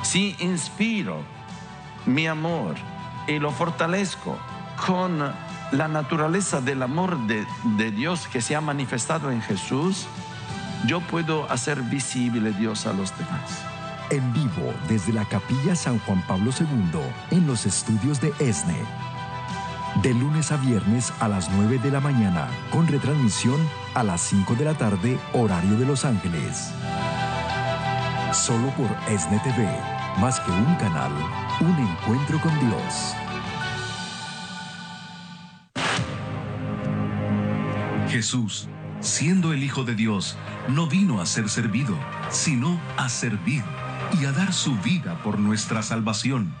Si 0.00 0.34
inspiro 0.38 1.20
mi 2.06 2.26
amor 2.26 2.74
y 3.26 3.38
lo 3.38 3.50
fortalezco 3.50 4.38
con 4.86 5.30
la 5.72 5.88
naturaleza 5.88 6.60
del 6.60 6.82
amor 6.82 7.18
de, 7.26 7.90
Dios 7.90 8.26
que 8.28 8.40
se 8.40 8.56
ha 8.56 8.60
manifestado 8.60 9.30
en 9.30 9.42
Jesús, 9.42 10.06
yo 10.86 11.00
puedo 11.00 11.50
hacer 11.50 11.82
visible 11.82 12.52
Dios 12.52 12.86
a 12.86 12.92
los 12.92 13.16
demás. 13.18 13.62
En 14.10 14.32
vivo 14.32 14.72
desde 14.88 15.12
la 15.12 15.26
Capilla 15.26 15.74
San 15.74 15.98
Juan 16.00 16.22
Pablo 16.26 16.50
II 16.58 17.00
en 17.30 17.46
los 17.46 17.66
estudios 17.66 18.20
de 18.20 18.32
ESNE. 18.38 18.82
De 20.02 20.14
lunes 20.14 20.52
a 20.52 20.56
viernes 20.56 21.12
a 21.20 21.28
las 21.28 21.50
9 21.50 21.78
de 21.78 21.90
la 21.90 22.00
mañana, 22.00 22.46
con 22.70 22.86
retransmisión 22.86 23.60
a 23.94 24.04
las 24.04 24.20
5 24.22 24.54
de 24.54 24.64
la 24.64 24.74
tarde, 24.74 25.18
horario 25.32 25.76
de 25.76 25.84
Los 25.84 26.04
Ángeles. 26.04 26.70
Solo 28.32 28.68
por 28.76 28.88
ESNE 29.12 29.40
TV, 29.40 29.68
más 30.20 30.40
que 30.40 30.50
un 30.50 30.74
canal, 30.76 31.12
un 31.60 31.76
encuentro 31.78 32.40
con 32.40 32.58
Dios. 32.60 33.14
Jesús, 38.08 38.68
siendo 39.00 39.52
el 39.52 39.62
Hijo 39.62 39.84
de 39.84 39.94
Dios, 39.94 40.36
no 40.68 40.86
vino 40.86 41.20
a 41.20 41.26
ser 41.26 41.48
servido, 41.48 41.98
sino 42.30 42.80
a 42.96 43.08
servir 43.08 43.62
y 44.18 44.24
a 44.24 44.32
dar 44.32 44.52
su 44.52 44.76
vida 44.76 45.22
por 45.22 45.38
nuestra 45.38 45.82
salvación. 45.82 46.52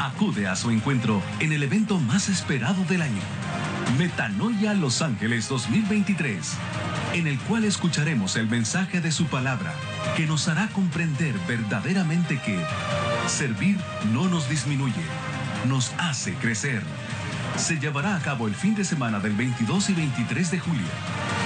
Acude 0.00 0.46
a 0.46 0.56
su 0.56 0.70
encuentro 0.70 1.22
en 1.40 1.52
el 1.52 1.62
evento 1.62 1.98
más 1.98 2.28
esperado 2.28 2.82
del 2.84 3.02
año, 3.02 3.20
Metanoia 3.98 4.72
Los 4.72 5.02
Ángeles 5.02 5.48
2023, 5.48 6.54
en 7.12 7.26
el 7.26 7.38
cual 7.40 7.64
escucharemos 7.64 8.36
el 8.36 8.48
mensaje 8.48 9.02
de 9.02 9.12
su 9.12 9.26
palabra 9.26 9.74
que 10.16 10.26
nos 10.26 10.48
hará 10.48 10.68
comprender 10.68 11.34
verdaderamente 11.46 12.40
que 12.40 12.58
servir 13.26 13.76
no 14.12 14.28
nos 14.28 14.48
disminuye, 14.48 15.02
nos 15.68 15.92
hace 15.98 16.32
crecer 16.34 16.82
se 17.56 17.78
llevará 17.78 18.16
a 18.16 18.20
cabo 18.20 18.48
el 18.48 18.54
fin 18.54 18.74
de 18.74 18.84
semana 18.84 19.20
del 19.20 19.34
22 19.34 19.90
y 19.90 19.94
23 19.94 20.50
de 20.50 20.58
julio 20.58 20.86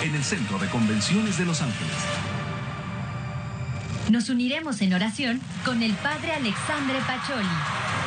en 0.02 0.14
el 0.14 0.24
Centro 0.24 0.58
de 0.58 0.68
Convenciones 0.68 1.38
de 1.38 1.44
Los 1.44 1.62
Ángeles. 1.62 1.94
Nos 4.10 4.28
uniremos 4.28 4.80
en 4.82 4.94
oración 4.94 5.40
con 5.64 5.82
el 5.82 5.92
Padre 5.94 6.32
Alexandre 6.32 6.98
Pacholi, 7.06 7.46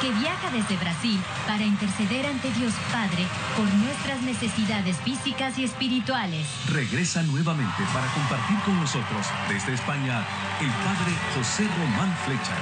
que 0.02 0.12
viaja 0.12 0.50
desde 0.52 0.78
Brasil 0.78 1.20
para 1.46 1.64
interceder 1.64 2.26
ante 2.26 2.52
Dios 2.52 2.74
Padre 2.92 3.26
por 3.56 3.66
nuestras 3.76 4.22
necesidades 4.22 4.98
físicas 4.98 5.58
y 5.58 5.64
espirituales. 5.64 6.48
Regresa 6.70 7.24
nuevamente 7.24 7.84
para 7.94 8.08
compartir 8.08 8.58
con 8.66 8.80
nosotros 8.80 9.26
desde 9.50 9.74
España 9.74 10.26
el 10.62 10.70
Padre 10.70 11.14
José 11.36 11.68
Román 11.78 12.16
Flecha, 12.26 12.56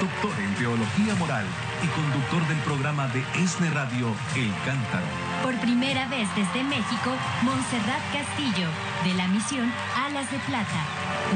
doctor 0.00 0.32
en 0.40 0.54
Teología 0.54 1.14
Moral 1.16 1.46
y 1.82 1.86
conductor 1.88 2.46
del 2.48 2.58
programa 2.58 3.08
de 3.08 3.24
ESNE 3.34 3.70
Radio 3.70 4.14
El 4.36 4.52
Cántaro. 4.64 5.06
Por 5.42 5.56
primera 5.60 6.06
vez 6.08 6.28
desde 6.34 6.64
México, 6.64 7.12
Montserrat 7.42 8.02
Castillo, 8.12 8.68
de 9.04 9.14
la 9.14 9.28
misión 9.28 9.72
Alas 9.96 10.30
de 10.30 10.38
Plata, 10.40 10.84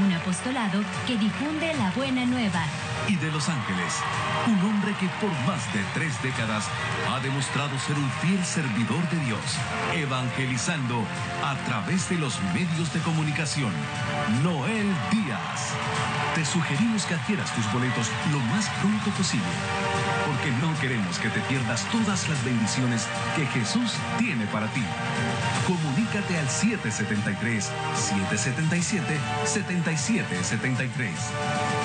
un 0.05 0.13
apostolado 0.13 0.83
que 1.07 1.17
difunde 1.17 1.75
la 1.75 1.91
buena 1.93 2.25
nueva 2.27 2.65
y 3.09 3.17
de 3.17 3.31
Los 3.31 3.49
Ángeles. 3.49 3.95
Un 4.47 4.69
hombre 4.69 4.95
que 4.99 5.09
por 5.21 5.31
más 5.47 5.73
de 5.73 5.81
tres 5.95 6.21
décadas 6.23 6.65
ha 7.11 7.21
demostrado 7.21 7.79
ser 7.79 7.97
un 7.97 8.11
fiel 8.23 8.45
servidor 8.45 9.09
de 9.11 9.19
Dios, 9.25 9.41
evangelizando 9.95 11.05
a 11.45 11.55
través 11.67 12.09
de 12.09 12.17
los 12.17 12.41
medios 12.55 12.93
de 12.93 13.01
comunicación. 13.01 13.73
Noel 14.43 14.87
Díaz. 15.11 15.75
Te 16.35 16.45
sugerimos 16.45 17.05
que 17.05 17.15
adquieras 17.15 17.55
tus 17.55 17.71
boletos 17.73 18.11
lo 18.33 18.41
más 18.41 18.69
pronto 18.81 19.11
posible, 19.17 19.47
porque 20.27 20.51
no 20.61 20.77
queremos 20.81 21.19
que 21.19 21.29
te 21.29 21.41
pierdas 21.43 21.85
todas 21.93 22.29
las 22.29 22.45
bendiciones 22.45 23.07
que 23.37 23.47
Jesús 23.47 23.95
tiene 24.19 24.47
para 24.47 24.67
ti. 24.69 24.83
Comunícate 25.67 26.39
al 26.39 26.49
773 26.49 27.71
777 27.95 29.21
7773. 29.45 31.84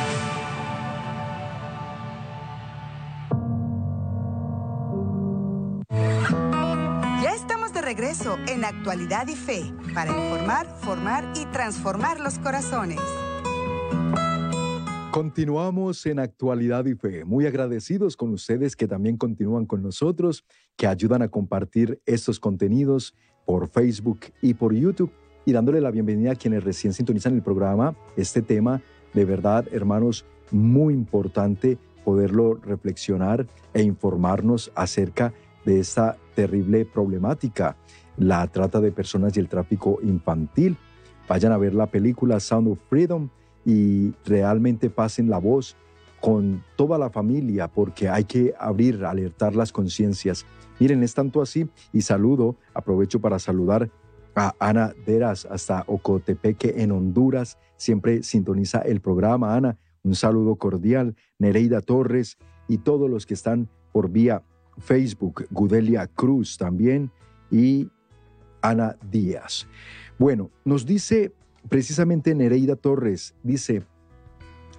Actualidad 8.69 9.27
y 9.27 9.35
Fe 9.35 9.73
para 9.95 10.11
informar, 10.11 10.67
formar 10.81 11.33
y 11.35 11.45
transformar 11.47 12.19
los 12.19 12.37
corazones. 12.37 12.99
Continuamos 15.09 16.05
en 16.05 16.19
Actualidad 16.19 16.85
y 16.85 16.93
Fe. 16.93 17.25
Muy 17.25 17.47
agradecidos 17.47 18.15
con 18.15 18.31
ustedes 18.31 18.75
que 18.75 18.87
también 18.87 19.17
continúan 19.17 19.65
con 19.65 19.81
nosotros, 19.81 20.45
que 20.77 20.85
ayudan 20.85 21.23
a 21.23 21.29
compartir 21.29 21.99
estos 22.05 22.39
contenidos 22.39 23.15
por 23.43 23.69
Facebook 23.69 24.19
y 24.39 24.53
por 24.53 24.75
YouTube 24.75 25.11
y 25.45 25.51
dándole 25.51 25.81
la 25.81 25.89
bienvenida 25.89 26.33
a 26.33 26.35
quienes 26.35 26.63
recién 26.63 26.93
sintonizan 26.93 27.33
el 27.33 27.41
programa. 27.41 27.95
Este 28.17 28.43
tema, 28.43 28.83
de 29.15 29.25
verdad, 29.25 29.65
hermanos, 29.71 30.25
muy 30.51 30.93
importante 30.93 31.79
poderlo 32.05 32.53
reflexionar 32.63 33.47
e 33.73 33.81
informarnos 33.81 34.71
acerca 34.75 35.33
de 35.65 35.79
esta 35.79 36.17
terrible 36.35 36.85
problemática, 36.85 37.77
la 38.19 38.45
trata 38.47 38.81
de 38.81 38.91
personas 38.91 39.35
y 39.35 39.39
el 39.39 39.47
tráfico 39.47 39.99
infantil. 40.03 40.77
Vayan 41.27 41.51
a 41.51 41.57
ver 41.57 41.73
la 41.73 41.87
película 41.87 42.39
Sound 42.39 42.67
of 42.67 42.79
Freedom 42.89 43.29
y 43.65 44.13
realmente 44.25 44.89
pasen 44.89 45.29
la 45.29 45.37
voz 45.37 45.75
con 46.19 46.63
toda 46.75 46.97
la 46.97 47.09
familia 47.09 47.67
porque 47.67 48.09
hay 48.09 48.25
que 48.25 48.53
abrir, 48.59 49.05
alertar 49.05 49.55
las 49.55 49.71
conciencias. 49.71 50.45
Miren, 50.79 51.03
es 51.03 51.13
tanto 51.13 51.41
así 51.41 51.69
y 51.93 52.01
saludo, 52.01 52.55
aprovecho 52.73 53.21
para 53.21 53.39
saludar 53.39 53.89
a 54.35 54.53
Ana 54.59 54.93
Deras 55.05 55.45
hasta 55.45 55.83
Ocotepeque 55.87 56.75
en 56.77 56.91
Honduras. 56.91 57.57
Siempre 57.77 58.23
sintoniza 58.23 58.79
el 58.79 59.01
programa, 59.01 59.55
Ana. 59.55 59.77
Un 60.03 60.15
saludo 60.15 60.55
cordial. 60.55 61.15
Nereida 61.37 61.81
Torres 61.81 62.37
y 62.67 62.79
todos 62.79 63.09
los 63.09 63.25
que 63.25 63.33
están 63.33 63.69
por 63.91 64.09
vía 64.09 64.43
Facebook, 64.77 65.45
Gudelia 65.51 66.07
Cruz 66.07 66.57
también 66.57 67.11
y 67.51 67.89
Ana 68.61 68.97
Díaz. 69.09 69.67
Bueno, 70.17 70.49
nos 70.65 70.85
dice 70.85 71.31
precisamente 71.67 72.35
Nereida 72.35 72.75
Torres, 72.75 73.35
dice, 73.43 73.83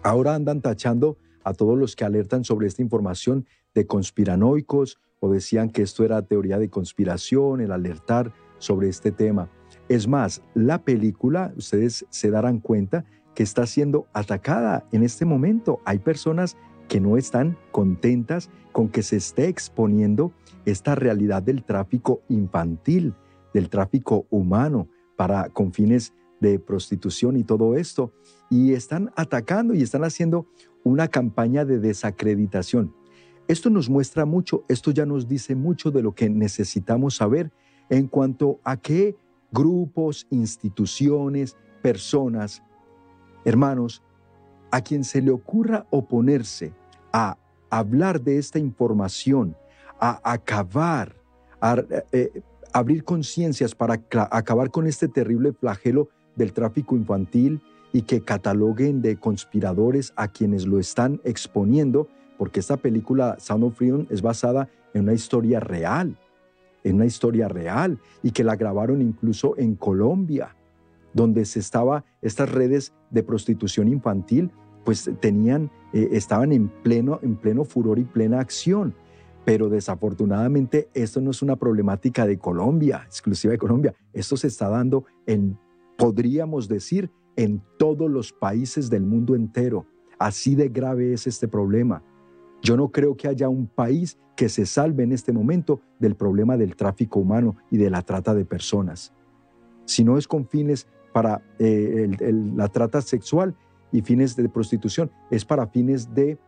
ahora 0.02 0.34
andan 0.34 0.60
tachando 0.60 1.16
a 1.44 1.54
todos 1.54 1.78
los 1.78 1.96
que 1.96 2.04
alertan 2.04 2.44
sobre 2.44 2.66
esta 2.66 2.82
información 2.82 3.46
de 3.74 3.86
conspiranoicos 3.86 4.98
o 5.20 5.30
decían 5.30 5.70
que 5.70 5.82
esto 5.82 6.04
era 6.04 6.22
teoría 6.22 6.58
de 6.58 6.70
conspiración, 6.70 7.60
el 7.60 7.72
alertar 7.72 8.32
sobre 8.58 8.88
este 8.88 9.12
tema. 9.12 9.50
Es 9.88 10.08
más, 10.08 10.42
la 10.54 10.82
película, 10.82 11.52
ustedes 11.56 12.06
se 12.10 12.30
darán 12.30 12.60
cuenta 12.60 13.04
que 13.34 13.42
está 13.42 13.66
siendo 13.66 14.06
atacada 14.12 14.86
en 14.92 15.02
este 15.02 15.24
momento. 15.24 15.80
Hay 15.84 15.98
personas 15.98 16.56
que 16.88 17.00
no 17.00 17.16
están 17.16 17.56
contentas 17.70 18.50
con 18.72 18.88
que 18.88 19.02
se 19.02 19.16
esté 19.16 19.48
exponiendo 19.48 20.32
esta 20.64 20.94
realidad 20.94 21.42
del 21.42 21.64
tráfico 21.64 22.22
infantil, 22.28 23.14
del 23.52 23.68
tráfico 23.68 24.26
humano 24.30 24.88
para 25.16 25.48
con 25.48 25.72
fines 25.72 26.14
de 26.40 26.58
prostitución 26.58 27.36
y 27.36 27.44
todo 27.44 27.76
esto. 27.76 28.12
Y 28.48 28.72
están 28.72 29.12
atacando 29.16 29.74
y 29.74 29.82
están 29.82 30.04
haciendo 30.04 30.46
una 30.84 31.08
campaña 31.08 31.64
de 31.64 31.78
desacreditación. 31.78 32.94
Esto 33.48 33.68
nos 33.68 33.90
muestra 33.90 34.24
mucho, 34.24 34.64
esto 34.68 34.92
ya 34.92 35.04
nos 35.06 35.26
dice 35.26 35.54
mucho 35.54 35.90
de 35.90 36.02
lo 36.02 36.14
que 36.14 36.30
necesitamos 36.30 37.16
saber 37.16 37.50
en 37.88 38.06
cuanto 38.06 38.60
a 38.62 38.76
qué 38.76 39.16
grupos, 39.50 40.26
instituciones, 40.30 41.56
personas, 41.82 42.62
hermanos, 43.44 44.02
a 44.70 44.80
quien 44.80 45.02
se 45.04 45.20
le 45.20 45.32
ocurra 45.32 45.86
oponerse 45.90 46.72
a 47.12 47.36
hablar 47.70 48.20
de 48.20 48.38
esta 48.38 48.58
información, 48.58 49.56
a 49.98 50.20
acabar, 50.32 51.16
a 51.60 51.82
eh, 52.12 52.42
abrir 52.72 53.04
conciencias 53.04 53.74
para 53.74 54.02
acabar 54.30 54.70
con 54.70 54.86
este 54.86 55.08
terrible 55.08 55.52
flagelo 55.52 56.08
del 56.36 56.52
tráfico 56.52 56.96
infantil 56.96 57.60
y 57.92 58.02
que 58.02 58.22
cataloguen 58.22 59.02
de 59.02 59.16
conspiradores 59.16 60.12
a 60.16 60.28
quienes 60.28 60.66
lo 60.66 60.78
están 60.78 61.20
exponiendo, 61.24 62.08
porque 62.38 62.60
esta 62.60 62.76
película 62.76 63.36
Sound 63.38 63.64
of 63.64 63.76
Freedom 63.76 64.06
es 64.10 64.22
basada 64.22 64.68
en 64.94 65.02
una 65.02 65.12
historia 65.12 65.60
real, 65.60 66.16
en 66.84 66.96
una 66.96 67.06
historia 67.06 67.48
real, 67.48 67.98
y 68.22 68.30
que 68.30 68.44
la 68.44 68.56
grabaron 68.56 69.02
incluso 69.02 69.54
en 69.58 69.74
Colombia, 69.74 70.56
donde 71.12 71.44
se 71.44 71.58
estaba 71.58 72.04
estas 72.22 72.50
redes 72.50 72.92
de 73.10 73.22
prostitución 73.22 73.88
infantil, 73.88 74.50
pues 74.84 75.10
tenían, 75.20 75.70
eh, 75.92 76.08
estaban 76.12 76.52
en 76.52 76.68
pleno, 76.68 77.18
en 77.22 77.36
pleno 77.36 77.64
furor 77.64 77.98
y 77.98 78.04
plena 78.04 78.40
acción. 78.40 78.94
Pero 79.44 79.68
desafortunadamente 79.68 80.88
esto 80.94 81.20
no 81.20 81.30
es 81.30 81.42
una 81.42 81.56
problemática 81.56 82.26
de 82.26 82.38
Colombia, 82.38 83.02
exclusiva 83.06 83.52
de 83.52 83.58
Colombia. 83.58 83.94
Esto 84.12 84.36
se 84.36 84.48
está 84.48 84.68
dando 84.68 85.04
en, 85.26 85.58
podríamos 85.96 86.68
decir, 86.68 87.10
en 87.36 87.62
todos 87.78 88.10
los 88.10 88.32
países 88.32 88.90
del 88.90 89.02
mundo 89.02 89.34
entero. 89.34 89.86
Así 90.18 90.54
de 90.54 90.68
grave 90.68 91.14
es 91.14 91.26
este 91.26 91.48
problema. 91.48 92.02
Yo 92.62 92.76
no 92.76 92.90
creo 92.90 93.16
que 93.16 93.28
haya 93.28 93.48
un 93.48 93.66
país 93.66 94.18
que 94.36 94.48
se 94.48 94.66
salve 94.66 95.04
en 95.04 95.12
este 95.12 95.32
momento 95.32 95.80
del 95.98 96.14
problema 96.14 96.56
del 96.56 96.76
tráfico 96.76 97.20
humano 97.20 97.56
y 97.70 97.78
de 97.78 97.90
la 97.90 98.02
trata 98.02 98.34
de 98.34 98.44
personas. 98.44 99.12
Si 99.86 100.04
no 100.04 100.18
es 100.18 100.28
con 100.28 100.46
fines 100.46 100.86
para 101.12 101.42
eh, 101.58 102.08
la 102.54 102.68
trata 102.68 103.00
sexual 103.00 103.56
y 103.92 104.02
fines 104.02 104.36
de 104.36 104.48
prostitución, 104.48 105.10
es 105.30 105.44
para 105.44 105.66
fines 105.66 106.14
de 106.14 106.38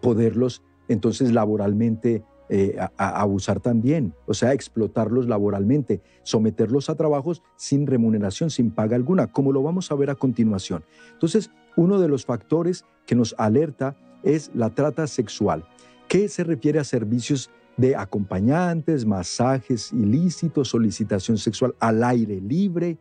poderlos 0.00 0.62
entonces 0.88 1.32
laboralmente 1.32 2.22
eh, 2.48 2.76
abusar 2.98 3.60
también, 3.60 4.12
o 4.26 4.34
sea, 4.34 4.52
explotarlos 4.52 5.26
laboralmente, 5.26 6.02
someterlos 6.22 6.90
a 6.90 6.96
trabajos 6.96 7.42
sin 7.56 7.86
remuneración, 7.86 8.50
sin 8.50 8.70
paga 8.70 8.94
alguna, 8.94 9.32
como 9.32 9.52
lo 9.52 9.62
vamos 9.62 9.90
a 9.90 9.94
ver 9.94 10.10
a 10.10 10.16
continuación. 10.16 10.84
Entonces, 11.14 11.50
uno 11.76 11.98
de 11.98 12.08
los 12.08 12.26
factores 12.26 12.84
que 13.06 13.14
nos 13.14 13.34
alerta 13.38 13.96
es 14.22 14.50
la 14.54 14.68
trata 14.68 15.06
sexual, 15.06 15.64
que 16.08 16.28
se 16.28 16.44
refiere 16.44 16.78
a 16.78 16.84
servicios 16.84 17.50
de 17.76 17.96
acompañantes, 17.96 19.06
masajes 19.06 19.92
ilícitos, 19.92 20.68
solicitación 20.68 21.38
sexual 21.38 21.74
al 21.80 22.04
aire 22.04 22.40
libre. 22.40 22.98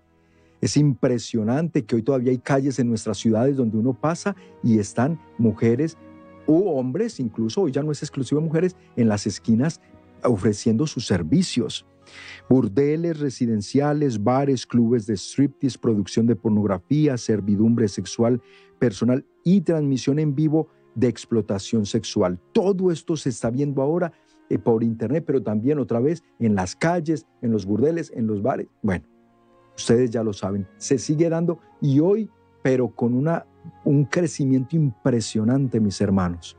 Es 0.62 0.78
impresionante 0.78 1.84
que 1.84 1.96
hoy 1.96 2.04
todavía 2.04 2.32
hay 2.32 2.38
calles 2.38 2.80
en 2.80 2.88
nuestras 2.88 3.18
ciudades 3.18 3.58
donde 3.58 3.78
uno 3.78 3.94
pasa 3.94 4.36
y 4.64 4.80
están 4.80 5.20
mujeres 5.38 5.98
u 6.48 6.70
hombres, 6.70 7.20
incluso 7.20 7.62
hoy 7.62 7.72
ya 7.72 7.84
no 7.84 7.92
es 7.92 8.02
exclusivo 8.02 8.42
mujeres, 8.42 8.76
en 8.96 9.08
las 9.08 9.28
esquinas 9.28 9.82
ofreciendo 10.24 10.88
sus 10.88 11.08
servicios. 11.08 11.86
Burdeles 12.50 13.20
residenciales, 13.20 14.22
bares, 14.22 14.66
clubes 14.66 15.06
de 15.06 15.16
striptease, 15.16 15.80
producción 15.80 16.28
de 16.28 16.36
pornografía, 16.36 17.18
servidumbre 17.18 17.88
sexual 17.88 18.42
personal 18.80 19.26
y 19.44 19.62
transmisión 19.62 20.20
en 20.20 20.36
vivo 20.36 20.68
de 20.96 21.08
explotación 21.08 21.86
sexual. 21.86 22.40
Todo 22.52 22.92
esto 22.92 23.16
se 23.16 23.30
está 23.30 23.50
viendo 23.50 23.82
ahora 23.82 24.12
eh, 24.50 24.58
por 24.58 24.84
internet, 24.84 25.24
pero 25.26 25.42
también 25.42 25.80
otra 25.80 26.00
vez 26.00 26.24
en 26.40 26.56
las 26.56 26.76
calles, 26.76 27.26
en 27.42 27.52
los 27.52 27.66
burdeles, 27.66 28.12
en 28.14 28.28
los 28.28 28.42
bares. 28.42 28.68
Bueno, 28.82 29.06
ustedes 29.78 30.10
ya 30.10 30.24
lo 30.24 30.34
saben, 30.34 30.68
se 30.78 30.98
sigue 30.98 31.30
dando 31.30 31.60
y 31.80 32.00
hoy, 32.00 32.30
pero 32.62 32.90
con 32.90 33.14
una 33.14 33.46
un 33.84 34.06
crecimiento 34.06 34.76
impresionante, 34.76 35.80
mis 35.80 36.02
hermanos. 36.02 36.58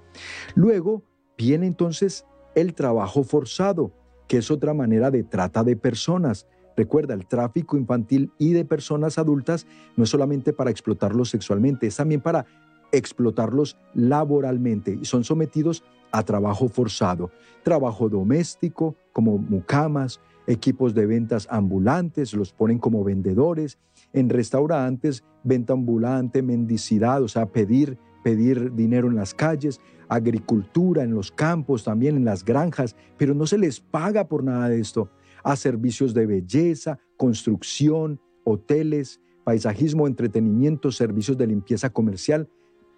Luego 0.55 1.03
viene 1.37 1.67
entonces 1.67 2.27
el 2.55 2.75
trabajo 2.75 3.25
forzado, 3.25 3.93
que 4.29 4.39
es 4.39 4.51
otra 4.51 4.75
manera 4.75 5.11
de 5.11 5.25
trata 5.25 5.65
de 5.65 5.77
personas. 5.77 6.47
Recuerda, 6.77 7.15
el 7.15 7.27
tráfico 7.27 7.77
infantil 7.77 8.31
y 8.39 8.53
de 8.53 8.65
personas 8.65 9.19
adultas 9.19 9.67
no 9.97 10.05
es 10.05 10.11
solamente 10.11 10.53
para 10.53 10.71
explotarlos 10.71 11.31
sexualmente, 11.31 11.87
es 11.87 11.97
también 11.97 12.21
para 12.21 12.47
explotarlos 12.93 13.79
laboralmente 13.95 14.99
y 15.01 15.05
son 15.05 15.25
sometidos 15.25 15.83
a 16.13 16.23
trabajo 16.23 16.69
forzado, 16.69 17.31
trabajo 17.63 18.09
doméstico 18.09 18.97
como 19.13 19.39
mucamas, 19.39 20.21
equipos 20.47 20.95
de 20.95 21.07
ventas 21.07 21.47
ambulantes, 21.51 22.35
los 22.35 22.53
ponen 22.53 22.79
como 22.79 23.03
vendedores, 23.05 23.79
en 24.13 24.29
restaurantes, 24.29 25.25
venta 25.45 25.73
ambulante, 25.73 26.43
mendicidad, 26.43 27.23
o 27.23 27.29
sea, 27.29 27.47
pedir, 27.47 27.99
pedir 28.23 28.75
dinero 28.75 29.09
en 29.09 29.17
las 29.17 29.35
calles, 29.35 29.81
agricultura, 30.09 31.03
en 31.03 31.15
los 31.15 31.33
campos, 31.33 31.85
también 31.85 32.17
en 32.17 32.25
las 32.25 32.45
granjas, 32.45 32.97
pero 33.17 33.35
no 33.35 33.47
se 33.47 33.59
les 33.59 33.81
paga 33.81 34.29
por 34.29 34.45
nada 34.45 34.69
de 34.69 34.81
esto. 34.81 35.11
A 35.43 35.57
servicios 35.57 36.15
de 36.15 36.27
belleza, 36.27 36.99
construcción, 37.17 38.21
hoteles, 38.45 39.21
paisajismo, 39.45 40.07
entretenimiento, 40.07 40.93
servicios 40.93 41.37
de 41.37 41.47
limpieza 41.47 41.91
comercial, 41.91 42.49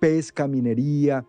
pesca, 0.01 0.47
minería, 0.47 1.27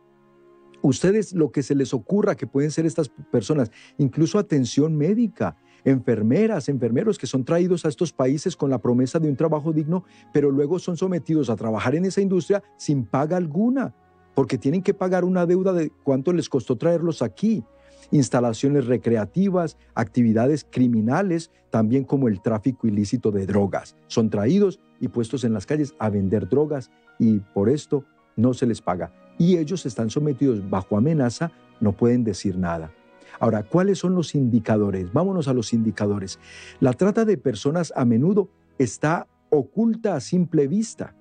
ustedes 0.82 1.34
lo 1.34 1.52
que 1.52 1.64
se 1.64 1.76
les 1.76 1.94
ocurra 1.94 2.36
que 2.36 2.48
pueden 2.48 2.72
ser 2.72 2.86
estas 2.86 3.10
personas, 3.32 3.72
incluso 3.98 4.40
atención 4.40 4.96
médica, 4.96 5.58
enfermeras, 5.86 6.68
enfermeros 6.68 7.18
que 7.18 7.28
son 7.28 7.46
traídos 7.46 7.86
a 7.86 7.90
estos 7.90 8.12
países 8.12 8.56
con 8.58 8.70
la 8.70 8.80
promesa 8.80 9.20
de 9.20 9.30
un 9.30 9.36
trabajo 9.36 9.72
digno, 9.72 10.04
pero 10.34 10.52
luego 10.52 10.80
son 10.80 10.98
sometidos 10.98 11.50
a 11.50 11.56
trabajar 11.56 11.96
en 11.96 12.06
esa 12.06 12.22
industria 12.22 12.64
sin 12.78 13.06
paga 13.06 13.38
alguna, 13.38 13.96
porque 14.34 14.58
tienen 14.58 14.82
que 14.82 14.94
pagar 14.94 15.24
una 15.24 15.46
deuda 15.46 15.72
de 15.72 15.92
cuánto 16.04 16.34
les 16.34 16.50
costó 16.50 16.76
traerlos 16.76 17.22
aquí. 17.22 17.64
Instalaciones 18.12 18.86
recreativas, 18.86 19.78
actividades 19.96 20.68
criminales, 20.70 21.52
también 21.72 22.04
como 22.04 22.28
el 22.28 22.42
tráfico 22.42 22.88
ilícito 22.88 23.32
de 23.32 23.46
drogas. 23.46 23.96
Son 24.08 24.30
traídos 24.30 24.80
y 25.00 25.08
puestos 25.08 25.44
en 25.44 25.54
las 25.54 25.66
calles 25.66 25.96
a 26.00 26.10
vender 26.10 26.48
drogas 26.48 26.92
y 27.18 27.40
por 27.40 27.70
esto 27.70 28.04
no 28.36 28.54
se 28.54 28.68
les 28.68 28.82
paga. 28.82 29.12
Y 29.38 29.58
ellos 29.58 29.86
están 29.86 30.10
sometidos 30.10 30.70
bajo 30.70 30.98
amenaza, 30.98 31.52
no 31.80 31.94
pueden 31.94 32.24
decir 32.24 32.58
nada. 32.58 32.92
Ahora, 33.40 33.64
¿cuáles 33.64 34.00
son 34.00 34.16
los 34.16 34.36
indicadores? 34.36 35.12
Vámonos 35.14 35.48
a 35.48 35.54
los 35.54 35.74
indicadores. 35.74 36.40
La 36.80 36.94
trata 36.94 37.26
de 37.26 37.38
personas 37.38 37.94
a 37.96 38.06
menudo 38.06 38.50
está 38.78 39.28
oculta 39.50 40.16
a 40.16 40.20
simple 40.20 40.68
vista. 40.68 41.16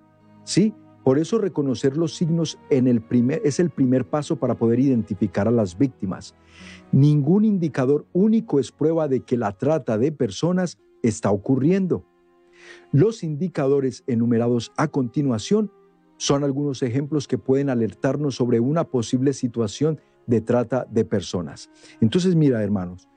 ¿Sí? 0.44 0.74
Por 1.04 1.18
eso 1.18 1.38
reconocer 1.38 1.98
los 1.98 2.16
signos 2.16 2.58
en 2.70 2.86
el 2.86 3.02
primer, 3.02 3.42
es 3.44 3.60
el 3.60 3.68
primer 3.68 4.06
paso 4.06 4.36
para 4.36 4.56
poder 4.56 4.80
identificar 4.80 5.46
a 5.46 5.50
las 5.50 5.76
víctimas. 5.76 6.34
Ningún 6.92 7.44
indicador 7.44 8.06
único 8.14 8.58
es 8.58 8.72
prueba 8.72 9.06
de 9.06 9.20
que 9.20 9.36
la 9.36 9.52
trata 9.52 9.98
de 9.98 10.12
personas 10.12 10.78
está 11.02 11.30
ocurriendo. 11.30 12.06
Los 12.90 13.22
indicadores 13.22 14.02
enumerados 14.06 14.72
a 14.78 14.88
continuación 14.88 15.70
son 16.16 16.42
algunos 16.42 16.82
ejemplos 16.82 17.28
que 17.28 17.36
pueden 17.36 17.68
alertarnos 17.68 18.36
sobre 18.36 18.60
una 18.60 18.84
posible 18.84 19.34
situación 19.34 20.00
de 20.26 20.40
trata 20.40 20.86
de 20.90 21.04
personas. 21.04 21.70
Entonces, 22.00 22.34
mira, 22.34 22.62
hermanos, 22.62 23.08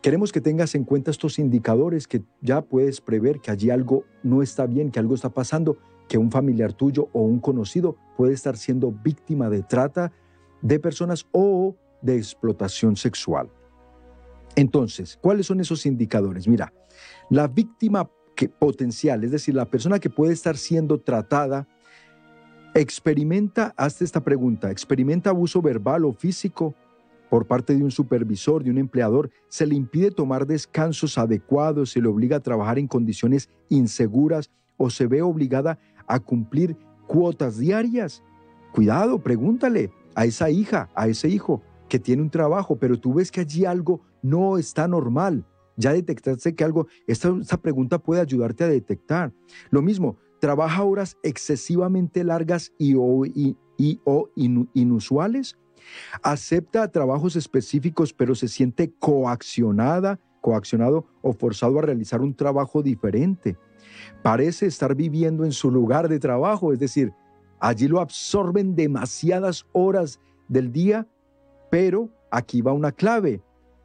queremos 0.00 0.32
que 0.32 0.40
tengas 0.40 0.74
en 0.74 0.84
cuenta 0.84 1.10
estos 1.10 1.38
indicadores 1.38 2.06
que 2.06 2.22
ya 2.40 2.62
puedes 2.62 3.00
prever 3.00 3.40
que 3.40 3.50
allí 3.50 3.70
algo 3.70 4.04
no 4.22 4.42
está 4.42 4.66
bien, 4.66 4.90
que 4.90 4.98
algo 4.98 5.14
está 5.14 5.30
pasando, 5.30 5.78
que 6.08 6.18
un 6.18 6.30
familiar 6.30 6.72
tuyo 6.72 7.08
o 7.12 7.22
un 7.22 7.38
conocido 7.38 7.96
puede 8.16 8.34
estar 8.34 8.56
siendo 8.56 8.92
víctima 8.92 9.48
de 9.48 9.62
trata 9.62 10.12
de 10.60 10.78
personas 10.78 11.26
o 11.32 11.76
de 12.02 12.16
explotación 12.16 12.96
sexual. 12.96 13.50
Entonces, 14.56 15.18
¿cuáles 15.20 15.46
son 15.46 15.60
esos 15.60 15.86
indicadores? 15.86 16.46
Mira, 16.46 16.72
la 17.30 17.48
víctima 17.48 18.10
que, 18.34 18.48
potencial, 18.48 19.24
es 19.24 19.30
decir, 19.30 19.54
la 19.54 19.70
persona 19.70 19.98
que 19.98 20.10
puede 20.10 20.32
estar 20.32 20.56
siendo 20.56 21.00
tratada, 21.00 21.68
experimenta, 22.74 23.74
hazte 23.76 24.04
esta 24.04 24.22
pregunta, 24.22 24.70
experimenta 24.70 25.30
abuso 25.30 25.60
verbal 25.60 26.04
o 26.04 26.12
físico 26.12 26.74
por 27.28 27.46
parte 27.46 27.74
de 27.74 27.82
un 27.82 27.90
supervisor, 27.90 28.62
de 28.62 28.70
un 28.70 28.78
empleador, 28.78 29.30
se 29.48 29.66
le 29.66 29.74
impide 29.74 30.10
tomar 30.10 30.46
descansos 30.46 31.16
adecuados, 31.16 31.90
se 31.92 32.00
le 32.00 32.08
obliga 32.08 32.36
a 32.36 32.40
trabajar 32.40 32.78
en 32.78 32.86
condiciones 32.86 33.48
inseguras 33.70 34.50
o 34.76 34.90
se 34.90 35.06
ve 35.06 35.22
obligada 35.22 35.78
a 36.06 36.20
cumplir 36.20 36.76
cuotas 37.06 37.56
diarias. 37.58 38.22
Cuidado, 38.72 39.22
pregúntale 39.22 39.90
a 40.14 40.26
esa 40.26 40.50
hija, 40.50 40.90
a 40.94 41.08
ese 41.08 41.28
hijo 41.28 41.62
que 41.88 41.98
tiene 41.98 42.22
un 42.22 42.30
trabajo, 42.30 42.76
pero 42.76 42.98
tú 42.98 43.14
ves 43.14 43.30
que 43.30 43.40
allí 43.40 43.64
algo 43.64 44.00
no 44.22 44.58
está 44.58 44.86
normal. 44.88 45.44
Ya 45.76 45.92
detectaste 45.92 46.54
que 46.54 46.64
algo, 46.64 46.86
esta, 47.06 47.56
pregunta 47.60 47.98
puede 47.98 48.20
ayudarte 48.20 48.64
a 48.64 48.68
detectar. 48.68 49.32
Lo 49.70 49.82
mismo, 49.82 50.16
trabaja 50.42 50.82
horas 50.82 51.16
excesivamente 51.22 52.24
largas 52.24 52.72
y 52.76 52.96
o, 52.96 53.24
y 53.24 53.56
o 54.04 54.28
inusuales 54.74 55.56
Acepta 56.22 56.90
trabajos 56.90 57.36
específicos, 57.36 58.12
pero 58.12 58.34
se 58.34 58.48
siente 58.48 58.92
coaccionada, 58.98 60.18
coaccionado 60.40 61.06
o 61.22 61.32
forzado 61.32 61.78
a 61.78 61.82
realizar 61.82 62.20
un 62.20 62.34
trabajo 62.34 62.82
diferente. 62.82 63.56
Parece 64.22 64.66
estar 64.66 64.96
viviendo 64.96 65.44
en 65.44 65.52
su 65.52 65.70
lugar 65.70 66.08
de 66.08 66.18
trabajo, 66.18 66.72
es 66.72 66.80
decir, 66.80 67.12
allí 67.60 67.86
lo 67.86 68.00
absorben 68.00 68.74
demasiadas 68.74 69.64
horas 69.72 70.18
del 70.48 70.72
día, 70.72 71.06
pero 71.70 72.08
aquí 72.32 72.62
va 72.62 72.72
una 72.72 72.90
clave, 72.90 73.40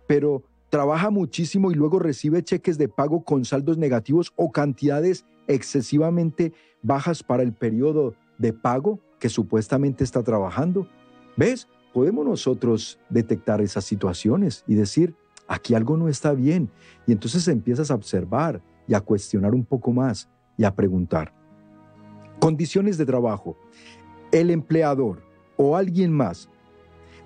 pero 0.07 0.43
trabaja 0.69 1.11
muchísimo 1.11 1.71
y 1.71 1.75
luego 1.75 1.99
recibe 1.99 2.43
cheques 2.43 2.79
de 2.79 2.89
pago 2.89 3.23
con 3.23 3.45
saldos 3.45 3.77
negativos 3.77 4.33
o 4.35 4.51
cantidades 4.51 5.23
excesivamente 5.47 6.53
bajas 6.81 7.23
para 7.23 7.43
el 7.43 7.53
periodo 7.53 8.15
de 8.37 8.53
pago 8.53 8.99
que 9.19 9.29
supuestamente 9.29 10.03
está 10.03 10.23
trabajando. 10.23 10.87
¿Ves? 11.35 11.67
podemos 11.97 12.27
nosotros 12.27 12.99
detectar 13.09 13.59
esas 13.59 13.83
situaciones 13.83 14.63
y 14.67 14.75
decir, 14.75 15.15
aquí 15.47 15.73
algo 15.73 15.97
no 15.97 16.07
está 16.07 16.33
bien. 16.33 16.69
Y 17.07 17.11
entonces 17.11 17.47
empiezas 17.47 17.89
a 17.89 17.95
observar 17.95 18.61
y 18.87 18.93
a 18.93 19.01
cuestionar 19.01 19.55
un 19.55 19.65
poco 19.65 19.91
más 19.91 20.29
y 20.57 20.63
a 20.63 20.75
preguntar. 20.75 21.33
Condiciones 22.39 22.99
de 22.99 23.05
trabajo. 23.07 23.57
El 24.31 24.51
empleador 24.51 25.23
o 25.55 25.75
alguien 25.75 26.13
más 26.13 26.51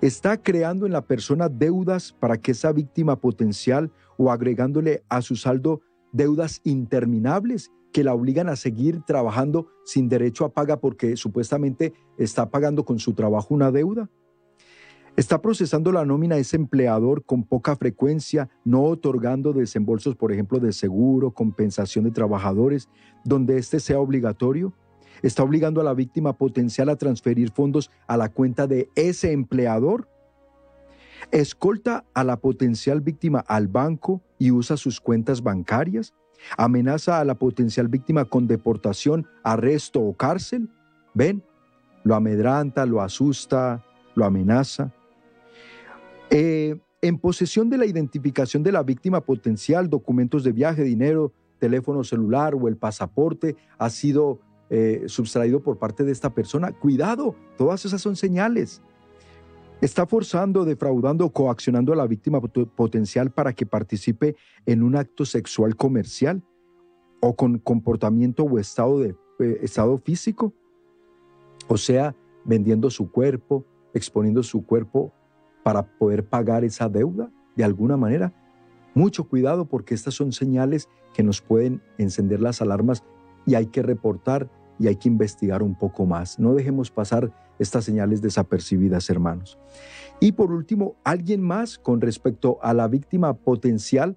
está 0.00 0.40
creando 0.40 0.86
en 0.86 0.92
la 0.92 1.02
persona 1.02 1.50
deudas 1.50 2.10
para 2.10 2.38
que 2.38 2.52
esa 2.52 2.72
víctima 2.72 3.16
potencial 3.16 3.92
o 4.16 4.32
agregándole 4.32 5.04
a 5.10 5.20
su 5.20 5.36
saldo 5.36 5.82
deudas 6.12 6.62
interminables 6.64 7.70
que 7.92 8.04
la 8.04 8.14
obligan 8.14 8.48
a 8.48 8.56
seguir 8.56 9.02
trabajando 9.02 9.68
sin 9.84 10.08
derecho 10.08 10.44
a 10.44 10.52
paga 10.52 10.80
porque 10.80 11.16
supuestamente 11.16 11.92
está 12.18 12.50
pagando 12.50 12.84
con 12.84 12.98
su 12.98 13.14
trabajo 13.14 13.54
una 13.54 13.70
deuda. 13.70 14.08
Está 15.14 15.42
procesando 15.42 15.92
la 15.92 16.06
nómina 16.06 16.38
ese 16.38 16.56
empleador 16.56 17.22
con 17.24 17.44
poca 17.44 17.76
frecuencia, 17.76 18.48
no 18.64 18.84
otorgando 18.84 19.52
desembolsos, 19.52 20.16
por 20.16 20.32
ejemplo, 20.32 20.58
de 20.58 20.72
seguro, 20.72 21.32
compensación 21.32 22.04
de 22.06 22.12
trabajadores, 22.12 22.88
donde 23.22 23.58
este 23.58 23.78
sea 23.78 24.00
obligatorio. 24.00 24.72
Está 25.20 25.42
obligando 25.42 25.82
a 25.82 25.84
la 25.84 25.92
víctima 25.92 26.38
potencial 26.38 26.88
a 26.88 26.96
transferir 26.96 27.50
fondos 27.50 27.90
a 28.06 28.16
la 28.16 28.30
cuenta 28.30 28.66
de 28.66 28.88
ese 28.94 29.32
empleador. 29.32 30.08
Escolta 31.30 32.06
a 32.14 32.24
la 32.24 32.38
potencial 32.38 33.02
víctima 33.02 33.40
al 33.40 33.68
banco 33.68 34.22
y 34.38 34.50
usa 34.50 34.78
sus 34.78 34.98
cuentas 34.98 35.42
bancarias. 35.42 36.14
Amenaza 36.56 37.20
a 37.20 37.24
la 37.24 37.34
potencial 37.34 37.88
víctima 37.88 38.24
con 38.24 38.46
deportación, 38.46 39.26
arresto 39.42 40.00
o 40.00 40.16
cárcel. 40.16 40.68
Ven, 41.14 41.42
lo 42.04 42.14
amedranta, 42.14 42.86
lo 42.86 43.00
asusta, 43.00 43.84
lo 44.14 44.24
amenaza. 44.24 44.92
Eh, 46.30 46.78
en 47.02 47.18
posesión 47.18 47.68
de 47.68 47.78
la 47.78 47.86
identificación 47.86 48.62
de 48.62 48.72
la 48.72 48.82
víctima 48.82 49.20
potencial, 49.20 49.90
documentos 49.90 50.44
de 50.44 50.52
viaje, 50.52 50.84
dinero, 50.84 51.32
teléfono 51.58 52.04
celular 52.04 52.54
o 52.54 52.68
el 52.68 52.76
pasaporte 52.76 53.56
ha 53.78 53.90
sido 53.90 54.40
eh, 54.70 55.06
por 55.62 55.78
parte 55.78 56.04
de 56.04 56.12
esta 56.12 56.30
persona. 56.30 56.72
Cuidado, 56.72 57.34
todas 57.58 57.84
esas 57.84 58.00
son 58.00 58.16
señales. 58.16 58.82
Está 59.82 60.06
forzando, 60.06 60.64
defraudando 60.64 61.26
o 61.26 61.32
coaccionando 61.32 61.92
a 61.92 61.96
la 61.96 62.06
víctima 62.06 62.40
potencial 62.40 63.32
para 63.32 63.52
que 63.52 63.66
participe 63.66 64.36
en 64.64 64.84
un 64.84 64.94
acto 64.94 65.24
sexual 65.24 65.74
comercial 65.74 66.40
o 67.20 67.34
con 67.34 67.58
comportamiento 67.58 68.44
o 68.44 68.60
estado, 68.60 69.00
de, 69.00 69.16
eh, 69.40 69.58
estado 69.60 69.98
físico. 69.98 70.54
O 71.66 71.76
sea, 71.76 72.14
vendiendo 72.44 72.90
su 72.90 73.10
cuerpo, 73.10 73.66
exponiendo 73.92 74.44
su 74.44 74.64
cuerpo 74.64 75.12
para 75.64 75.82
poder 75.98 76.24
pagar 76.28 76.62
esa 76.62 76.88
deuda 76.88 77.32
de 77.56 77.64
alguna 77.64 77.96
manera. 77.96 78.32
Mucho 78.94 79.24
cuidado 79.24 79.64
porque 79.64 79.94
estas 79.96 80.14
son 80.14 80.30
señales 80.30 80.88
que 81.12 81.24
nos 81.24 81.40
pueden 81.40 81.82
encender 81.98 82.40
las 82.40 82.62
alarmas 82.62 83.02
y 83.46 83.56
hay 83.56 83.66
que 83.66 83.82
reportar 83.82 84.48
y 84.82 84.88
hay 84.88 84.96
que 84.96 85.08
investigar 85.08 85.62
un 85.62 85.76
poco 85.76 86.06
más. 86.06 86.40
No 86.40 86.54
dejemos 86.54 86.90
pasar 86.90 87.30
estas 87.60 87.84
señales 87.84 88.20
desapercibidas, 88.20 89.08
hermanos. 89.08 89.56
Y 90.18 90.32
por 90.32 90.50
último, 90.50 90.96
alguien 91.04 91.40
más 91.40 91.78
con 91.78 92.00
respecto 92.00 92.58
a 92.62 92.74
la 92.74 92.88
víctima 92.88 93.32
potencial, 93.32 94.16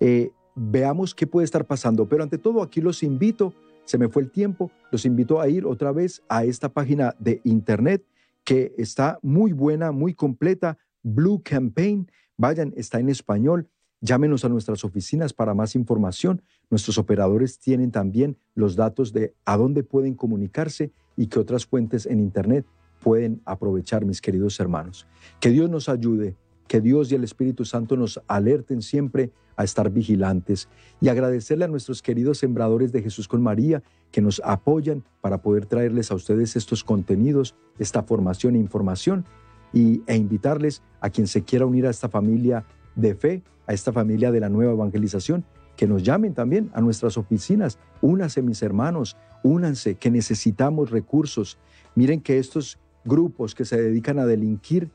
eh, 0.00 0.30
veamos 0.54 1.14
qué 1.14 1.26
puede 1.26 1.44
estar 1.44 1.66
pasando. 1.66 2.08
Pero 2.08 2.22
ante 2.22 2.38
todo, 2.38 2.62
aquí 2.62 2.80
los 2.80 3.02
invito, 3.02 3.52
se 3.84 3.98
me 3.98 4.08
fue 4.08 4.22
el 4.22 4.30
tiempo, 4.30 4.70
los 4.90 5.04
invito 5.04 5.42
a 5.42 5.48
ir 5.48 5.66
otra 5.66 5.92
vez 5.92 6.22
a 6.30 6.44
esta 6.44 6.70
página 6.70 7.14
de 7.18 7.42
internet 7.44 8.02
que 8.44 8.72
está 8.78 9.18
muy 9.20 9.52
buena, 9.52 9.92
muy 9.92 10.14
completa, 10.14 10.78
Blue 11.02 11.42
Campaign. 11.44 12.10
Vayan, 12.38 12.72
está 12.76 12.98
en 12.98 13.10
español. 13.10 13.68
Llámenos 14.00 14.44
a 14.44 14.48
nuestras 14.48 14.84
oficinas 14.84 15.32
para 15.32 15.54
más 15.54 15.74
información. 15.74 16.42
Nuestros 16.70 16.98
operadores 16.98 17.58
tienen 17.58 17.90
también 17.90 18.36
los 18.54 18.76
datos 18.76 19.12
de 19.12 19.34
a 19.44 19.56
dónde 19.56 19.82
pueden 19.82 20.14
comunicarse 20.14 20.92
y 21.16 21.26
qué 21.26 21.40
otras 21.40 21.66
fuentes 21.66 22.06
en 22.06 22.20
Internet 22.20 22.64
pueden 23.02 23.42
aprovechar, 23.44 24.04
mis 24.04 24.20
queridos 24.20 24.60
hermanos. 24.60 25.06
Que 25.40 25.50
Dios 25.50 25.68
nos 25.68 25.88
ayude, 25.88 26.36
que 26.68 26.80
Dios 26.80 27.10
y 27.10 27.16
el 27.16 27.24
Espíritu 27.24 27.64
Santo 27.64 27.96
nos 27.96 28.20
alerten 28.28 28.82
siempre 28.82 29.32
a 29.56 29.64
estar 29.64 29.90
vigilantes 29.90 30.68
y 31.00 31.08
agradecerle 31.08 31.64
a 31.64 31.68
nuestros 31.68 32.00
queridos 32.00 32.38
sembradores 32.38 32.92
de 32.92 33.02
Jesús 33.02 33.26
con 33.26 33.42
María 33.42 33.82
que 34.12 34.20
nos 34.20 34.40
apoyan 34.44 35.02
para 35.20 35.42
poder 35.42 35.66
traerles 35.66 36.12
a 36.12 36.14
ustedes 36.14 36.54
estos 36.54 36.84
contenidos, 36.84 37.56
esta 37.80 38.04
formación 38.04 38.54
e 38.54 38.58
información 38.58 39.24
y, 39.72 40.02
e 40.06 40.14
invitarles 40.14 40.82
a 41.00 41.10
quien 41.10 41.26
se 41.26 41.42
quiera 41.42 41.66
unir 41.66 41.86
a 41.86 41.90
esta 41.90 42.08
familia 42.08 42.64
de 42.94 43.14
fe, 43.16 43.42
a 43.68 43.74
esta 43.74 43.92
familia 43.92 44.32
de 44.32 44.40
la 44.40 44.48
nueva 44.48 44.72
evangelización, 44.72 45.44
que 45.76 45.86
nos 45.86 46.02
llamen 46.02 46.34
también 46.34 46.70
a 46.74 46.80
nuestras 46.80 47.16
oficinas. 47.16 47.78
Únanse 48.00 48.42
mis 48.42 48.62
hermanos, 48.62 49.16
únanse, 49.44 49.94
que 49.94 50.10
necesitamos 50.10 50.90
recursos. 50.90 51.58
Miren 51.94 52.20
que 52.20 52.38
estos 52.38 52.78
grupos 53.04 53.54
que 53.54 53.64
se 53.64 53.80
dedican 53.80 54.18
a 54.18 54.26
delinquir 54.26 54.90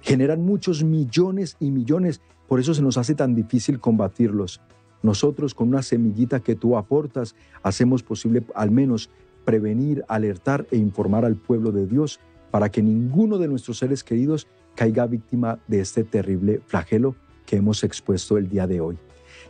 generan 0.00 0.44
muchos 0.44 0.84
millones 0.84 1.56
y 1.58 1.70
millones, 1.70 2.20
por 2.46 2.60
eso 2.60 2.74
se 2.74 2.82
nos 2.82 2.98
hace 2.98 3.14
tan 3.14 3.34
difícil 3.34 3.80
combatirlos. 3.80 4.60
Nosotros 5.02 5.54
con 5.54 5.68
una 5.68 5.82
semillita 5.82 6.40
que 6.40 6.54
tú 6.54 6.76
aportas 6.76 7.34
hacemos 7.62 8.02
posible 8.04 8.44
al 8.54 8.70
menos 8.70 9.10
prevenir, 9.44 10.04
alertar 10.06 10.66
e 10.70 10.76
informar 10.76 11.24
al 11.24 11.34
pueblo 11.34 11.72
de 11.72 11.86
Dios 11.86 12.20
para 12.52 12.70
que 12.70 12.82
ninguno 12.82 13.38
de 13.38 13.48
nuestros 13.48 13.78
seres 13.78 14.04
queridos 14.04 14.46
caiga 14.76 15.06
víctima 15.06 15.58
de 15.66 15.80
este 15.80 16.04
terrible 16.04 16.60
flagelo 16.66 17.16
que 17.52 17.58
hemos 17.58 17.84
expuesto 17.84 18.38
el 18.38 18.48
día 18.48 18.66
de 18.66 18.80
hoy. 18.80 18.96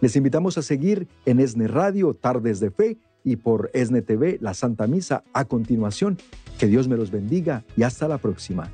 Les 0.01 0.17
invitamos 0.17 0.59
a 0.59 0.63
seguir 0.63 1.07
en 1.25 1.39
ESNE 1.39 1.69
Radio, 1.69 2.15
Tardes 2.15 2.59
de 2.59 2.73
Fe, 2.73 2.99
y 3.23 3.37
por 3.37 3.71
ESNE 3.75 4.03
TV, 4.03 4.39
la 4.41 4.55
Santa 4.55 4.89
Misa, 4.89 5.23
a 5.33 5.45
continuación. 5.45 6.19
Que 6.59 6.67
Dios 6.67 6.89
me 6.89 6.97
los 6.97 7.13
bendiga 7.13 7.65
y 7.77 7.85
hasta 7.85 8.09
la 8.09 8.19
próxima. 8.19 8.73